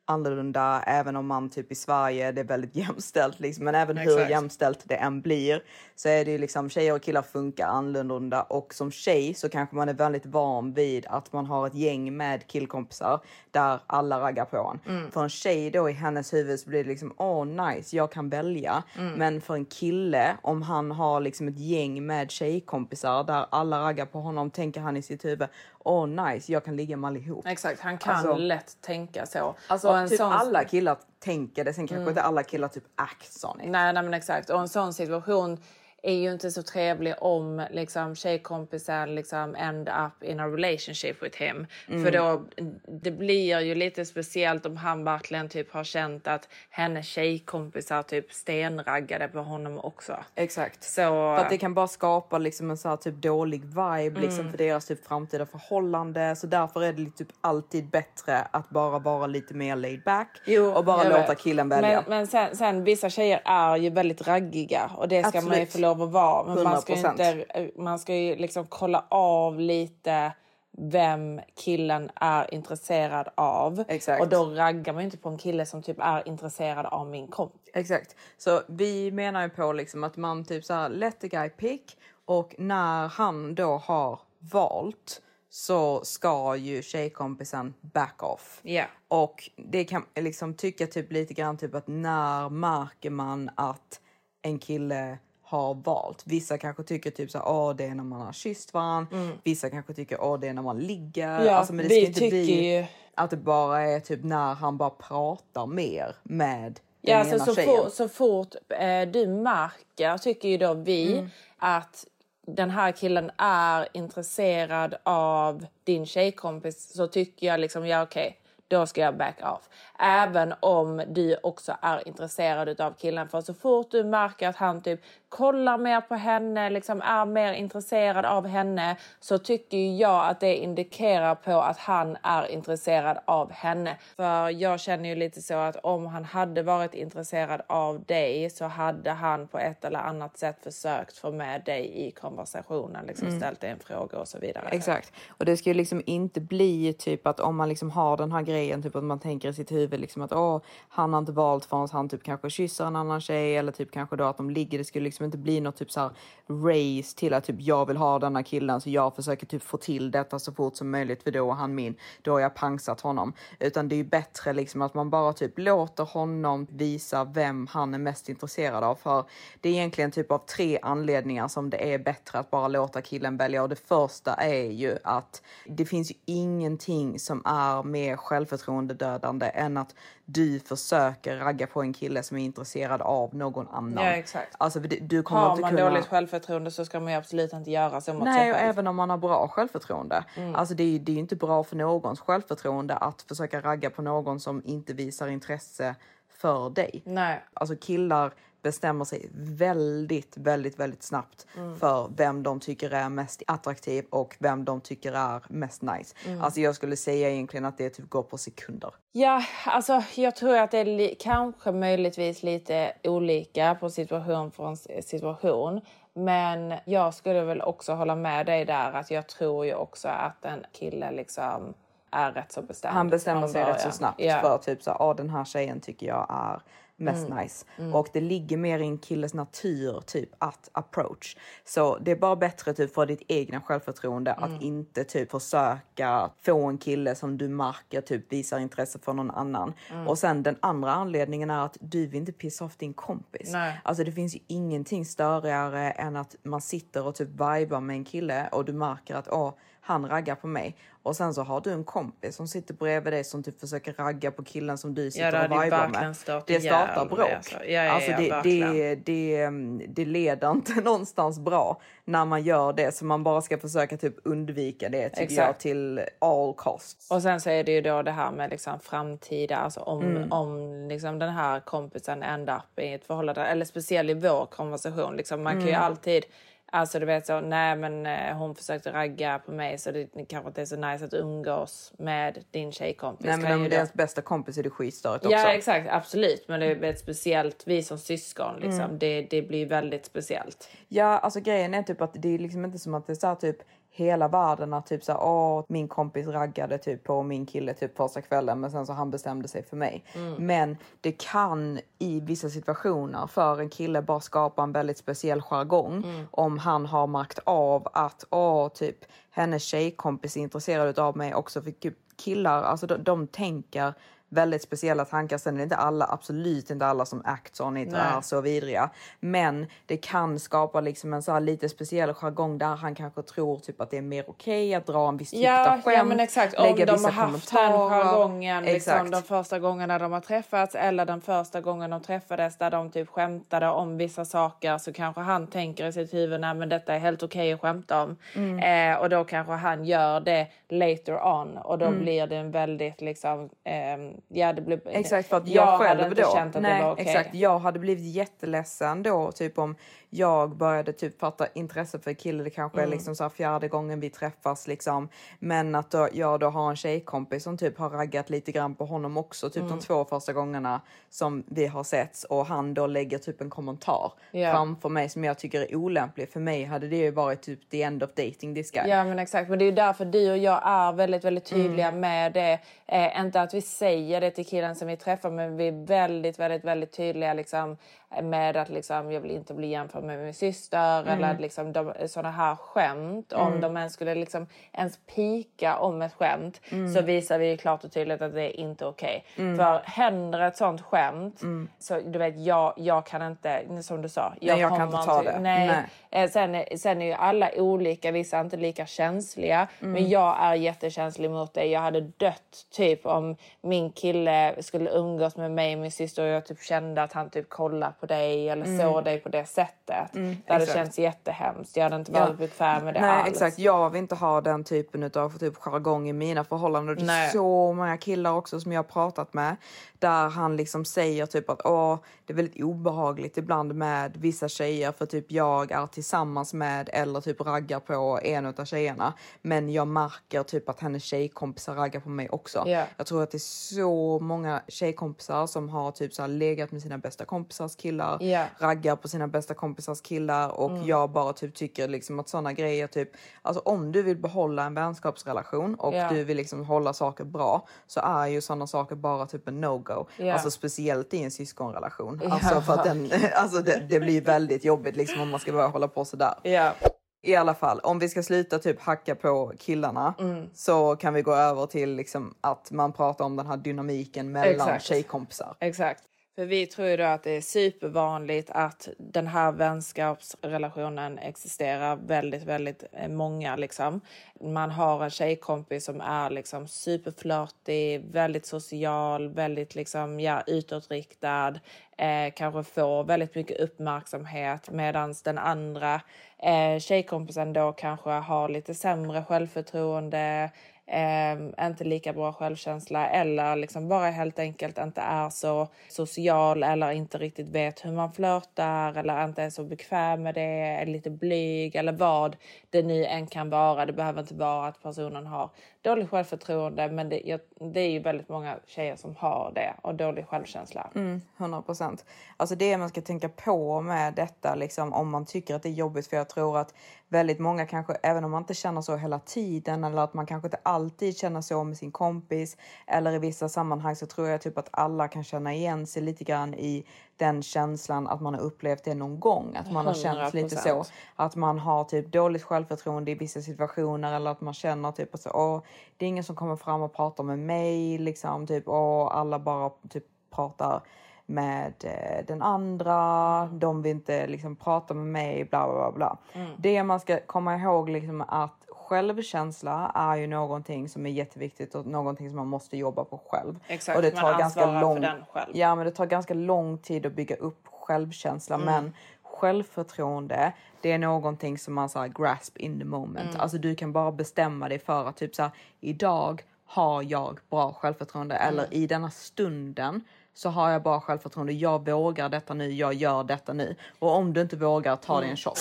annorlunda 0.07 0.83
även 0.87 1.15
om 1.15 1.27
man 1.27 1.49
typ 1.49 1.71
i 1.71 1.75
Sverige 1.75 2.31
det 2.31 2.41
är 2.41 2.45
väldigt 2.45 2.75
jämställt 2.87 3.39
liksom. 3.39 3.65
men 3.65 3.75
även 3.75 3.97
hur 3.97 4.13
Exakt. 4.13 4.31
jämställt 4.31 4.79
det 4.83 4.95
än 4.95 5.21
blir 5.21 5.63
så 5.95 6.09
är 6.09 6.25
det 6.25 6.31
ju 6.31 6.37
liksom 6.37 6.69
tjejer 6.69 6.95
och 6.95 7.01
killar 7.01 7.21
funkar 7.21 7.67
annorlunda 7.67 8.41
och 8.41 8.73
som 8.73 8.91
tjej 8.91 9.33
så 9.33 9.49
kanske 9.49 9.75
man 9.75 9.89
är 9.89 9.93
väldigt 9.93 10.25
van 10.25 10.73
vid 10.73 11.05
att 11.09 11.33
man 11.33 11.45
har 11.45 11.67
ett 11.67 11.75
gäng 11.75 12.17
med 12.17 12.47
killkompisar 12.47 13.19
där 13.51 13.79
alla 13.87 14.19
raggar 14.19 14.45
på 14.45 14.79
en. 14.85 14.95
Mm. 14.95 15.11
För 15.11 15.23
en 15.23 15.29
tjej 15.29 15.71
då 15.71 15.89
i 15.89 15.93
hennes 15.93 16.33
huvud 16.33 16.59
så 16.59 16.69
blir 16.69 16.83
det 16.83 16.89
liksom 16.89 17.13
åh 17.17 17.45
nice 17.45 17.95
jag 17.95 18.11
kan 18.11 18.29
välja 18.29 18.83
Mm. 18.97 19.13
men 19.13 19.41
för 19.41 19.53
en 19.53 19.65
kille 19.65 20.37
om 20.41 20.61
han 20.61 20.91
har 20.91 21.19
liksom 21.19 21.47
ett 21.47 21.59
gäng 21.59 22.05
med 22.05 22.31
tjejkompisar 22.31 23.23
där 23.23 23.45
alla 23.49 23.79
raggar 23.79 24.05
på 24.05 24.19
honom 24.19 24.49
tänker 24.51 24.81
han 24.81 24.97
i 24.97 25.01
sitt 25.01 25.25
huvud 25.25 25.47
åh 25.87 26.07
nice 26.07 26.51
jag 26.51 26.65
kan 26.65 26.75
ligga 26.75 26.97
med 26.97 27.07
allihop. 27.07 27.47
Exakt, 27.47 27.79
han 27.81 27.97
kan 27.97 28.15
Alltså- 28.15 28.35
lätt 28.35 28.77
tänka 28.81 29.25
så. 29.25 29.55
Alltså 29.67 30.07
typ 30.09 30.17
sån- 30.17 30.31
alla 30.33 30.63
killar 30.63 30.97
tänker 31.19 31.63
det, 31.63 31.73
sen 31.73 31.87
kanske 31.87 31.95
Mm. 32.01 32.09
inte 32.09 32.21
alla 32.21 32.43
killar 32.43 32.67
typ 32.67 32.83
acts 32.95 33.43
on 33.43 33.61
it. 33.61 33.69
Nej, 33.69 33.93
nej 33.93 34.03
men 34.03 34.13
exakt. 34.13 34.49
Och 34.49 34.59
en 34.59 34.69
sån 34.69 34.93
situation 34.93 35.57
är 36.03 36.13
ju 36.13 36.31
inte 36.31 36.51
så 36.51 36.63
trevlig 36.63 37.13
om 37.19 37.65
liksom, 37.71 38.15
tjejkompisen 38.15 39.15
liksom 39.15 39.55
end 39.55 39.89
up 39.89 40.23
in 40.23 40.39
a 40.39 40.47
relationship 40.47 41.23
with 41.23 41.37
him. 41.37 41.67
Mm. 41.87 42.03
För 42.03 42.11
då, 42.11 42.41
det 42.87 43.11
blir 43.11 43.59
ju 43.59 43.75
lite 43.75 44.05
speciellt 44.05 44.65
om 44.65 44.77
han 44.77 45.03
verkligen 45.03 45.49
typ 45.49 45.73
har 45.73 45.83
känt 45.83 46.27
att 46.27 46.47
hennes 46.69 47.07
tjejkompisar 47.07 48.03
typ 48.03 48.33
stenraggade 48.33 49.27
på 49.27 49.39
honom 49.39 49.79
också. 49.79 50.17
Exakt. 50.35 50.83
Så... 50.83 51.01
För 51.01 51.35
att 51.37 51.49
det 51.49 51.57
kan 51.57 51.73
bara 51.73 51.87
skapa 51.87 52.37
liksom 52.37 52.71
en 52.71 52.77
så 52.77 52.89
här 52.89 52.97
typ 52.97 53.15
dålig 53.15 53.61
vibe 53.65 54.21
liksom 54.21 54.37
Mm. 54.37 54.51
för 54.51 54.57
deras 54.57 54.85
typ 54.85 55.07
framtida 55.07 55.45
förhållande. 55.45 56.35
Så 56.35 56.47
därför 56.47 56.83
är 56.83 56.93
det 56.93 57.11
typ 57.11 57.27
alltid 57.41 57.89
bättre 57.89 58.47
att 58.51 58.69
bara 58.69 58.99
vara 58.99 59.27
lite 59.27 59.53
mer 59.53 59.75
laid 59.75 60.01
back 60.05 60.41
och 60.75 60.85
bara 60.85 61.03
låta 61.03 61.27
vet. 61.27 61.39
killen 61.39 61.69
välja. 61.69 61.89
Men, 62.01 62.03
men 62.09 62.27
sen, 62.27 62.55
sen 62.55 62.83
vissa 62.83 63.09
tjejer 63.09 63.41
är 63.45 63.77
ju 63.77 63.89
väldigt 63.89 64.27
raggiga 64.27 64.91
och 64.97 65.07
det 65.07 65.23
ska 65.23 65.41
man 65.41 65.57
ju 65.57 65.61
Absolut. 65.63 65.69
Lov 65.87 66.01
att 66.01 66.11
vara. 66.11 66.55
Men 66.55 66.63
man 66.63 66.81
ska 66.81 66.95
ju 66.95 67.03
100%. 67.03 67.11
inte, 67.11 67.71
man 67.81 67.99
ska 67.99 68.15
ju 68.15 68.35
liksom 68.35 68.67
kolla 68.67 69.05
av 69.09 69.59
lite 69.59 70.33
vem 70.77 71.41
killen 71.55 72.11
är 72.15 72.53
intresserad 72.53 73.29
av. 73.35 73.83
Exakt. 73.87 74.21
Och 74.21 74.29
då 74.29 74.45
raggar 74.45 74.93
man 74.93 75.01
ju 75.01 75.05
inte 75.05 75.17
på 75.17 75.29
en 75.29 75.37
kille 75.37 75.65
som 75.65 75.83
typ 75.83 75.97
är 75.99 76.27
intresserad 76.27 76.85
av 76.85 77.07
min 77.07 77.27
kompis. 77.27 77.71
Exakt. 77.73 78.15
Så 78.37 78.61
vi 78.67 79.11
menar 79.11 79.43
ju 79.43 79.49
på 79.49 79.73
liksom 79.73 80.03
att 80.03 80.17
man 80.17 80.45
typ 80.45 80.65
så 80.65 80.73
här 80.73 80.89
let 80.89 81.19
the 81.19 81.27
guy 81.27 81.49
pick 81.49 81.97
och 82.25 82.55
när 82.57 83.07
han 83.07 83.55
då 83.55 83.77
har 83.77 84.19
valt 84.39 85.21
så 85.49 86.03
ska 86.03 86.55
ju 86.55 86.81
tjejkompisen 86.81 87.73
back 87.81 88.23
off. 88.23 88.59
Ja. 88.63 88.85
Och 89.07 89.49
det 89.55 89.85
kan 89.85 90.05
liksom 90.15 90.53
tycka 90.53 90.87
typ 90.87 91.11
lite 91.11 91.33
grann 91.33 91.57
typ 91.57 91.75
att 91.75 91.87
när 91.87 92.49
märker 92.49 93.09
man 93.09 93.49
att 93.55 94.01
en 94.41 94.59
kille 94.59 95.17
har 95.47 95.73
valt. 95.73 96.23
Vissa 96.25 96.57
kanske 96.57 96.83
tycker 96.83 97.11
typ 97.11 97.31
så 97.31 97.39
åh 97.45 97.75
det 97.75 97.85
är 97.85 97.95
när 97.95 98.03
man 98.03 98.21
har 98.21 98.33
kysst 98.33 98.73
varandra. 98.73 99.17
Mm. 99.17 99.37
Vissa 99.43 99.69
kanske 99.69 99.93
tycker 99.93 100.21
åh 100.23 100.39
det 100.39 100.47
är 100.47 100.53
när 100.53 100.61
man 100.61 100.79
ligger. 100.79 101.45
Ja, 101.45 101.55
alltså, 101.55 101.73
men 101.73 101.87
det 101.87 101.95
vi 101.95 102.01
ska 102.01 102.07
inte 102.07 102.19
tycker 102.19 102.29
bli 102.31 102.87
att 103.15 103.29
det 103.29 103.37
bara 103.37 103.81
är 103.81 103.99
typ 103.99 104.23
när 104.23 104.53
han 104.53 104.77
bara 104.77 104.89
pratar 104.89 105.65
mer 105.65 106.15
med 106.23 106.63
den 106.73 106.75
Ja, 107.01 107.17
alltså 107.17 107.35
ena 107.35 107.45
så, 107.45 107.55
tjejen. 107.55 107.83
fort, 107.83 107.93
så 107.93 108.09
fort 108.09 108.55
eh, 108.69 109.01
du 109.11 109.27
märker, 109.27 110.17
tycker 110.17 110.49
ju 110.49 110.57
då 110.57 110.73
vi, 110.73 111.13
Mm. 111.17 111.29
att 111.57 112.05
den 112.47 112.69
här 112.69 112.91
killen 112.91 113.31
är 113.37 113.87
intresserad 113.93 114.95
av 115.03 115.65
din 115.83 116.05
tjejkompis 116.05 116.93
så 116.95 117.07
tycker 117.07 117.47
jag 117.47 117.59
liksom, 117.59 117.87
ja 117.87 118.03
okej, 118.03 118.39
då 118.67 118.85
ska 118.87 119.01
jag 119.01 119.17
back 119.17 119.35
off. 119.43 119.69
Även 119.99 120.53
om 120.59 121.03
du 121.07 121.37
också 121.43 121.77
är 121.81 122.07
intresserad 122.07 122.81
av 122.81 122.91
killen. 122.91 123.29
För 123.29 123.41
så 123.41 123.53
fort 123.53 123.91
du 123.91 124.03
märker 124.03 124.47
att 124.47 124.55
han 124.55 124.81
typ 124.81 125.01
kollar 125.29 125.77
mer 125.77 126.01
på 126.01 126.15
henne, 126.15 126.69
liksom 126.69 127.01
är 127.01 127.25
mer 127.25 127.53
intresserad 127.53 128.25
av 128.25 128.47
henne, 128.47 128.97
så 129.19 129.37
tycker 129.37 129.77
jag 129.77 130.25
att 130.29 130.39
det 130.39 130.55
indikerar 130.55 131.35
på 131.35 131.61
att 131.61 131.77
han 131.77 132.17
är 132.23 132.47
intresserad 132.51 133.17
av 133.25 133.51
henne. 133.51 133.97
För 134.15 134.49
jag 134.49 134.79
känner 134.79 135.09
ju 135.09 135.15
lite 135.15 135.41
så 135.41 135.53
att 135.53 135.75
om 135.75 136.05
han 136.05 136.25
hade 136.25 136.63
varit 136.63 136.93
intresserad 136.93 137.61
av 137.67 138.03
dig 138.05 138.49
så 138.49 138.65
hade 138.65 139.11
han 139.11 139.47
på 139.47 139.59
ett 139.59 139.85
eller 139.85 139.99
annat 139.99 140.37
sätt 140.37 140.57
försökt 140.63 141.17
få 141.17 141.31
med 141.31 141.63
dig 141.65 142.07
i 142.07 142.11
konversationen, 142.11 143.05
liksom 143.05 143.27
Mm. 143.27 143.39
ställt 143.39 143.59
dig 143.61 143.69
en 143.69 143.79
fråga 143.79 144.17
och 144.19 144.27
så 144.27 144.39
vidare. 144.39 144.69
Exakt. 144.71 145.13
Och 145.27 145.45
det 145.45 145.57
ska 145.57 145.69
ju 145.69 145.73
liksom 145.73 146.01
inte 146.05 146.41
bli 146.41 146.93
typ 146.93 147.27
att 147.27 147.39
om 147.39 147.55
man 147.55 147.69
liksom 147.69 147.91
har 147.91 148.17
den 148.17 148.31
här 148.31 148.41
grejen, 148.41 148.83
typ 148.83 148.95
att 148.95 149.03
man 149.03 149.19
tänker 149.19 149.49
i 149.49 149.53
sitt 149.53 149.71
huvud 149.71 149.86
liksom 149.95 150.21
att 150.21 150.33
åh, 150.33 150.61
han 150.89 151.13
har 151.13 151.19
inte 151.19 151.31
valt 151.31 151.65
förrän 151.65 151.87
han 151.91 152.09
typ 152.09 152.23
kanske 152.23 152.49
kysser 152.49 152.85
en 152.85 152.95
annan 152.95 153.21
tjej 153.21 153.57
eller 153.57 153.71
typ 153.71 153.91
kanske 153.91 154.15
då 154.15 154.23
att 154.23 154.37
de 154.37 154.49
ligger. 154.49 154.77
Det 154.77 154.83
skulle 154.83 155.03
liksom 155.03 155.25
inte 155.25 155.37
bli 155.37 155.61
något 155.61 155.75
typ 155.75 155.91
så 155.91 155.99
här 155.99 156.11
race 156.49 157.17
till 157.17 157.33
att 157.33 157.43
typ 157.43 157.55
jag 157.59 157.85
vill 157.85 157.97
ha 157.97 158.19
denna 158.19 158.43
killen 158.43 158.81
så 158.81 158.89
jag 158.89 159.15
försöker 159.15 159.45
typ 159.45 159.63
få 159.63 159.77
till 159.77 160.11
detta 160.11 160.39
så 160.39 160.51
fort 160.51 160.75
som 160.75 160.91
möjligt 160.91 161.23
för 161.23 161.31
då 161.31 161.51
är 161.51 161.55
han 161.55 161.75
min. 161.75 161.95
Då 162.21 162.31
har 162.31 162.39
jag 162.39 162.55
pangsat 162.55 163.01
honom. 163.01 163.33
Utan 163.59 163.87
det 163.87 163.95
är 163.95 163.97
ju 163.97 164.03
bättre 164.03 164.53
liksom 164.53 164.81
att 164.81 164.93
man 164.93 165.09
bara 165.09 165.33
typ 165.33 165.59
låter 165.59 166.03
honom 166.03 166.67
visa 166.69 167.23
vem 167.23 167.67
han 167.67 167.93
är 167.93 167.99
mest 167.99 168.29
intresserad 168.29 168.83
av. 168.83 168.95
För 168.95 169.25
det 169.61 169.69
är 169.69 169.73
egentligen 169.73 170.11
typ 170.11 170.31
av 170.31 170.37
tre 170.37 170.79
anledningar 170.81 171.47
som 171.47 171.69
det 171.69 171.93
är 171.93 171.99
bättre 171.99 172.39
att 172.39 172.49
bara 172.49 172.67
låta 172.67 173.01
killen 173.01 173.37
välja. 173.37 173.63
Och 173.63 173.69
det 173.69 173.87
första 173.87 174.33
är 174.33 174.71
ju 174.71 174.97
att 175.03 175.41
det 175.65 175.85
finns 175.85 176.11
ju 176.11 176.15
ingenting 176.25 177.19
som 177.19 177.41
är 177.45 177.83
mer 177.83 178.17
självförtroendedödande 178.17 179.51
än 179.53 179.76
att 179.77 179.95
du 180.25 180.59
försöker 180.59 181.37
ragga 181.37 181.67
på 181.67 181.81
en 181.81 181.93
kille 181.93 182.23
som 182.23 182.37
är 182.37 182.45
intresserad 182.45 183.01
av 183.01 183.35
någon 183.35 183.67
annan. 183.67 184.05
Ja, 184.05 184.11
exakt. 184.11 184.55
Alltså 184.57 184.79
du 184.79 185.23
kommer 185.23 185.41
Har 185.41 185.49
inte 185.49 185.61
man 185.61 185.71
kunna... 185.71 185.89
dåligt 185.89 186.05
självförtroende 186.05 186.71
så 186.71 186.85
ska 186.85 186.99
man 186.99 187.11
ju 187.11 187.17
absolut 187.17 187.53
inte 187.53 187.71
göra 187.71 188.01
så 188.01 188.13
mot 188.13 188.23
Nej, 188.23 188.39
sig 188.39 188.51
och 188.51 188.57
själv. 188.57 188.69
även 188.69 188.87
om 188.87 188.95
man 188.95 189.09
har 189.09 189.17
bra 189.17 189.47
självförtroende. 189.47 190.23
Mm. 190.35 190.55
Alltså 190.55 190.75
det 190.75 190.83
är 190.83 190.87
ju 190.87 190.99
det 190.99 191.11
är 191.11 191.13
ju 191.13 191.19
inte 191.19 191.35
bra 191.35 191.63
för 191.63 191.75
någons 191.75 192.19
självförtroende 192.19 192.95
att 192.95 193.21
försöka 193.21 193.61
ragga 193.61 193.89
på 193.89 194.01
någon 194.01 194.39
som 194.39 194.61
inte 194.65 194.93
visar 194.93 195.27
intresse 195.27 195.95
för 196.29 196.69
dig. 196.69 197.01
Nej. 197.05 197.43
Alltså 197.53 197.75
killar 197.75 198.31
bestämmer 198.61 199.05
sig 199.05 199.29
väldigt, 199.33 200.37
väldigt, 200.37 200.79
väldigt 200.79 201.03
snabbt 201.03 201.47
Mm. 201.57 201.79
för 201.79 202.09
vem 202.17 202.43
de 202.43 202.59
tycker 202.59 202.91
är 202.91 203.09
mest 203.09 203.43
attraktiv 203.47 204.05
och 204.09 204.35
vem 204.39 204.65
de 204.65 204.81
tycker 204.81 205.13
är 205.13 205.41
mest 205.49 205.81
nice. 205.81 206.15
Mm. 206.25 206.41
Alltså 206.41 206.59
jag 206.59 206.75
skulle 206.75 206.95
säga 206.97 207.29
egentligen 207.29 207.65
att 207.65 207.77
det 207.77 207.89
typ 207.89 208.09
går 208.09 208.23
på 208.23 208.37
sekunder. 208.37 208.91
Ja, 209.11 209.43
alltså 209.65 210.03
jag 210.15 210.35
tror 210.35 210.57
att 210.57 210.71
det 210.71 210.77
är 210.77 211.15
kanske 211.19 211.71
möjligtvis 211.71 212.43
lite 212.43 212.93
olika 213.03 213.75
på 213.79 213.89
situation 213.89 214.51
från 214.51 214.77
situation. 215.01 215.81
Men 216.13 216.73
jag 216.85 217.13
skulle 217.13 217.41
väl 217.43 217.61
också 217.61 217.93
hålla 217.93 218.15
med 218.15 218.45
dig 218.45 218.65
där 218.65 218.91
att 218.93 219.11
jag 219.11 219.27
tror 219.27 219.65
ju 219.65 219.75
också 219.75 220.07
att 220.07 220.45
en 220.45 220.65
kille 220.73 221.11
liksom 221.11 221.73
är 222.11 222.31
rätt 222.31 222.51
så 222.51 222.61
bestämd. 222.61 222.93
Han 222.95 223.09
bestämmer 223.09 223.47
sig 223.47 223.63
rätt 223.63 223.81
så 223.81 223.91
snabbt 223.91 224.19
Ja. 224.21 224.39
för 224.41 224.57
typ 224.57 224.83
så 224.83 224.91
ah, 224.91 225.13
den 225.13 225.29
här 225.29 225.45
tjejen 225.45 225.79
tycker 225.79 226.07
jag 226.07 226.27
är 226.29 226.61
mest 226.99 227.25
Mm. 227.27 227.37
nice. 227.37 227.65
Mm. 227.77 227.95
Och 227.95 228.07
det 228.13 228.21
ligger 228.21 228.57
mer 228.57 228.79
i 228.79 228.83
en 228.85 228.97
killes 228.97 229.33
natur 229.33 230.01
typ 230.05 230.29
att 230.37 230.69
approach. 230.71 231.37
Så 231.65 231.97
det 231.97 232.11
är 232.11 232.15
bara 232.15 232.35
bättre 232.35 232.73
typ 232.73 232.93
för 232.93 233.05
ditt 233.05 233.21
egna 233.27 233.61
självförtroende 233.61 234.31
Mm. 234.31 234.43
att 234.55 234.61
inte 234.61 235.03
typ 235.03 235.31
försöka 235.31 236.31
få 236.41 236.65
en 236.65 236.77
kille 236.77 237.15
som 237.15 237.37
du 237.37 237.47
märker 237.47 238.01
typ 238.01 238.33
visar 238.33 238.59
intresse 238.59 238.99
för 238.99 239.13
någon 239.13 239.31
annan. 239.31 239.73
Mm. 239.91 240.07
Och 240.07 240.17
sen 240.17 240.43
den 240.43 240.55
andra 240.59 240.91
anledningen 240.91 241.49
är 241.49 241.65
att 241.65 241.77
du 241.79 242.07
vill 242.07 242.19
inte 242.19 242.31
pissa 242.31 242.65
off 242.65 242.77
din 242.77 242.93
kompis. 242.93 243.49
Nej. 243.51 243.81
Alltså 243.83 244.03
det 244.03 244.11
finns 244.11 244.35
ju 244.35 244.39
ingenting 244.47 245.05
störigare 245.05 245.91
än 245.91 246.15
att 246.15 246.35
man 246.43 246.61
sitter 246.61 247.07
och 247.07 247.15
typ 247.15 247.29
vibar 247.29 247.79
med 247.81 247.95
en 247.95 248.05
kille 248.05 248.47
och 248.51 248.65
du 248.65 248.73
märker 248.73 249.15
att 249.15 249.27
åh, 249.31 249.53
han 249.87 250.09
raggar 250.09 250.35
på 250.35 250.47
mig. 250.47 250.75
Och 251.03 251.15
sen 251.15 251.33
så 251.33 251.41
har 251.43 251.61
du 251.61 251.71
en 251.71 251.83
kompis 251.83 252.35
som 252.35 252.47
sitter 252.47 252.73
bredvid 252.73 253.13
dig 253.13 253.23
som 253.23 253.43
typ 253.43 253.59
försöker 253.59 253.93
ragga 253.93 254.31
på 254.31 254.43
killen 254.43 254.77
som 254.77 254.93
du 254.95 255.11
sitter 255.11 255.31
det 255.31 255.55
och 255.55 255.63
vibar 255.65 255.87
med. 255.87 256.15
Det 256.47 256.59
startar 256.61 257.05
bråk. 257.05 257.29
alltså. 257.35 257.55
Ja, 257.65 257.83
ja, 257.83 257.91
alltså 257.91 258.11
ja, 258.11 258.41
det, 258.43 258.65
det, 258.65 258.95
det, 258.95 259.41
mm, 259.43 259.81
det 259.87 260.05
leder 260.05 260.51
inte 260.51 260.73
någonstans 260.81 261.39
bra 261.39 261.81
när 262.05 262.25
man 262.25 262.43
gör 262.43 262.73
det. 262.73 262.95
Så 262.95 263.05
man 263.05 263.23
bara 263.23 263.41
ska 263.41 263.57
försöka 263.57 263.97
typ 263.97 264.15
undvika 264.23 264.89
det 264.89 265.09
tycker 265.09 265.35
jag 265.35 265.57
till 265.57 266.01
all 266.19 266.53
costs. 266.53 267.11
Och 267.11 267.21
sen 267.21 267.41
så 267.41 267.49
är 267.49 267.63
det 267.63 267.71
ju 267.71 267.81
då 267.81 268.01
det 268.01 268.11
här 268.11 268.31
med 268.31 268.49
liksom 268.49 268.79
framtida, 268.79 269.55
alltså 269.57 269.79
om, 269.79 270.01
Mm. 270.03 270.31
om 270.31 270.85
liksom 270.89 271.19
den 271.19 271.29
här 271.29 271.59
kompisen 271.59 272.23
end 272.23 272.49
up 272.49 272.79
i 272.79 272.93
ett 272.93 273.05
förhållande, 273.05 273.45
eller 273.45 273.65
speciellt 273.65 274.09
i 274.09 274.13
vår 274.13 274.45
konversation. 274.45 275.15
Liksom, 275.17 275.43
man 275.43 275.53
kan 275.53 275.61
ju 275.61 275.69
Mm. 275.69 275.81
alltid, 275.81 276.25
alltså 276.71 276.99
du 276.99 277.05
vet 277.05 277.25
så, 277.25 277.39
nej 277.41 277.75
men 277.75 278.05
eh, 278.05 278.37
hon 278.37 278.55
försökte 278.55 278.93
ragga 278.93 279.39
på 279.39 279.51
mig 279.51 279.77
så 279.77 279.91
det 279.91 280.07
kanske 280.29 280.47
inte 280.47 280.61
är 280.61 280.65
så 280.65 280.75
nice 280.75 281.05
att 281.05 281.13
umgås 281.13 281.93
med 281.97 282.43
din 282.51 282.71
tjejkompis. 282.71 283.25
Nej 283.27 283.37
men 283.37 283.53
om 283.53 283.63
det 283.63 283.69
är 283.69 283.73
ens 283.73 283.93
bästa 283.93 284.21
kompis 284.21 284.57
är 284.57 284.63
det 284.63 284.69
skitstörigt 284.69 285.25
också. 285.25 285.37
Ja 285.37 285.51
exakt, 285.53 285.87
absolut. 285.91 286.45
Men 286.47 286.59
det 286.59 286.65
är 286.65 286.83
ett 286.83 286.99
speciellt, 286.99 287.63
vi 287.65 287.83
som 287.83 287.97
syskon 287.97 288.55
liksom, 288.59 288.83
Mm. 288.83 288.99
det, 288.99 289.21
det 289.21 289.41
blir 289.41 289.65
väldigt 289.65 290.05
speciellt. 290.05 290.69
Ja, 290.87 291.17
alltså 291.17 291.39
grejen 291.39 291.73
är 291.73 291.83
typ 291.83 292.01
att 292.01 292.13
det 292.13 292.33
är 292.35 292.39
liksom 292.39 292.65
inte 292.65 292.79
som 292.79 292.93
att 292.93 293.07
det 293.07 293.13
är 293.13 293.15
så 293.15 293.27
här 293.27 293.35
typ 293.35 293.57
hela 293.97 294.27
världen 294.27 294.73
att 294.73 294.85
typ 294.85 295.03
såhär, 295.03 295.23
åh, 295.23 295.63
min 295.67 295.87
kompis 295.87 296.27
raggade 296.27 296.77
typ 296.77 297.03
på 297.03 297.23
min 297.23 297.45
kille 297.45 297.73
typ 297.73 297.97
första 297.97 298.21
kvällen 298.21 298.59
men 298.59 298.71
sen 298.71 298.85
så 298.85 298.93
han 298.93 299.11
bestämde 299.11 299.47
sig 299.47 299.63
för 299.63 299.77
mig. 299.77 300.03
Mm. 300.15 300.33
Men 300.45 300.77
det 301.01 301.11
kan 301.11 301.79
i 301.99 302.19
vissa 302.19 302.49
situationer 302.49 303.27
för 303.27 303.59
en 303.59 303.69
kille 303.69 304.01
bara 304.01 304.19
skapa 304.19 304.63
en 304.63 304.71
väldigt 304.71 304.97
speciell 304.97 305.41
jargong 305.41 306.03
Mm. 306.03 306.25
om 306.31 306.57
han 306.57 306.85
har 306.85 307.07
märkt 307.07 307.39
av 307.43 307.87
att 307.93 308.23
åh, 308.29 308.67
typ 308.69 308.97
hennes 309.31 309.63
tjejkompis 309.63 310.37
är 310.37 310.41
intresserad 310.41 310.99
av 310.99 311.17
mig 311.17 311.33
också 311.35 311.61
för 311.61 311.73
killar, 312.15 312.63
alltså 312.63 312.87
de, 312.87 313.03
de 313.03 313.27
tänker 313.27 313.93
väldigt 314.29 314.61
speciella 314.61 315.05
tankar. 315.05 315.37
Sen 315.37 315.53
är 315.53 315.57
det 315.57 315.63
inte 315.63 315.75
alla, 315.75 316.05
absolut 316.09 316.69
inte 316.69 316.85
alla 316.85 317.05
som 317.05 317.21
acts 317.25 317.59
on 317.61 317.77
it 317.77 317.93
är 317.93 318.21
så 318.21 318.41
vidriga. 318.41 318.89
Men 319.19 319.67
det 319.85 319.97
kan 319.97 320.39
skapa 320.39 320.81
liksom 320.81 321.13
en 321.13 321.23
så 321.23 321.39
lite 321.39 321.69
speciell 321.69 322.13
jargong 322.13 322.57
där 322.57 322.75
han 322.75 322.95
kanske 322.95 323.21
tror 323.21 323.59
typ 323.59 323.81
att 323.81 323.91
det 323.91 323.97
är 323.97 324.01
mer 324.01 324.23
okej 324.27 324.75
att 324.75 324.85
dra 324.85 325.07
en 325.09 325.17
viss 325.17 325.31
typ 325.31 325.39
Ja, 325.41 325.73
av 325.73 325.81
skämt. 325.81 325.97
ja 325.97 326.03
men 326.03 326.19
exakt. 326.19 326.53
Om 326.59 326.63
lägga 326.65 326.85
de 326.85 327.03
har 327.03 327.11
haft 327.11 327.51
den 327.53 327.71
jargongen 327.71 328.63
liksom, 328.65 329.11
de 329.11 329.21
första 329.23 329.59
gångerna 329.59 329.99
de 329.99 330.11
har 330.11 330.21
träffats 330.21 330.75
eller 330.75 331.05
den 331.05 331.21
första 331.21 331.61
gången 331.61 331.89
de 331.89 332.01
träffades 332.01 332.57
där 332.57 332.71
de 332.71 332.91
typ 332.91 333.09
skämtade 333.09 333.67
om 333.69 333.97
vissa 333.97 334.25
saker 334.25 334.77
så 334.77 334.93
kanske 334.93 335.21
han 335.21 335.47
tänker 335.47 335.85
i 335.85 335.93
sitt 335.93 336.13
huvud 336.13 336.41
nej 336.41 336.53
men 336.53 336.69
detta 336.69 336.93
är 336.95 336.99
helt 336.99 337.23
okej 337.23 337.53
att 337.53 337.61
skämta 337.61 338.03
om. 338.03 338.15
Mm. 338.35 338.93
Eh, 338.93 338.99
och 339.01 339.09
då 339.09 339.23
kanske 339.23 339.53
han 339.53 339.85
gör 339.85 340.19
det 340.19 340.47
later 340.69 341.25
on 341.25 341.57
och 341.57 341.77
då 341.77 341.85
Mm. 341.85 341.99
blir 341.99 342.27
det 342.27 342.35
en 342.35 342.51
väldigt 342.51 343.01
liksom, 343.01 343.49
ehm, 343.63 344.13
ja 344.27 344.53
det 344.53 344.61
blir... 344.61 344.81
Exakt 344.85 345.29
för 345.29 345.37
att 345.37 345.47
jag, 345.47 345.65
hade 345.65 345.83
själv 345.83 346.01
inte 346.01 346.21
då, 346.21 346.31
känt 346.33 346.55
att 346.55 346.61
nej, 346.61 346.77
det 346.79 346.85
var 346.85 346.91
okej. 346.91 347.05
exakt, 347.07 347.35
jag 347.35 347.59
hade 347.59 347.79
blivit 347.79 348.15
jätteledsen 348.15 349.03
då 349.03 349.31
typ 349.31 349.57
om 349.57 349.75
jag 350.09 350.55
började 350.57 350.93
typ 350.93 351.19
fatta 351.19 351.47
intresse 351.53 351.99
för 351.99 352.13
kille. 352.13 352.43
Det 352.43 352.49
kanske 352.49 352.77
Mm. 352.77 352.89
är 352.91 352.95
liksom 352.95 353.15
så 353.15 353.23
här 353.23 353.29
fjärde 353.29 353.67
gången 353.67 353.99
vi 353.99 354.09
träffas 354.09 354.67
liksom. 354.67 355.09
Men 355.39 355.75
att 355.75 355.91
då, 355.91 356.07
jag 356.13 356.39
då 356.39 356.47
har 356.49 356.69
en 356.69 356.75
tjejkompis 356.75 357.43
som 357.43 357.57
typ 357.57 357.77
har 357.77 357.89
raggat 357.89 358.29
lite 358.29 358.51
grann 358.51 358.75
på 358.75 358.85
honom 358.85 359.17
också. 359.17 359.49
Typ 359.49 359.57
Mm. 359.63 359.69
de 359.69 359.79
två 359.79 360.05
första 360.05 360.33
gångerna 360.33 360.81
som 361.09 361.43
vi 361.47 361.67
har 361.67 361.83
setts 361.83 362.23
och 362.23 362.45
han 362.45 362.73
då 362.73 362.87
lägger 362.87 363.17
typ 363.17 363.41
en 363.41 363.49
kommentar 363.49 364.11
Ja. 364.31 364.51
framför 364.51 364.89
mig 364.89 365.09
som 365.09 365.23
jag 365.23 365.37
tycker 365.37 365.61
är 365.61 365.75
olämplig. 365.75 366.29
För 366.29 366.39
mig 366.39 366.63
hade 366.63 366.87
det 366.87 366.97
ju 366.97 367.11
varit 367.11 367.41
typ 367.41 367.69
the 367.69 367.81
end 367.83 368.03
of 368.03 368.09
dating 368.09 368.55
this 368.55 368.71
guy. 368.71 368.87
Ja 368.89 369.03
men 369.03 369.19
exakt, 369.19 369.49
men 369.49 369.59
det 369.59 369.65
är 369.65 369.71
därför 369.71 370.05
du 370.05 370.31
och 370.31 370.37
jag 370.37 370.61
är 370.65 370.93
väldigt, 370.93 371.23
väldigt 371.23 371.45
tydliga 371.45 371.87
Mm. 371.87 371.99
med 371.99 372.33
det. 372.33 372.59
Eh, 372.87 373.19
inte 373.21 373.41
att 373.41 373.53
vi 373.53 373.61
säger 373.61 374.21
det 374.21 374.31
till 374.31 374.45
killen 374.45 374.75
som 374.75 374.87
vi 374.87 374.97
träffar 374.97 375.29
men 375.31 375.57
vi 375.57 375.67
är 375.67 375.85
väldigt, 375.85 376.39
väldigt, 376.39 376.63
väldigt 376.63 376.91
tydliga 376.91 377.33
liksom, 377.33 377.77
med 378.23 378.57
att 378.57 378.69
liksom, 378.69 379.11
jag 379.11 379.21
vill 379.21 379.31
inte 379.31 379.53
bli 379.53 379.67
jämförd 379.67 380.03
med 380.03 380.19
min 380.19 380.33
syster 380.33 381.01
Mm. 381.01 381.13
eller 381.23 381.39
liksom, 381.39 381.73
de, 381.73 381.93
sådana 382.07 382.31
här 382.31 382.55
skämt. 382.55 383.33
Om 383.33 383.47
Mm. 383.47 383.61
de 383.61 383.77
ens 383.77 383.93
skulle 383.93 384.15
liksom, 384.15 384.47
ens 384.73 384.99
pika 385.15 385.77
om 385.77 386.01
ett 386.01 386.13
skämt 386.13 386.61
Mm. 386.71 386.93
så 386.93 387.01
visar 387.01 387.39
vi 387.39 387.57
klart 387.57 387.83
och 387.83 387.91
tydligt 387.91 388.21
att 388.21 388.33
det 388.33 388.41
är 388.41 388.59
inte 388.59 388.85
okej. 388.85 389.25
Mm. 389.37 389.57
För 389.57 389.81
händer 389.85 390.39
ett 390.39 390.57
sånt 390.57 390.81
skämt 390.81 391.41
Mm. 391.41 391.67
så 391.79 391.99
du 391.99 392.19
vet 392.19 392.37
jag, 392.39 392.73
jag 392.77 393.05
kan 393.05 393.21
inte, 393.21 393.83
som 393.83 394.01
du 394.01 394.09
sa, 394.09 394.33
Nej, 394.41 394.59
jag 394.59 394.69
kan 394.77 394.81
inte 394.87 394.97
ta 395.05 395.23
det. 395.23 395.39
Nej. 395.39 395.67
Nej. 395.67 395.83
Eh, 396.23 396.29
Sen, 396.29 396.63
sen 396.77 397.01
är 397.01 397.05
ju 397.05 397.13
alla 397.13 397.49
olika, 397.57 398.11
vissa 398.11 398.37
är 398.37 398.41
inte 398.41 398.57
lika 398.57 398.85
känsliga. 398.85 399.67
Mm. 399.79 399.91
Men 399.93 400.09
jag 400.09 400.37
är 400.39 400.53
jättekänslig 400.55 401.31
mot 401.31 401.53
det. 401.53 401.65
Jag 401.65 401.79
hade 401.81 402.01
dött 402.01 402.65
typ 402.71 403.05
om 403.05 403.35
min 403.61 403.91
kille 403.91 404.55
skulle 404.59 404.89
umgås 404.89 405.37
med 405.37 405.51
mig 405.51 405.75
och 405.75 405.81
min 405.81 405.91
syster 405.91 406.23
och 406.23 406.29
jag 406.29 406.45
typ 406.45 406.61
kände 406.63 407.03
att 407.03 407.13
han 407.13 407.29
typ 407.29 407.49
kollar 407.49 407.91
på 407.99 408.05
dig 408.05 408.49
eller 408.49 408.65
Mm. 408.65 408.79
såg 408.79 409.03
dig 409.03 409.19
på 409.19 409.29
det 409.29 409.45
sättet. 409.45 410.15
Mm, 410.15 410.37
det 410.45 410.53
hade 410.53 410.63
exakt. 410.63 410.77
känts 410.79 410.99
jättehemskt. 410.99 411.77
Jag 411.77 411.83
hade 411.83 411.95
inte 411.95 412.11
varit 412.11 412.29
Ja. 412.29 412.33
bekväm 412.35 412.85
med 412.85 412.93
det 412.93 412.99
Nej 413.01 413.09
alls. 413.09 413.29
exakt, 413.29 413.59
jag 413.59 413.89
vill 413.89 413.99
inte 414.01 414.15
ha 414.15 414.41
den 414.41 414.63
typen 414.63 415.03
av 415.15 415.37
typ 415.37 415.55
jargong 415.57 416.09
i 416.09 416.13
mina 416.13 416.43
förhållanden. 416.43 416.95
Det 416.95 417.01
är 417.01 417.05
Nej. 417.05 417.29
så 417.31 417.73
många 417.73 417.97
killar 417.97 418.31
också 418.33 418.59
som 418.59 418.71
jag 418.71 418.79
har 418.79 418.83
pratat 418.83 419.33
med 419.33 419.55
där 419.99 420.29
han 420.29 420.57
liksom 420.57 420.85
säger 420.85 421.25
typ 421.25 421.49
att 421.49 421.61
åh, 421.65 421.97
det 422.25 422.33
är 422.33 422.35
väldigt 422.37 422.63
obehagligt 422.63 423.37
ibland 423.37 423.75
med 423.75 424.17
vissa 424.17 424.47
tjejer 424.47 424.91
för 424.91 425.05
typ 425.05 425.31
jag 425.31 425.71
är 425.71 425.87
tillsammans 425.87 426.53
med 426.53 426.89
eller 426.93 427.21
typ 427.21 427.41
raggar 427.41 427.79
på 427.79 428.19
en 428.23 428.45
av 428.45 428.65
tjejerna. 428.65 429.13
Men 429.41 429.69
jag 429.69 429.87
märker 429.87 430.43
typ 430.43 430.69
att 430.69 430.79
hennes 430.79 431.03
tjejkompisar 431.03 431.75
raggar 431.75 431.99
på 431.99 432.09
mig 432.09 432.29
också. 432.29 432.63
Ja. 432.65 432.83
Jag 432.97 433.05
tror 433.07 433.23
att 433.23 433.31
det 433.31 433.37
är 433.37 433.73
så 433.75 434.19
många 434.19 434.61
tjejkompisar 434.67 435.47
som 435.47 435.69
har 435.69 435.91
typ 435.91 436.13
så 436.13 436.21
här 436.21 436.29
legat 436.29 436.71
med 436.71 436.81
sina 436.81 436.97
bästa 436.97 437.25
kompisars 437.25 437.75
killar, 437.75 437.86
Ja. 438.21 438.45
raggar 438.59 438.95
på 438.95 439.07
sina 439.07 439.27
bästa 439.27 439.53
kompisars 439.53 440.01
killar 440.01 440.49
och 440.59 440.71
Mm. 440.71 440.87
jag 440.87 441.09
bara 441.11 441.33
typ 441.33 441.55
tycker 441.55 441.87
liksom 441.87 442.19
att 442.19 442.29
såna 442.29 442.53
grejer 442.53 442.87
typ, 442.87 443.09
alltså 443.41 443.61
om 443.65 443.91
du 443.91 444.03
vill 444.03 444.17
behålla 444.17 444.63
en 444.63 444.73
vänskapsrelation 444.73 445.75
och 445.75 445.93
Ja. 445.95 446.09
du 446.09 446.23
vill 446.23 446.37
liksom 446.37 446.65
hålla 446.65 446.93
saker 446.93 447.23
bra 447.23 447.67
så 447.87 447.99
är 447.99 448.27
ju 448.27 448.41
såna 448.41 448.67
saker 448.67 448.95
bara 448.95 449.25
typ 449.25 449.47
en 449.47 449.61
no-go. 449.63 450.05
Ja. 450.17 450.33
Alltså 450.33 450.51
speciellt 450.51 451.13
i 451.13 451.23
en 451.23 451.31
syskonrelation. 451.31 452.21
Alltså 452.31 452.61
för 452.61 452.73
att 452.73 452.83
den, 452.83 453.11
alltså 453.35 453.61
det, 453.61 453.83
det 453.89 453.99
blir 453.99 454.21
väldigt 454.21 454.65
jobbigt 454.65 454.95
liksom 454.95 455.21
om 455.21 455.29
man 455.29 455.39
ska 455.39 455.51
börja 455.51 455.67
hålla 455.67 455.87
på 455.87 456.05
sådär. 456.05 456.33
Ja. 456.43 456.73
I 457.21 457.35
alla 457.35 457.53
fall, 457.53 457.79
om 457.79 457.99
vi 457.99 458.09
ska 458.09 458.23
sluta 458.23 458.59
typ 458.59 458.79
hacka 458.81 459.15
på 459.15 459.53
killarna 459.59 460.13
Mm. 460.19 460.49
så 460.53 460.95
kan 460.95 461.13
vi 461.13 461.21
gå 461.21 461.33
över 461.33 461.65
till 461.65 461.95
liksom 461.95 462.33
att 462.41 462.71
man 462.71 462.93
pratar 462.93 463.25
om 463.25 463.35
den 463.35 463.47
här 463.47 463.57
dynamiken 463.57 464.31
mellan 464.31 464.51
Exakt. 464.67 464.83
tjejkompisar. 464.85 465.55
Exakt. 465.59 466.03
För 466.37 466.45
vi 466.45 466.67
tror 466.67 466.87
ju 466.87 466.97
då 466.97 467.03
att 467.03 467.23
det 467.23 467.31
är 467.31 467.41
supervanligt 467.41 468.49
att 468.49 468.87
den 468.97 469.27
här 469.27 469.51
vänskapsrelationen 469.51 471.17
existerar 471.17 471.95
väldigt, 471.95 472.43
väldigt 472.43 472.83
eh, 472.91 473.07
många 473.07 473.55
liksom. 473.55 474.01
Man 474.41 474.71
har 474.71 475.03
en 475.03 475.09
tjejkompis 475.09 475.85
som 475.85 476.01
är 476.01 476.29
liksom 476.29 476.67
superflörtig, 476.67 478.01
väldigt 478.11 478.45
social, 478.45 479.29
väldigt 479.29 479.75
liksom, 479.75 480.19
ja, 480.19 480.43
utåtriktad, 480.47 481.59
eh, 481.97 482.33
kanske 482.35 482.63
får 482.63 483.03
väldigt 483.03 483.35
mycket 483.35 483.59
uppmärksamhet 483.59 484.69
medan 484.71 485.15
den 485.23 485.37
andra 485.37 486.01
eh, 486.37 486.79
tjejkompisen 486.79 487.53
då 487.53 487.71
kanske 487.71 488.09
har 488.09 488.49
lite 488.49 488.73
sämre 488.73 489.23
självförtroende, 489.23 490.51
eh, 490.87 491.67
inte 491.67 491.83
lika 491.83 492.13
bra 492.13 492.33
självkänsla 492.33 493.09
eller 493.09 493.55
liksom 493.55 493.87
bara 493.87 494.09
helt 494.09 494.39
enkelt 494.39 494.77
inte 494.77 495.01
är 495.01 495.29
så 495.29 495.67
social 495.89 496.63
eller 496.63 496.91
inte 496.91 497.17
riktigt 497.17 497.49
vet 497.49 497.85
hur 497.85 497.91
man 497.91 498.13
flörtar 498.13 498.97
eller 498.97 499.25
inte 499.25 499.43
är 499.43 499.49
så 499.49 499.63
bekväm 499.63 500.23
med 500.23 500.35
det, 500.35 500.41
är 500.41 500.85
lite 500.85 501.09
blyg 501.09 501.75
eller 501.75 501.91
vad 501.91 502.37
det 502.69 502.83
nu 502.83 503.05
än 503.05 503.27
kan 503.27 503.49
vara. 503.49 503.85
Det 503.85 503.93
behöver 503.93 504.21
inte 504.21 504.35
vara 504.35 504.67
att 504.67 504.83
personen 504.83 505.27
har 505.27 505.49
dåligt 505.81 506.09
självförtroende 506.09 506.91
men 506.91 507.09
det, 507.09 507.21
jag, 507.25 507.39
det 507.73 507.79
är 507.79 507.89
ju 507.89 507.99
väldigt 507.99 508.29
många 508.29 508.59
tjejer 508.65 508.95
som 508.95 509.15
har 509.15 509.51
det 509.55 509.73
och 509.81 509.95
dålig 509.95 510.27
självkänsla. 510.27 510.89
Mm, 510.95 511.21
100 511.37 511.61
procent. 511.61 512.05
Alltså 512.37 512.55
det 512.55 512.77
man 512.77 512.89
ska 512.89 513.01
tänka 513.01 513.29
på 513.29 513.81
med 513.81 514.13
detta, 514.13 514.55
liksom, 514.55 514.93
om 514.93 515.09
man 515.09 515.25
tycker 515.25 515.55
att 515.55 515.63
det 515.63 515.69
är 515.69 515.73
jobbigt, 515.73 516.07
för 516.07 516.17
jag 516.17 516.29
tror 516.29 516.57
att 516.57 516.73
väldigt 517.09 517.39
många 517.39 517.65
kanske, 517.65 517.93
även 517.93 518.23
om 518.23 518.31
man 518.31 518.41
inte 518.41 518.53
känner 518.53 518.81
så 518.81 518.95
hela 518.95 519.19
tiden 519.19 519.83
eller 519.83 520.01
att 520.01 520.13
man 520.13 520.25
kanske 520.25 520.47
inte 520.47 520.59
alltid 520.63 521.17
känner 521.17 521.41
så 521.41 521.63
med 521.63 521.77
sin 521.77 521.91
kompis 521.91 522.57
eller 522.87 523.13
i 523.13 523.19
vissa 523.19 523.49
sammanhang 523.49 523.95
så 523.95 524.05
tror 524.05 524.27
jag 524.27 524.41
typ 524.41 524.57
att 524.57 524.69
alla 524.71 525.07
kan 525.07 525.23
känna 525.23 525.53
igen 525.53 525.87
sig 525.87 526.01
lite 526.01 526.23
grann 526.23 526.53
i 526.53 526.85
den 527.17 527.43
känslan 527.43 528.07
att 528.07 528.21
man 528.21 528.33
har 528.33 528.41
upplevt 528.41 528.83
det 528.83 528.95
någon 528.95 529.19
gång. 529.19 529.55
Att 529.55 529.71
man 529.71 529.85
har 529.85 529.93
känt 529.93 530.33
lite 530.33 530.55
så. 530.55 530.69
100%. 530.69 530.91
Att 531.15 531.35
man 531.35 531.59
har 531.59 531.83
typ 531.83 532.11
dåligt 532.11 532.43
självförtroende 532.43 533.11
i 533.11 533.15
vissa 533.15 533.41
situationer 533.41 534.13
eller 534.13 534.31
att 534.31 534.41
man 534.41 534.53
känner 534.53 534.91
typ 534.91 535.13
att 535.13 535.21
så, 535.21 535.29
åh, 535.33 535.61
det 535.97 536.05
är 536.05 536.09
ingen 536.09 536.23
som 536.23 536.35
kommer 536.35 536.55
fram 536.55 536.81
och 536.81 536.93
pratar 536.93 537.23
med 537.23 537.39
mig. 537.39 537.97
Liksom, 537.97 538.47
typ, 538.47 538.67
åh, 538.67 539.09
alla 539.11 539.39
bara 539.39 539.71
typ 539.89 540.05
pratar 540.29 540.81
med 541.29 541.73
eh, 541.83 542.25
den 542.25 542.41
andra. 542.41 543.45
De 543.45 543.81
vill 543.81 543.91
inte 543.91 544.27
liksom 544.27 544.55
prata 544.55 544.93
med 544.93 545.05
mig, 545.05 545.45
bla 545.45 545.67
bla 545.67 545.91
bla. 545.91 545.91
bla. 545.91 546.17
Mm. 546.41 546.51
Det 546.57 546.83
man 546.83 546.99
ska 546.99 547.19
komma 547.25 547.55
ihåg 547.55 547.89
liksom 547.89 548.21
att 548.21 548.53
självkänsla 548.67 549.91
är 549.95 550.15
ju 550.15 550.27
någonting 550.27 550.89
som 550.89 551.05
är 551.05 551.09
jätteviktigt 551.09 551.75
och 551.75 551.85
någonting 551.85 552.29
som 552.29 552.37
man 552.37 552.47
måste 552.47 552.77
jobba 552.77 553.03
på 553.03 553.21
själv. 553.27 553.59
Exakt, 553.67 553.95
och 553.95 554.01
det 554.01 554.11
tar 554.11 554.37
ganska 554.39 554.81
lång. 554.81 555.05
Ja, 555.53 555.75
men 555.75 555.85
det 555.85 555.91
tar 555.91 556.05
ganska 556.05 556.33
lång 556.33 556.77
tid 556.77 557.05
att 557.05 557.13
bygga 557.13 557.35
upp 557.35 557.67
självkänsla. 557.67 558.55
Mm. 558.55 558.65
Men 558.65 558.93
självförtroende, 559.23 560.53
det 560.81 560.91
är 560.91 560.97
någonting 560.97 561.57
som 561.57 561.73
man 561.73 561.89
så 561.89 561.99
här, 561.99 562.07
grasp 562.07 562.57
in 562.57 562.79
the 562.79 562.85
moment. 562.85 563.29
Mm. 563.29 563.41
Alltså 563.41 563.57
du 563.57 563.75
kan 563.75 563.93
bara 563.93 564.11
bestämma 564.11 564.69
dig 564.69 564.79
för 564.79 565.05
att 565.05 565.17
typ 565.17 565.35
så 565.35 565.41
här, 565.41 565.51
idag 565.79 566.43
har 566.65 567.03
jag 567.03 567.39
bra 567.49 567.73
självförtroende 567.73 568.35
eller 568.35 568.63
Mm. 568.63 568.73
i 568.77 568.87
denna 568.87 569.11
stunden 569.11 570.01
så 570.37 570.49
har 570.49 570.69
jag 570.71 570.83
bra 570.83 570.99
självförtroende. 570.99 571.53
Jag 571.53 571.89
vågar 571.89 572.29
detta 572.29 572.53
nu, 572.53 572.71
jag 572.71 572.93
gör 572.93 573.23
detta 573.23 573.53
nu. 573.53 573.75
Och 573.99 574.15
om 574.15 574.33
du 574.33 574.41
inte 574.41 574.55
vågar, 574.55 574.95
ta 574.95 575.21
dig 575.21 575.29
en 575.29 575.37
shot. 575.37 575.59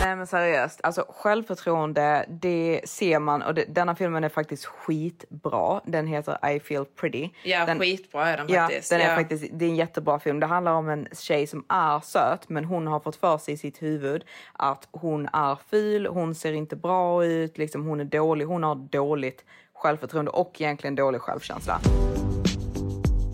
Nej 0.00 0.16
men 0.16 0.26
seriöst, 0.26 0.80
alltså 0.82 1.04
självförtroende 1.08 2.24
det 2.28 2.80
ser 2.84 3.18
man 3.18 3.42
och 3.42 3.54
det, 3.54 3.64
denna 3.68 3.94
filmen 3.94 4.24
är 4.24 4.28
faktiskt 4.28 4.64
skitbra. 4.64 5.80
Den 5.84 6.06
heter 6.06 6.50
I 6.50 6.60
feel 6.60 6.84
pretty. 6.84 7.28
Ja, 7.42 7.66
den, 7.66 7.78
skitbra 7.78 8.28
är 8.28 8.36
den 8.36 8.46
ja, 8.48 8.62
faktiskt. 8.62 8.90
Den 8.90 9.00
är 9.00 9.08
Ja. 9.10 9.16
faktiskt, 9.16 9.44
det 9.52 9.64
är 9.64 9.68
en 9.68 9.76
jättebra 9.76 10.18
film. 10.18 10.40
Det 10.40 10.46
handlar 10.46 10.72
om 10.72 10.88
en 10.88 11.08
tjej 11.12 11.46
som 11.46 11.64
är 11.68 12.00
söt 12.00 12.48
men 12.48 12.64
hon 12.64 12.86
har 12.86 13.00
fått 13.00 13.16
för 13.16 13.38
sig 13.38 13.54
i 13.54 13.56
sitt 13.56 13.82
huvud 13.82 14.24
att 14.52 14.88
hon 14.90 15.28
är 15.32 15.58
ful, 15.70 16.06
hon 16.06 16.34
ser 16.34 16.52
inte 16.52 16.76
bra 16.76 17.24
ut, 17.24 17.58
liksom 17.58 17.86
hon 17.86 18.00
är 18.00 18.04
dålig, 18.04 18.44
hon 18.44 18.62
har 18.62 18.74
dåligt 18.74 19.44
självförtroende 19.74 20.30
och 20.30 20.60
egentligen 20.60 20.94
dålig 20.94 21.20
självkänsla. 21.20 21.80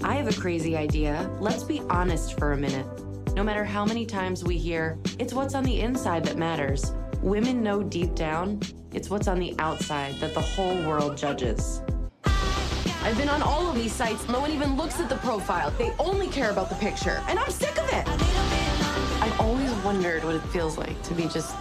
I 0.05 0.15
have 0.15 0.27
a 0.27 0.41
crazy 0.41 0.77
idea. 0.77 1.31
Let's 1.39 1.63
be 1.63 1.81
honest 1.89 2.37
for 2.37 2.53
a 2.53 2.57
minute. 2.57 2.87
No 3.35 3.45
matter 3.45 3.65
how 3.65 3.85
many 3.85 4.05
times 4.05 4.43
we 4.43 4.59
hear, 4.59 4.99
it's 5.21 5.33
what's 5.33 5.55
on 5.55 5.63
the 5.63 5.81
inside 5.81 6.25
that 6.25 6.37
matters. 6.37 6.93
Women 7.23 7.63
know 7.63 7.85
deep 7.85 8.17
down, 8.17 8.61
it's 8.93 9.11
what's 9.11 9.29
on 9.29 9.39
the 9.39 9.55
outside 9.61 10.17
that 10.17 10.35
the 10.35 10.41
whole 10.41 10.75
world 10.83 11.17
judges. 11.17 11.83
I've 12.25 13.17
been 13.17 13.29
on 13.29 13.43
all 13.43 13.69
of 13.69 13.77
these 13.77 13.93
sites. 13.93 14.29
No 14.29 14.41
one 14.41 14.51
even 14.51 14.77
looks 14.77 14.99
at 14.99 15.09
the 15.09 15.17
profile. 15.17 15.71
They 15.79 15.93
only 16.01 16.27
care 16.27 16.51
about 16.51 16.69
the 16.69 16.77
picture. 16.77 17.23
And 17.29 17.39
I'm 17.39 17.51
sick 17.51 17.79
of 17.79 17.89
it. 17.93 18.05
I've 19.23 19.41
always 19.41 19.71
wondered 19.85 20.25
what 20.25 20.35
it 20.35 20.43
feels 20.49 20.79
like 20.79 21.01
to 21.03 21.15
be 21.15 21.29
just 21.29 21.55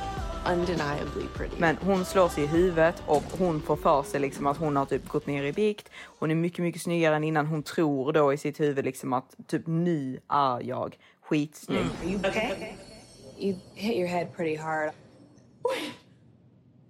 undeniably 0.48 1.28
pretty. 1.36 1.56
Men 1.60 1.78
hon 1.82 2.06
slår 2.06 2.30
sig 2.30 2.44
i 2.44 2.48
huvudet 2.48 3.04
och 3.06 3.24
hon 3.24 3.62
får 3.62 3.76
för 3.76 4.04
sig 4.04 4.20
liksom 4.20 4.48
att 4.48 4.58
hon 4.58 4.76
har 4.76 4.86
typ 4.86 5.08
gått 5.08 5.28
ner 5.28 5.44
i 5.44 5.52
vikt. 5.52 5.90
Hon 6.04 6.32
är 6.32 6.36
mycket, 6.36 6.60
mycket 6.60 6.82
snyggare 6.82 7.16
än 7.16 7.24
innan. 7.24 7.46
Hon 7.46 7.64
tror 7.64 8.14
då 8.14 8.34
i 8.34 8.38
sitt 8.38 8.60
huvud 8.60 8.86
liksom 8.86 9.14
att 9.14 9.36
typ 9.48 9.68
nu 9.68 10.20
är 10.28 10.62
jag 10.62 10.98
skitsnygg. 11.22 11.86
You 12.06 12.20
okay? 12.20 12.74
You 13.40 13.56
hit 13.76 13.98
your 13.98 14.08
head 14.08 14.28
pretty 14.36 14.56
hard. 14.56 14.92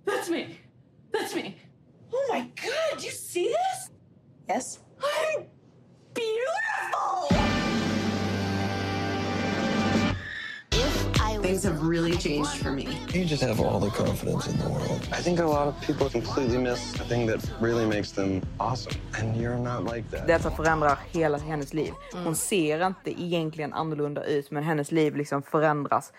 That's 0.05 0.29
me. 0.29 0.45
That's 1.11 1.35
me. 1.35 1.55
Oh 2.11 2.33
my 2.33 2.39
god, 2.39 3.03
you 3.03 3.11
see 3.11 3.45
this? 3.47 3.91
Yes? 4.49 4.79
I'm 4.99 5.45
beautiful! 6.13 7.90
Things 11.51 11.63
have 11.65 11.83
really 11.83 12.15
changed 12.17 12.63
for 12.63 12.71
me. 12.71 12.87
You 13.13 13.25
just 13.25 13.43
have 13.43 13.59
all 13.59 13.77
the 13.79 13.89
confidence 13.89 14.47
in 14.47 14.57
the 14.57 14.69
world. 14.69 15.01
I 15.11 15.21
think 15.21 15.39
a 15.39 15.45
lot 15.45 15.67
of 15.67 15.81
people 15.81 16.09
completely 16.09 16.57
miss 16.57 16.93
the 16.93 17.03
thing 17.03 17.27
that 17.27 17.51
really 17.59 17.85
makes 17.85 18.11
them 18.11 18.41
awesome. 18.57 18.93
And 19.19 19.35
you're 19.35 19.57
not 19.57 19.83
like 19.83 20.09
that. 20.11 20.27
Detta 20.27 20.51
förändrar 20.51 20.97
hela 21.11 21.37
hennes 21.37 21.73
liv. 21.73 21.93
Hon 22.13 22.35
ser 22.35 22.87
inte 22.87 23.21
egentligen 23.21 23.73
annorlunda 23.73 24.23
ut 24.23 24.51
men 24.51 24.63
hennes 24.63 24.91
liv 24.91 25.15
liksom 25.15 25.41
förändras 25.41 26.13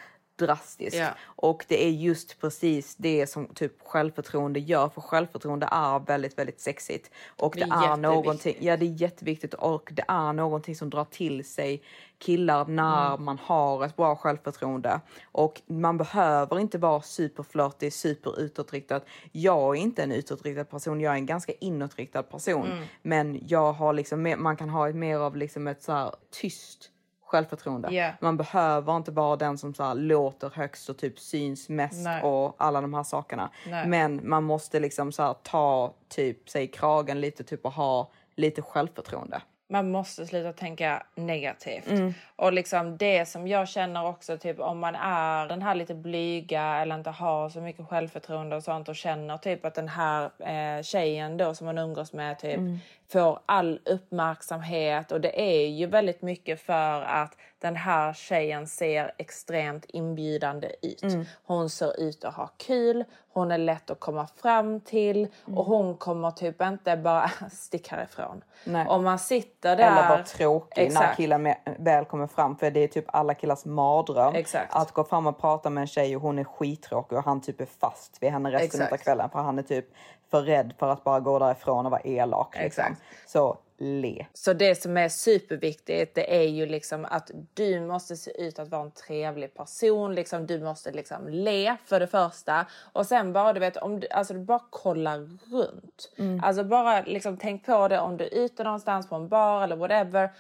drastiskt. 0.47 0.97
Ja. 0.97 1.09
Och 1.25 1.65
det 1.69 1.85
är 1.85 1.91
just 1.91 2.41
precis 2.41 2.97
det 2.97 3.27
som 3.27 3.47
typ 3.47 3.73
självförtroende 3.83 4.61
gör. 4.61 4.89
För 4.89 5.01
självförtroende 5.01 5.69
är 5.73 5.99
väldigt, 5.99 6.39
väldigt 6.39 6.61
sexigt. 6.61 7.11
Och 7.37 7.55
Det 7.57 7.65
det, 7.65 7.71
är 7.71 7.93
är, 7.93 7.97
någonting, 7.97 8.57
ja 8.61 8.77
det 8.77 8.87
är 8.87 9.01
jätteviktigt 9.03 9.55
och 9.55 9.89
det 9.93 10.05
är 10.09 10.33
någonting 10.33 10.77
som 10.77 10.91
drar 10.91 11.05
till 11.05 11.45
sig 11.45 11.83
killar 12.19 12.65
när 12.65 13.07
Mm. 13.13 13.25
man 13.25 13.39
har 13.43 13.85
ett 13.85 13.97
bra 13.97 14.17
självförtroende. 14.17 15.01
Och 15.33 15.63
man 15.67 15.99
behöver 15.99 16.59
inte 16.59 16.79
vara 16.79 17.03
superflörtig, 17.03 17.93
superutåtriktad. 17.93 19.01
Jag 19.33 19.77
är 19.77 19.81
inte 19.81 20.03
en 20.03 20.13
utåtriktad 20.13 20.65
person, 20.65 21.01
jag 21.01 21.13
är 21.13 21.17
en 21.17 21.27
ganska 21.27 21.53
inåtriktad 21.61 22.23
person. 22.23 22.67
Mm. 22.67 22.85
Men 23.03 23.41
jag 23.49 23.73
har 23.73 23.93
liksom, 23.93 24.35
man 24.39 24.57
kan 24.57 24.71
ha 24.71 24.89
ett 24.89 24.95
mer 24.97 25.17
av 25.19 25.37
liksom 25.37 25.67
ett 25.67 25.83
så 25.83 25.93
här 25.93 26.15
tyst 26.31 26.92
självförtroende. 27.33 27.95
Ja. 27.95 28.11
Man 28.21 28.37
behöver 28.37 28.97
inte 28.97 29.11
vara 29.11 29.37
den 29.37 29.59
som 29.59 29.75
så 29.75 29.95
låter 29.95 30.51
högst 30.55 30.89
och 30.89 30.99
typ 30.99 31.19
syns 31.19 31.69
mest 31.69 32.05
Nej. 32.05 32.23
och 32.23 32.55
alla 32.59 32.81
de 32.81 32.95
här 32.95 33.03
sakerna. 33.03 33.51
Nej. 33.67 33.87
Men 33.89 34.29
man 34.29 34.45
måste 34.45 34.81
liksom 34.81 35.13
så 35.13 35.35
ta 35.43 35.95
typ 36.09 36.49
sig 36.49 36.67
kragen 36.67 37.21
lite 37.21 37.45
typ 37.45 37.65
och 37.65 37.73
ha 37.73 38.11
lite 38.37 38.63
självförtroende. 38.63 39.43
Man 39.73 39.91
måste 39.91 40.27
sluta 40.27 40.53
tänka 40.53 41.03
negativt. 41.15 41.87
Mm. 41.91 42.15
Och 42.37 42.53
liksom 42.53 42.97
det 42.97 43.27
som 43.27 43.49
jag 43.49 43.69
känner 43.69 44.07
också, 44.07 44.39
typ 44.39 44.61
om 44.61 44.79
man 44.79 44.95
är 44.95 45.47
den 45.49 45.63
här 45.63 45.75
lite 45.75 45.95
blyga 45.95 46.63
eller 46.63 46.95
inte 46.95 47.11
har 47.11 47.49
så 47.49 47.61
mycket 47.61 47.89
självförtroende 47.89 48.57
och 48.57 48.63
sånt 48.63 48.89
och 48.89 48.97
känner 48.97 49.39
typ 49.39 49.65
att 49.65 49.75
den 49.75 49.89
här 49.89 50.31
eh, 50.39 50.83
tjejen 50.83 51.37
då 51.37 51.55
som 51.55 51.67
man 51.67 51.79
umgås 51.79 52.13
med 52.13 52.39
typ 52.39 52.57
Mm. 52.59 52.79
får 53.13 53.39
all 53.47 53.81
uppmärksamhet 53.85 55.13
och 55.13 55.21
det 55.21 55.41
är 55.41 55.67
ju 55.69 55.87
väldigt 55.87 56.23
mycket 56.23 56.61
för 56.61 57.03
att 57.03 57.37
den 57.59 57.77
här 57.77 58.13
tjejen 58.13 58.67
ser 58.67 59.13
extremt 59.19 59.85
inbjudande 59.89 60.69
ut. 60.83 61.03
Mm. 61.03 61.25
Hon 61.45 61.71
ser 61.71 62.01
ut 62.01 62.25
att 62.25 62.35
ha 62.35 62.47
kul, 62.47 63.05
hon 63.33 63.51
är 63.53 63.59
lätt 63.59 63.91
att 63.91 64.01
komma 64.01 64.27
fram 64.43 64.81
till 64.81 65.17
Mm. 65.47 65.59
och 65.59 65.65
hon 65.65 65.97
kommer 65.97 66.31
typ 66.31 66.63
inte 66.63 66.97
bara 66.97 67.31
sticka 67.53 67.97
härifrån. 67.97 68.45
Nej. 68.65 68.87
Om 68.89 69.05
man 69.05 69.19
sitter 69.19 69.62
där... 69.63 69.77
Eller 69.77 70.09
vara 70.09 70.23
tråkig 70.23 70.83
när 70.83 70.87
Exakt. 70.87 71.17
killen 71.17 71.43
med, 71.43 71.57
väl 71.79 72.05
kommer 72.05 72.27
fram. 72.27 72.57
För 72.57 72.71
det 72.71 72.81
är 72.81 72.89
typ 72.89 73.05
alla 73.09 73.35
killars 73.35 73.65
mardröm. 73.65 74.35
Exakt. 74.35 74.75
Att 74.75 74.93
gå 74.93 75.05
fram 75.05 75.27
och 75.27 75.41
prata 75.41 75.71
med 75.71 75.81
en 75.81 75.87
tjej 75.87 76.17
och 76.17 76.23
hon 76.23 76.39
är 76.39 76.45
skittråkig 76.45 77.19
och 77.19 77.25
han 77.25 77.41
typ 77.41 77.61
är 77.61 77.67
fast 77.81 78.23
vid 78.23 78.31
henne 78.31 78.51
resten 78.51 78.65
Exakt. 78.67 78.93
av 78.93 78.97
kvällen. 78.97 79.31
För 79.31 79.39
han 79.39 79.59
är 79.59 79.63
typ 79.63 79.87
för 80.31 80.43
rädd 80.43 80.75
för 80.79 80.89
att 80.89 81.05
bara 81.05 81.21
gå 81.21 81.39
därifrån 81.39 81.87
och 81.87 81.91
vara 81.91 82.01
elak. 82.01 82.57
Liksom. 82.59 82.85
Exakt. 82.85 83.03
Så 83.27 83.59
le. 83.79 84.27
Så 84.33 84.53
det 84.53 84.75
som 84.75 84.97
är 84.97 85.09
superviktigt 85.09 86.15
det 86.15 86.37
är 86.37 86.49
ju 86.49 86.67
liksom 86.67 87.05
att 87.05 87.31
du 87.55 87.81
måste 87.81 88.17
se 88.17 88.43
ut 88.43 88.59
att 88.59 88.69
vara 88.69 88.83
en 88.83 88.91
trevlig 88.91 89.55
person. 89.55 90.15
Liksom, 90.15 90.47
du 90.47 90.61
måste 90.61 90.91
liksom 90.91 91.29
le 91.29 91.77
för 91.87 92.01
det 92.01 92.07
första. 92.07 92.67
Och 92.93 93.07
sen 93.07 93.33
bara 93.33 93.53
du 93.53 93.61
vet 93.61 93.77
om 93.77 94.01
du, 94.01 94.09
alltså, 94.09 94.35
du 94.35 94.41
bara 94.41 94.63
kollar 94.71 95.19
runt. 95.51 96.13
Mm. 96.19 96.41
Alltså 96.45 96.65
bara 96.65 97.03
liksom 97.03 97.37
tänk 97.37 97.67
på 97.67 97.89
det 97.89 97.99
om 97.99 98.17
du 98.17 98.25
är 98.25 98.35
ute 98.35 98.65
någonstans 98.65 99.09
på 99.09 99.15
en 99.15 99.29
bar 99.29 99.63
eller 99.63 99.77
whatever. 99.77 100.31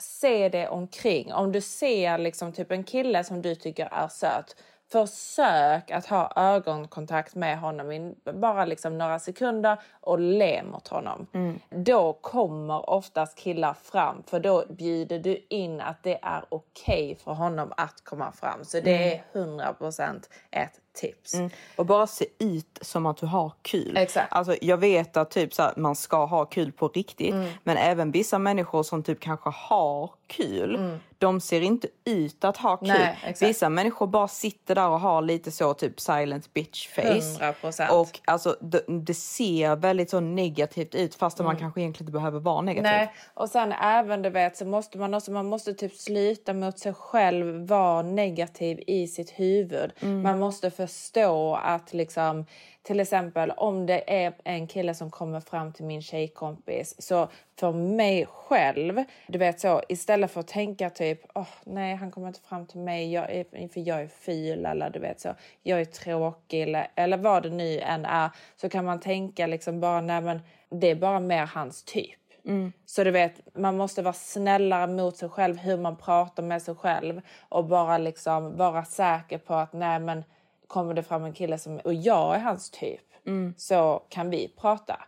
Se 0.00 0.48
det 0.48 0.68
omkring. 0.68 1.32
Om 1.32 1.52
du 1.52 1.60
ser 1.60 2.18
liksom 2.18 2.52
typ 2.52 2.72
en 2.72 2.84
kille 2.84 3.24
som 3.24 3.42
du 3.42 3.54
tycker 3.54 3.88
är 3.92 4.08
söt. 4.08 4.56
Försök 4.92 5.90
att 5.90 6.06
ha 6.06 6.32
ögonkontakt 6.36 7.34
med 7.34 7.58
honom 7.58 7.92
i 7.92 8.14
bara 8.32 8.64
liksom 8.64 8.98
några 8.98 9.18
sekunder 9.18 9.80
och 10.00 10.18
le 10.18 10.62
mot 10.62 10.88
honom. 10.88 11.26
Mm. 11.34 11.58
Då 11.70 12.12
kommer 12.12 12.90
oftast 12.90 13.38
killar 13.38 13.74
fram 13.74 14.22
för 14.26 14.40
då 14.40 14.64
bjuder 14.68 15.18
du 15.18 15.46
in 15.48 15.80
att 15.80 16.02
det 16.02 16.18
är 16.22 16.44
okej 16.48 17.18
för 17.24 17.32
honom 17.32 17.72
att 17.76 18.04
komma 18.04 18.32
fram. 18.32 18.64
Så 18.64 18.80
det 18.80 19.14
är 19.14 19.22
100% 19.32 20.28
ett 20.50 20.80
tips. 20.98 21.34
Mm. 21.34 21.50
Och 21.76 21.86
bara 21.86 22.06
se 22.06 22.26
ut 22.38 22.78
som 22.80 23.06
att 23.06 23.16
du 23.16 23.26
har 23.26 23.52
kul. 23.62 23.96
Exakt. 23.96 24.32
Alltså, 24.32 24.56
jag 24.60 24.76
vet 24.76 25.16
att 25.16 25.30
typ 25.30 25.54
så 25.54 25.62
här, 25.62 25.72
man 25.76 25.96
ska 25.96 26.24
ha 26.24 26.44
kul 26.44 26.72
på 26.72 26.88
riktigt. 26.88 27.34
Mm. 27.34 27.50
Men 27.64 27.76
även 27.76 28.10
vissa 28.10 28.38
människor 28.38 28.82
som 28.82 29.02
typ 29.02 29.20
kanske 29.20 29.50
har 29.50 30.10
kul. 30.26 30.74
Mm. 30.74 30.98
De 31.18 31.40
ser 31.40 31.60
inte 31.60 31.88
ut 32.04 32.44
att 32.44 32.56
ha 32.56 32.76
kul. 32.76 32.88
Nej, 32.88 33.18
exakt. 33.24 33.50
Vissa 33.50 33.68
människor 33.68 34.06
bara 34.06 34.28
sitter 34.28 34.74
där 34.74 34.88
och 34.88 35.00
har 35.00 35.22
lite 35.22 35.50
så 35.50 35.74
typ 35.74 36.00
silent 36.00 36.54
bitch 36.54 36.88
face. 36.88 37.54
100%. 37.62 37.88
Och 37.88 38.20
alltså 38.24 38.56
det, 38.60 38.84
det 38.86 39.14
ser 39.14 39.76
väldigt 39.76 40.10
så 40.10 40.20
negativt 40.20 40.94
ut 40.94 41.14
fast 41.14 41.38
man 41.38 41.56
kanske 41.56 41.80
egentligen 41.80 42.08
inte 42.08 42.12
behöver 42.12 42.40
vara 42.40 42.60
negativ. 42.60 42.86
Mm. 42.86 42.98
Nej, 42.98 43.14
och 43.34 43.48
sen 43.48 43.72
även 43.72 44.22
du 44.22 44.30
vet 44.30 44.56
så 44.56 44.64
måste 44.64 44.98
man 44.98 45.14
också, 45.14 45.30
man 45.30 45.46
måste 45.46 45.74
typ 45.74 45.94
sluta 45.94 46.54
mot 46.54 46.78
sig 46.78 46.94
själv 46.94 47.66
vara 47.66 48.02
negativ 48.02 48.80
i 48.86 49.06
sitt 49.06 49.30
huvud. 49.30 49.92
Mm. 50.00 50.22
Man 50.22 50.38
måste 50.38 50.70
förstå 50.88 51.54
att 51.54 51.94
liksom 51.94 52.46
till 52.82 53.00
exempel 53.00 53.50
om 53.50 53.86
det 53.86 54.24
är 54.24 54.34
en 54.44 54.66
kille 54.66 54.94
som 54.94 55.10
kommer 55.10 55.40
fram 55.40 55.72
till 55.72 55.84
min 55.84 56.02
tjejkompis 56.02 57.02
så 57.02 57.28
för 57.60 57.72
mig 57.72 58.26
själv, 58.26 59.04
du 59.26 59.38
vet 59.38 59.60
så 59.60 59.82
istället 59.88 60.30
för 60.30 60.40
att 60.40 60.48
tänka 60.48 60.90
typ 60.90 61.20
åh 61.34 61.48
nej 61.64 61.94
han 61.94 62.10
kommer 62.10 62.28
inte 62.28 62.40
fram 62.40 62.66
till 62.66 62.80
mig 62.80 63.12
jag 63.12 63.30
är, 63.30 63.68
för 63.68 63.88
jag 63.88 64.02
är 64.02 64.08
ful 64.08 64.66
eller 64.66 64.90
du 64.90 64.98
vet 64.98 65.20
så 65.20 65.34
jag 65.62 65.80
är 65.80 65.84
tråkig 65.84 66.62
eller, 66.62 66.88
eller 66.94 67.16
vad 67.16 67.42
det 67.42 67.50
nu 67.50 67.80
än 67.80 68.04
är 68.04 68.30
så 68.56 68.68
kan 68.68 68.84
man 68.84 69.00
tänka 69.00 69.46
liksom 69.46 69.80
bara 69.80 70.00
nej 70.00 70.20
men 70.20 70.40
det 70.70 70.90
är 70.90 70.94
bara 70.94 71.20
mer 71.20 71.46
hans 71.46 71.84
typ. 71.84 72.18
Mm. 72.44 72.72
Så 72.86 73.04
du 73.04 73.10
vet, 73.10 73.56
man 73.56 73.76
måste 73.76 74.02
vara 74.02 74.12
snällare 74.12 74.86
mot 74.86 75.16
sig 75.16 75.28
själv, 75.28 75.56
hur 75.56 75.76
man 75.76 75.96
pratar 75.96 76.42
med 76.42 76.62
sig 76.62 76.74
själv 76.74 77.20
och 77.48 77.64
bara 77.64 77.98
liksom 77.98 78.56
vara 78.56 78.84
säker 78.84 79.38
på 79.38 79.54
att 79.54 79.72
nej 79.72 79.98
men 80.00 80.24
kommer 80.68 80.94
det 80.94 81.02
fram 81.02 81.24
en 81.24 81.32
kille 81.32 81.58
som 81.58 81.78
och 81.78 81.94
jag 81.94 82.34
är 82.34 82.40
hans 82.40 82.70
typ 82.70 83.00
Mm. 83.26 83.54
så 83.56 84.02
kan 84.08 84.30
vi 84.30 84.48
prata. 84.60 85.00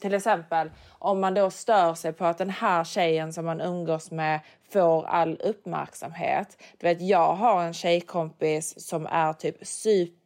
Till 0.00 0.14
exempel 0.14 0.70
om 0.88 1.20
man 1.20 1.34
då 1.34 1.50
stör 1.50 1.94
sig 1.94 2.12
på 2.12 2.24
att 2.24 2.38
den 2.38 2.50
här 2.50 2.84
tjejen 2.84 3.32
som 3.32 3.44
man 3.44 3.60
umgås 3.60 4.10
med 4.10 4.40
får 4.72 5.06
all 5.06 5.40
uppmärksamhet. 5.44 6.62
Du 6.78 6.86
vet, 6.86 7.02
jag 7.02 7.34
har 7.34 7.62
en 7.62 7.74
tjejkompis 7.74 8.88
som 8.88 9.06
är 9.06 9.32
typ 9.32 9.66
super 9.66 10.25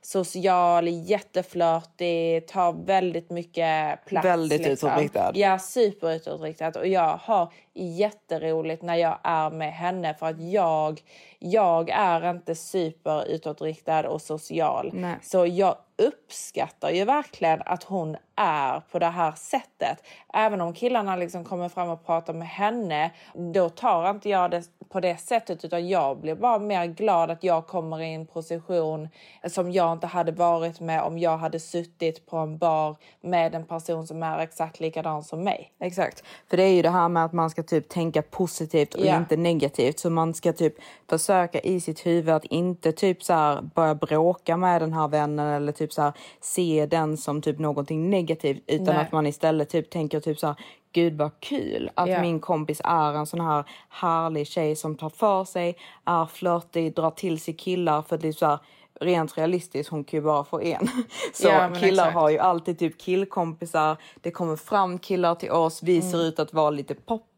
social, 0.00 0.88
jätteflörtig, 0.88 2.46
tar 2.46 2.72
väldigt 2.86 3.30
mycket 3.30 4.04
plats. 4.04 4.24
Väldigt 4.24 4.66
utåtriktad. 4.66 5.32
Ja, 5.34 5.58
superutåtriktad. 5.58 6.72
Och 6.78 6.86
jag 6.86 7.16
har 7.22 7.52
jätteroligt 7.74 8.82
när 8.82 8.96
jag 8.96 9.18
är 9.22 9.50
med 9.50 9.72
henne 9.72 10.14
för 10.14 10.26
att 10.26 10.42
jag, 10.42 11.00
jag 11.38 11.90
är 11.90 12.30
inte 12.30 12.54
superutåtriktad 12.54 14.08
och 14.08 14.22
social. 14.22 14.90
Nej. 14.92 15.16
Så 15.22 15.46
jag 15.46 15.76
uppskattar 15.96 16.90
ju 16.90 17.04
verkligen 17.04 17.62
att 17.66 17.84
hon 17.84 18.16
är 18.36 18.80
på 18.80 18.98
det 18.98 19.06
här 19.06 19.32
sättet. 19.32 20.04
Även 20.32 20.60
om 20.60 20.74
killarna 20.74 21.16
liksom 21.16 21.44
kommer 21.44 21.68
fram 21.68 21.88
och 21.88 22.06
pratar 22.06 22.34
med 22.34 22.48
henne, 22.48 23.10
då 23.34 23.68
tar 23.68 24.10
inte 24.10 24.28
jag 24.28 24.50
det 24.50 24.62
på 24.88 25.00
det 25.00 25.16
sättet 25.16 25.64
utan 25.64 25.88
jag 25.88 26.20
blir 26.20 26.34
bara 26.34 26.58
mer 26.58 26.86
glad 26.86 27.30
att 27.30 27.44
jag 27.44 27.66
kommer 27.66 28.00
i 28.00 28.14
en 28.14 28.26
position 28.26 29.08
som 29.48 29.72
jag 29.72 29.92
inte 29.92 30.06
hade 30.06 30.32
varit 30.32 30.80
med 30.80 31.02
om 31.02 31.18
jag 31.18 31.38
hade 31.38 31.60
suttit 31.60 32.26
på 32.26 32.36
en 32.36 32.58
bar 32.58 32.96
med 33.20 33.54
en 33.54 33.64
person 33.64 34.06
som 34.06 34.22
är 34.22 34.38
exakt 34.38 34.80
likadan 34.80 35.22
som 35.22 35.44
mig. 35.44 35.72
Exakt. 35.80 36.24
För 36.50 36.56
det 36.56 36.62
är 36.62 36.72
ju 36.74 36.82
det 36.82 36.90
här 36.90 37.08
med 37.08 37.24
att 37.24 37.32
man 37.32 37.50
ska 37.50 37.62
typ 37.62 37.88
tänka 37.88 38.22
positivt 38.22 38.94
och 38.94 39.06
Ja. 39.06 39.16
inte 39.16 39.36
negativt. 39.36 39.98
Så 39.98 40.10
man 40.10 40.34
ska 40.34 40.52
typ 40.52 40.74
försöka 41.08 41.60
i 41.60 41.80
sitt 41.80 42.06
huvud 42.06 42.34
att 42.34 42.44
inte 42.44 42.92
typ 42.92 43.22
så 43.22 43.32
här 43.32 43.62
börja 43.62 43.94
bråka 43.94 44.56
med 44.56 44.82
den 44.82 44.92
här 44.92 45.08
vännen 45.08 45.46
eller 45.46 45.72
typ 45.72 45.92
så 45.92 46.02
här 46.02 46.12
se 46.40 46.86
den 46.90 47.16
som 47.16 47.42
typ 47.42 47.58
någonting 47.58 48.10
negativt 48.10 48.62
utan 48.66 48.84
Nej. 48.94 48.96
att 48.96 49.12
man 49.12 49.26
istället 49.26 49.68
typ 49.68 49.90
tänker 49.90 50.20
typ 50.20 50.38
så 50.38 50.46
här 50.46 50.56
Gud 50.92 51.16
vad 51.18 51.40
kul 51.40 51.90
att 51.94 52.08
Ja. 52.08 52.20
min 52.20 52.40
kompis 52.40 52.80
är 52.84 53.12
en 53.14 53.26
sån 53.26 53.40
här 53.40 53.64
härlig 53.88 54.46
tjej 54.46 54.76
som 54.76 54.94
tar 54.96 55.08
för 55.10 55.44
sig, 55.44 55.76
är 56.04 56.26
flörtig, 56.26 56.94
drar 56.94 57.10
till 57.10 57.40
sig 57.40 57.54
killar 57.54 58.02
för 58.02 58.16
att 58.16 58.22
liksom 58.22 58.38
så 58.38 58.50
här, 58.50 58.58
rent 59.00 59.38
realistiskt, 59.38 59.90
hon 59.90 60.04
kan 60.04 60.18
ju 60.18 60.24
bara 60.24 60.44
få 60.44 60.60
en. 60.60 60.88
Så 61.34 61.48
Ja, 61.48 61.70
killar 61.80 62.02
exakt. 62.04 62.14
har 62.14 62.30
ju 62.30 62.38
alltid 62.38 62.78
typ 62.78 62.98
killkompisar. 63.00 63.96
Det 64.20 64.30
kommer 64.30 64.56
fram 64.56 64.98
killar 64.98 65.34
till 65.34 65.50
oss. 65.50 65.82
Vi 65.82 66.02
ser 66.02 66.22
ut 66.22 66.38
att 66.38 66.52
vara 66.54 66.70
lite 66.70 66.94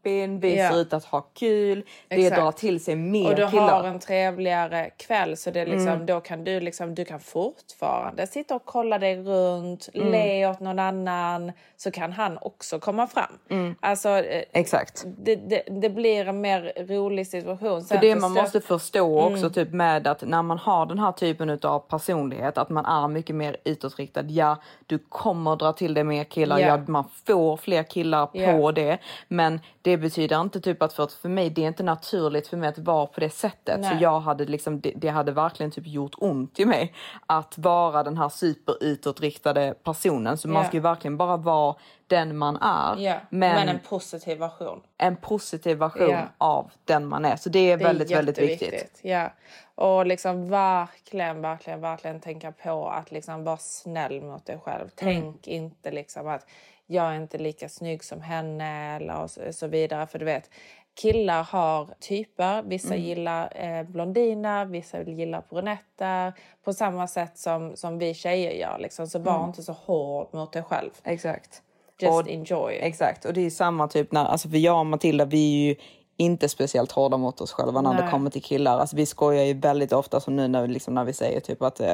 poppin. 0.07 0.39
Vi. 0.39 0.57
Ja. 0.57 0.69
ser 0.69 0.77
ut 0.81 0.93
att 0.93 1.05
ha 1.05 1.21
kul. 1.21 1.83
Det 2.07 2.15
Exakt. 2.15 2.41
drar 2.41 2.51
till 2.51 2.83
sig 2.83 2.95
mer 2.95 3.29
och 3.29 3.35
du 3.35 3.47
killar. 3.47 3.81
har 3.81 3.83
en 3.83 3.99
trevligare 3.99 4.89
kväll 4.97 5.37
så 5.37 5.51
det 5.51 5.59
är 5.59 5.65
liksom, 5.65 5.87
Mm. 5.87 6.05
då 6.05 6.19
kan 6.19 6.43
du 6.43 6.59
liksom, 6.59 6.95
du 6.95 7.05
kan 7.05 7.19
fortfarande 7.19 8.27
sitta 8.27 8.55
och 8.55 8.65
kolla 8.65 8.99
dig 8.99 9.15
runt, 9.23 9.89
Mm. 9.93 10.11
le 10.11 10.47
åt 10.47 10.59
någon 10.59 10.79
annan 10.79 11.51
så 11.77 11.91
kan 11.91 12.11
han 12.11 12.37
också 12.41 12.79
komma 12.79 13.07
fram. 13.07 13.25
Mm. 13.49 13.75
Alltså, 13.79 14.09
eh, 14.09 14.43
Exakt. 14.53 15.03
det, 15.17 15.35
det, 15.35 15.63
det 15.81 15.89
blir 15.89 16.27
en 16.27 16.41
mer 16.41 16.73
rolig 16.87 17.27
situation. 17.27 17.81
För 17.81 17.87
Sen 17.87 18.01
det 18.01 18.15
man 18.15 18.31
måste 18.31 18.61
förstå 18.61 19.21
också 19.21 19.37
Mm. 19.37 19.53
typ 19.53 19.71
med 19.71 20.07
att 20.07 20.21
när 20.21 20.41
man 20.43 20.57
har 20.57 20.85
den 20.85 20.99
här 20.99 21.11
typen 21.11 21.59
av 21.63 21.79
personlighet, 21.79 22.57
att 22.57 22.69
man 22.69 22.85
är 22.85 23.07
mycket 23.07 23.35
mer 23.35 23.57
utåtriktad. 23.63 24.23
Ja, 24.27 24.57
du 24.85 24.99
kommer 25.09 25.55
dra 25.55 25.73
till 25.73 25.93
dig 25.93 26.03
mer 26.03 26.23
killar. 26.23 26.59
Ja. 26.59 26.67
Ja, 26.67 26.79
man 26.87 27.03
får 27.27 27.57
fler 27.57 27.83
killar 27.83 28.25
på 28.25 28.37
Ja. 28.37 28.71
det. 28.71 28.97
Men 29.27 29.59
det 29.81 29.96
betyder 29.97 30.41
inte 30.41 30.61
typ 30.61 30.81
att 30.81 30.93
för, 30.93 31.03
att 31.03 31.13
för 31.13 31.29
mig, 31.29 31.49
det 31.49 31.63
är 31.63 31.67
inte 31.67 31.83
naturligt 31.83 32.47
för 32.47 32.57
mig 32.57 32.69
att 32.69 32.77
vara 32.77 33.05
på 33.05 33.19
det 33.19 33.29
sättet. 33.29 33.79
Nej. 33.79 33.97
Så 33.97 34.03
jag 34.03 34.19
hade 34.19 34.45
liksom, 34.45 34.79
det, 34.81 34.93
det 34.95 35.07
hade 35.09 35.31
verkligen 35.31 35.71
typ 35.71 35.87
gjort 35.87 36.13
ont 36.17 36.59
i 36.59 36.65
mig 36.65 36.93
att 37.25 37.57
vara 37.57 38.03
den 38.03 38.17
här 38.17 38.29
superutåtriktade 38.29 39.73
personen. 39.83 40.37
Så 40.37 40.47
man 40.47 40.61
Ja. 40.61 40.67
ska 40.67 40.77
ju 40.77 40.81
verkligen 40.81 41.17
bara 41.17 41.37
vara 41.37 41.75
den 42.07 42.37
man 42.37 42.57
är. 42.61 42.97
Ja, 42.97 43.15
men, 43.29 43.55
men 43.55 43.69
en 43.69 43.79
positiv 43.79 44.37
version. 44.39 44.81
en 44.97 45.15
positiv 45.15 45.77
version 45.77 46.09
Ja. 46.09 46.21
av 46.37 46.71
den 46.85 47.07
man 47.07 47.25
är. 47.25 47.35
Så 47.35 47.49
det 47.49 47.71
är 47.71 47.77
väldigt, 47.77 48.11
väldigt 48.11 48.37
viktigt. 48.37 48.99
Ja. 49.03 49.31
Och 49.75 50.05
liksom 50.05 50.49
verkligen, 50.49 51.41
verkligen, 51.41 51.81
verkligen 51.81 52.19
tänka 52.19 52.51
på 52.51 52.89
att 52.89 53.11
liksom 53.11 53.43
vara 53.43 53.57
snäll 53.57 54.21
mot 54.21 54.45
dig 54.45 54.59
själv. 54.59 54.89
Tänk 54.95 55.47
inte 55.47 55.91
liksom 55.91 56.27
att 56.27 56.45
jag 56.87 57.05
är 57.05 57.15
inte 57.21 57.37
lika 57.37 57.69
snygg 57.69 58.03
som 58.03 58.21
henne 58.21 58.95
eller 58.95 59.51
så, 59.51 59.67
vidare. 59.67 60.07
För 60.07 60.19
du 60.19 60.25
vet, 60.25 60.49
killar 61.01 61.43
har 61.43 61.89
typer. 61.99 62.61
Vissa 62.63 62.93
Mm. 62.93 63.05
gillar 63.05 63.51
eh, 63.55 63.83
blondiner, 63.83 64.65
vissa 64.65 65.01
gillar 65.03 65.43
brunetter. 65.49 66.33
På 66.65 66.73
samma 66.73 67.07
sätt 67.07 67.37
som, 67.37 67.75
som 67.75 67.97
vi 67.99 68.13
tjejer 68.13 68.51
gör. 68.51 68.77
Liksom. 68.79 69.07
Så 69.07 69.19
var 69.19 69.35
Mm. 69.35 69.47
inte 69.47 69.63
så 69.63 69.71
hård 69.73 70.27
mot 70.33 70.53
dig 70.53 70.63
själv. 70.63 70.89
Exakt. 71.03 71.61
Just 71.99 72.13
Och- 72.13 72.29
enjoy. 72.29 72.73
Exakt, 72.81 73.25
och 73.25 73.33
det 73.33 73.41
är 73.45 73.49
samma 73.49 73.87
typ 73.87 74.11
när, 74.11 74.25
alltså 74.25 74.49
för 74.49 74.57
jag 74.57 74.79
och 74.79 74.85
Matilda 74.85 75.25
vi 75.25 75.61
är 75.63 75.67
ju 75.69 75.75
inte 76.17 76.49
speciellt 76.49 76.91
hårda 76.91 77.17
mot 77.17 77.41
oss 77.41 77.51
själva 77.51 77.81
när 77.81 77.93
det 77.93 78.01
Nej. 78.01 78.11
kommer 78.11 78.29
till 78.29 78.43
killar. 78.43 78.79
Alltså 78.79 78.95
vi 78.95 79.05
skojar 79.05 79.43
ju 79.43 79.53
väldigt 79.53 79.93
ofta 79.93 80.19
som 80.19 80.35
nu 80.35 80.47
när 80.47 80.61
vi, 80.61 80.67
liksom, 80.67 80.93
när 80.93 81.03
vi 81.03 81.13
säger 81.13 81.39
typ 81.39 81.61
att, 81.61 81.79
eh, 81.79 81.93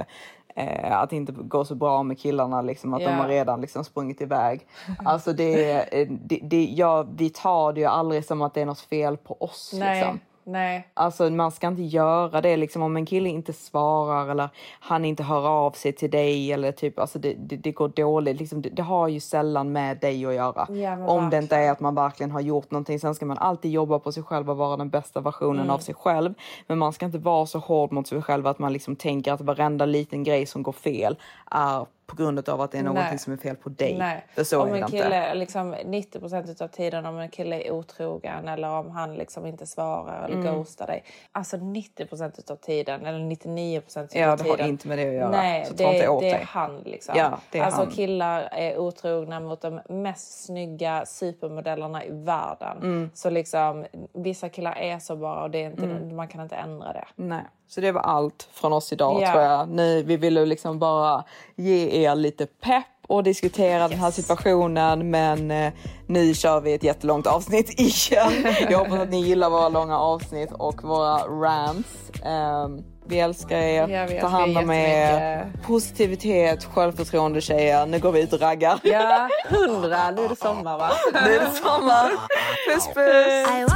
eh, 0.55 0.97
att 1.01 1.09
det 1.09 1.15
inte 1.15 1.31
går 1.31 1.63
så 1.63 1.75
bra 1.75 2.03
med 2.03 2.19
killarna, 2.19 2.61
liksom, 2.61 2.93
att 2.93 3.01
Ja. 3.01 3.09
de 3.09 3.15
har 3.15 3.27
redan 3.27 3.61
liksom 3.61 3.83
sprungit 3.83 4.21
iväg. 4.21 4.67
Alltså 5.05 5.33
det, 5.33 5.71
eh, 6.01 6.07
det, 6.11 6.39
det, 6.43 6.65
ja, 6.65 7.05
vi 7.15 7.29
tar 7.29 7.73
det 7.73 7.79
ju 7.79 7.85
aldrig 7.87 8.25
som 8.25 8.41
att 8.41 8.53
det 8.53 8.61
är 8.61 8.65
något 8.65 8.79
fel 8.79 9.17
på 9.17 9.37
oss. 9.39 9.71
Nej, 9.79 9.95
Liksom. 9.99 10.19
Nej. 10.43 10.87
Alltså 10.93 11.29
man 11.29 11.51
ska 11.51 11.67
inte 11.67 11.81
göra 11.83 12.41
det 12.41 12.57
liksom 12.57 12.81
om 12.81 12.97
en 12.97 13.05
kille 13.05 13.29
inte 13.29 13.53
svarar 13.53 14.29
eller 14.31 14.49
han 14.79 15.05
inte 15.05 15.23
hör 15.23 15.47
av 15.47 15.71
sig 15.71 15.93
till 15.93 16.11
dig 16.11 16.51
eller 16.51 16.71
typ 16.71 16.99
alltså 16.99 17.19
det, 17.19 17.33
det, 17.33 17.55
det 17.57 17.71
går 17.71 17.87
dåligt. 17.87 18.39
Liksom, 18.39 18.61
det, 18.61 18.69
det 18.69 18.81
har 18.81 19.07
ju 19.07 19.19
sällan 19.19 19.71
med 19.71 19.97
dig 19.99 20.25
att 20.25 20.33
göra. 20.33 20.67
Ja, 20.73 21.07
om 21.07 21.29
det 21.29 21.37
inte 21.37 21.55
är 21.55 21.71
att 21.71 21.79
man 21.79 21.95
verkligen 21.95 22.31
har 22.31 22.41
gjort 22.41 22.71
någonting. 22.71 22.99
Sen 22.99 23.15
ska 23.15 23.25
man 23.25 23.37
alltid 23.37 23.71
jobba 23.71 23.99
på 23.99 24.11
sig 24.11 24.23
själv 24.23 24.49
och 24.49 24.57
vara 24.57 24.77
den 24.77 24.89
bästa 24.89 25.21
versionen 25.21 25.59
Mm. 25.63 25.69
av 25.69 25.79
sig 25.79 25.95
själv. 25.95 26.33
Men 26.67 26.77
man 26.77 26.93
ska 26.93 27.05
inte 27.05 27.17
vara 27.17 27.45
så 27.45 27.59
hård 27.59 27.91
mot 27.91 28.07
sig 28.07 28.21
själv 28.21 28.47
att 28.47 28.59
man 28.59 28.73
liksom 28.73 28.95
tänker 28.95 29.33
att 29.33 29.41
varenda 29.41 29.85
liten 29.85 30.23
grej 30.23 30.45
som 30.45 30.63
går 30.63 30.71
fel 30.71 31.15
är 31.51 31.85
på 32.15 32.23
grund 32.23 32.49
av 32.49 32.61
att 32.61 32.71
det 32.71 32.77
är 32.77 32.83
någonting 32.83 33.09
Nej. 33.09 33.19
som 33.19 33.33
är 33.33 33.37
fel 33.37 33.55
på 33.55 33.69
dig. 33.69 33.97
Nej. 33.97 34.25
För 34.35 34.43
så 34.43 34.61
om 34.61 34.67
är 34.67 34.71
en 34.71 34.77
inte. 34.77 34.91
kille, 34.91 35.33
liksom 35.33 35.75
90% 35.75 36.61
av 36.61 36.67
tiden 36.67 37.05
om 37.05 37.19
en 37.19 37.29
kille 37.29 37.61
är 37.61 37.71
otrogen 37.71 38.47
eller 38.47 38.69
om 38.69 38.89
han 38.89 39.15
liksom 39.15 39.45
inte 39.45 39.65
svarar 39.65 40.25
eller 40.25 40.35
Mm. 40.35 40.53
ghostar 40.55 40.87
dig. 40.87 41.03
Alltså 41.31 41.57
90% 41.57 42.51
av 42.51 42.55
tiden 42.55 43.05
eller 43.05 43.19
99% 43.19 43.97
av 44.15 44.21
Ja, 44.21 44.35
det 44.35 44.43
tiden. 44.43 44.59
har 44.59 44.67
inte 44.67 44.87
med 44.87 44.97
det 44.97 45.07
att 45.07 45.13
göra. 45.13 45.29
Nej, 45.29 45.65
Så 45.65 45.73
det, 45.73 45.83
inte 45.83 46.07
åt 46.07 46.21
det 46.21 46.29
är 46.29 46.33
dig. 46.37 46.45
han 46.49 46.77
liksom. 46.85 47.15
Ja, 47.17 47.39
är 47.51 47.61
alltså 47.63 47.81
han. 47.81 47.91
killar 47.91 48.41
är 48.51 48.77
otrogna 48.77 49.39
mot 49.39 49.61
de 49.61 49.81
mest 49.89 50.43
snygga 50.45 51.05
supermodellerna 51.05 52.05
i 52.05 52.09
världen. 52.11 52.77
Mm. 52.77 53.09
Så 53.13 53.29
liksom 53.29 53.85
vissa 54.13 54.49
killar 54.49 54.75
är 54.75 54.99
så 54.99 55.15
bara 55.15 55.43
och 55.43 55.51
det 55.51 55.63
är 55.63 55.65
inte, 55.69 55.83
Mm. 55.83 56.15
man 56.15 56.27
kan 56.27 56.41
inte 56.41 56.55
ändra 56.55 56.93
det. 56.93 57.05
Nej, 57.15 57.43
så 57.73 57.81
det 57.81 57.91
var 57.91 58.01
allt 58.01 58.47
från 58.53 58.73
oss 58.73 58.93
idag 58.93 59.21
Ja. 59.21 59.31
tror 59.31 59.43
jag. 59.43 59.69
Nu, 59.69 60.03
vi 60.03 60.17
ville 60.17 60.45
liksom 60.45 60.79
bara 60.79 61.23
ge 61.55 62.03
er 62.05 62.15
lite 62.15 62.45
pepp 62.45 62.83
och 63.07 63.23
diskutera 63.23 63.87
den 63.87 63.99
här 63.99 64.11
situationen 64.11 65.09
men 65.11 65.51
eh, 65.51 65.73
nu 66.07 66.33
kör 66.33 66.61
vi 66.61 66.73
ett 66.73 66.83
jättelångt 66.83 67.27
avsnitt 67.27 67.69
igen. 67.79 68.45
Jag 68.69 68.77
hoppas 68.77 68.99
att 68.99 69.09
ni 69.09 69.21
gillar 69.21 69.49
våra 69.49 69.69
långa 69.69 69.99
avsnitt 69.99 70.51
och 70.51 70.83
våra 70.83 71.17
rants. 71.17 71.89
Ehm, 72.25 72.83
vi 73.07 73.19
älskar 73.19 73.57
er, 73.57 73.87
Jag 73.87 74.07
vet, 74.07 74.21
ta 74.21 74.27
hand 74.27 74.51
vi 74.57 74.63
om 74.63 74.71
er. 74.71 75.51
Positivitet, 75.65 76.63
självförtroende 76.65 77.41
tjejer. 77.41 77.85
Nu 77.85 77.99
går 77.99 78.11
vi 78.11 78.21
ut 78.21 78.33
och 78.33 78.39
raggar. 78.41 78.79
Ja, 78.83 79.29
hundra. 79.49 80.11
Nu 80.11 80.25
är 80.25 80.29
det 80.29 80.35
sommar 80.35 80.77
va? 80.77 80.89
Nu 81.13 81.19
är 81.35 81.39
det 81.39 81.51
sommar. 81.51 82.11
Puss 82.73 82.87
puss! 82.87 83.71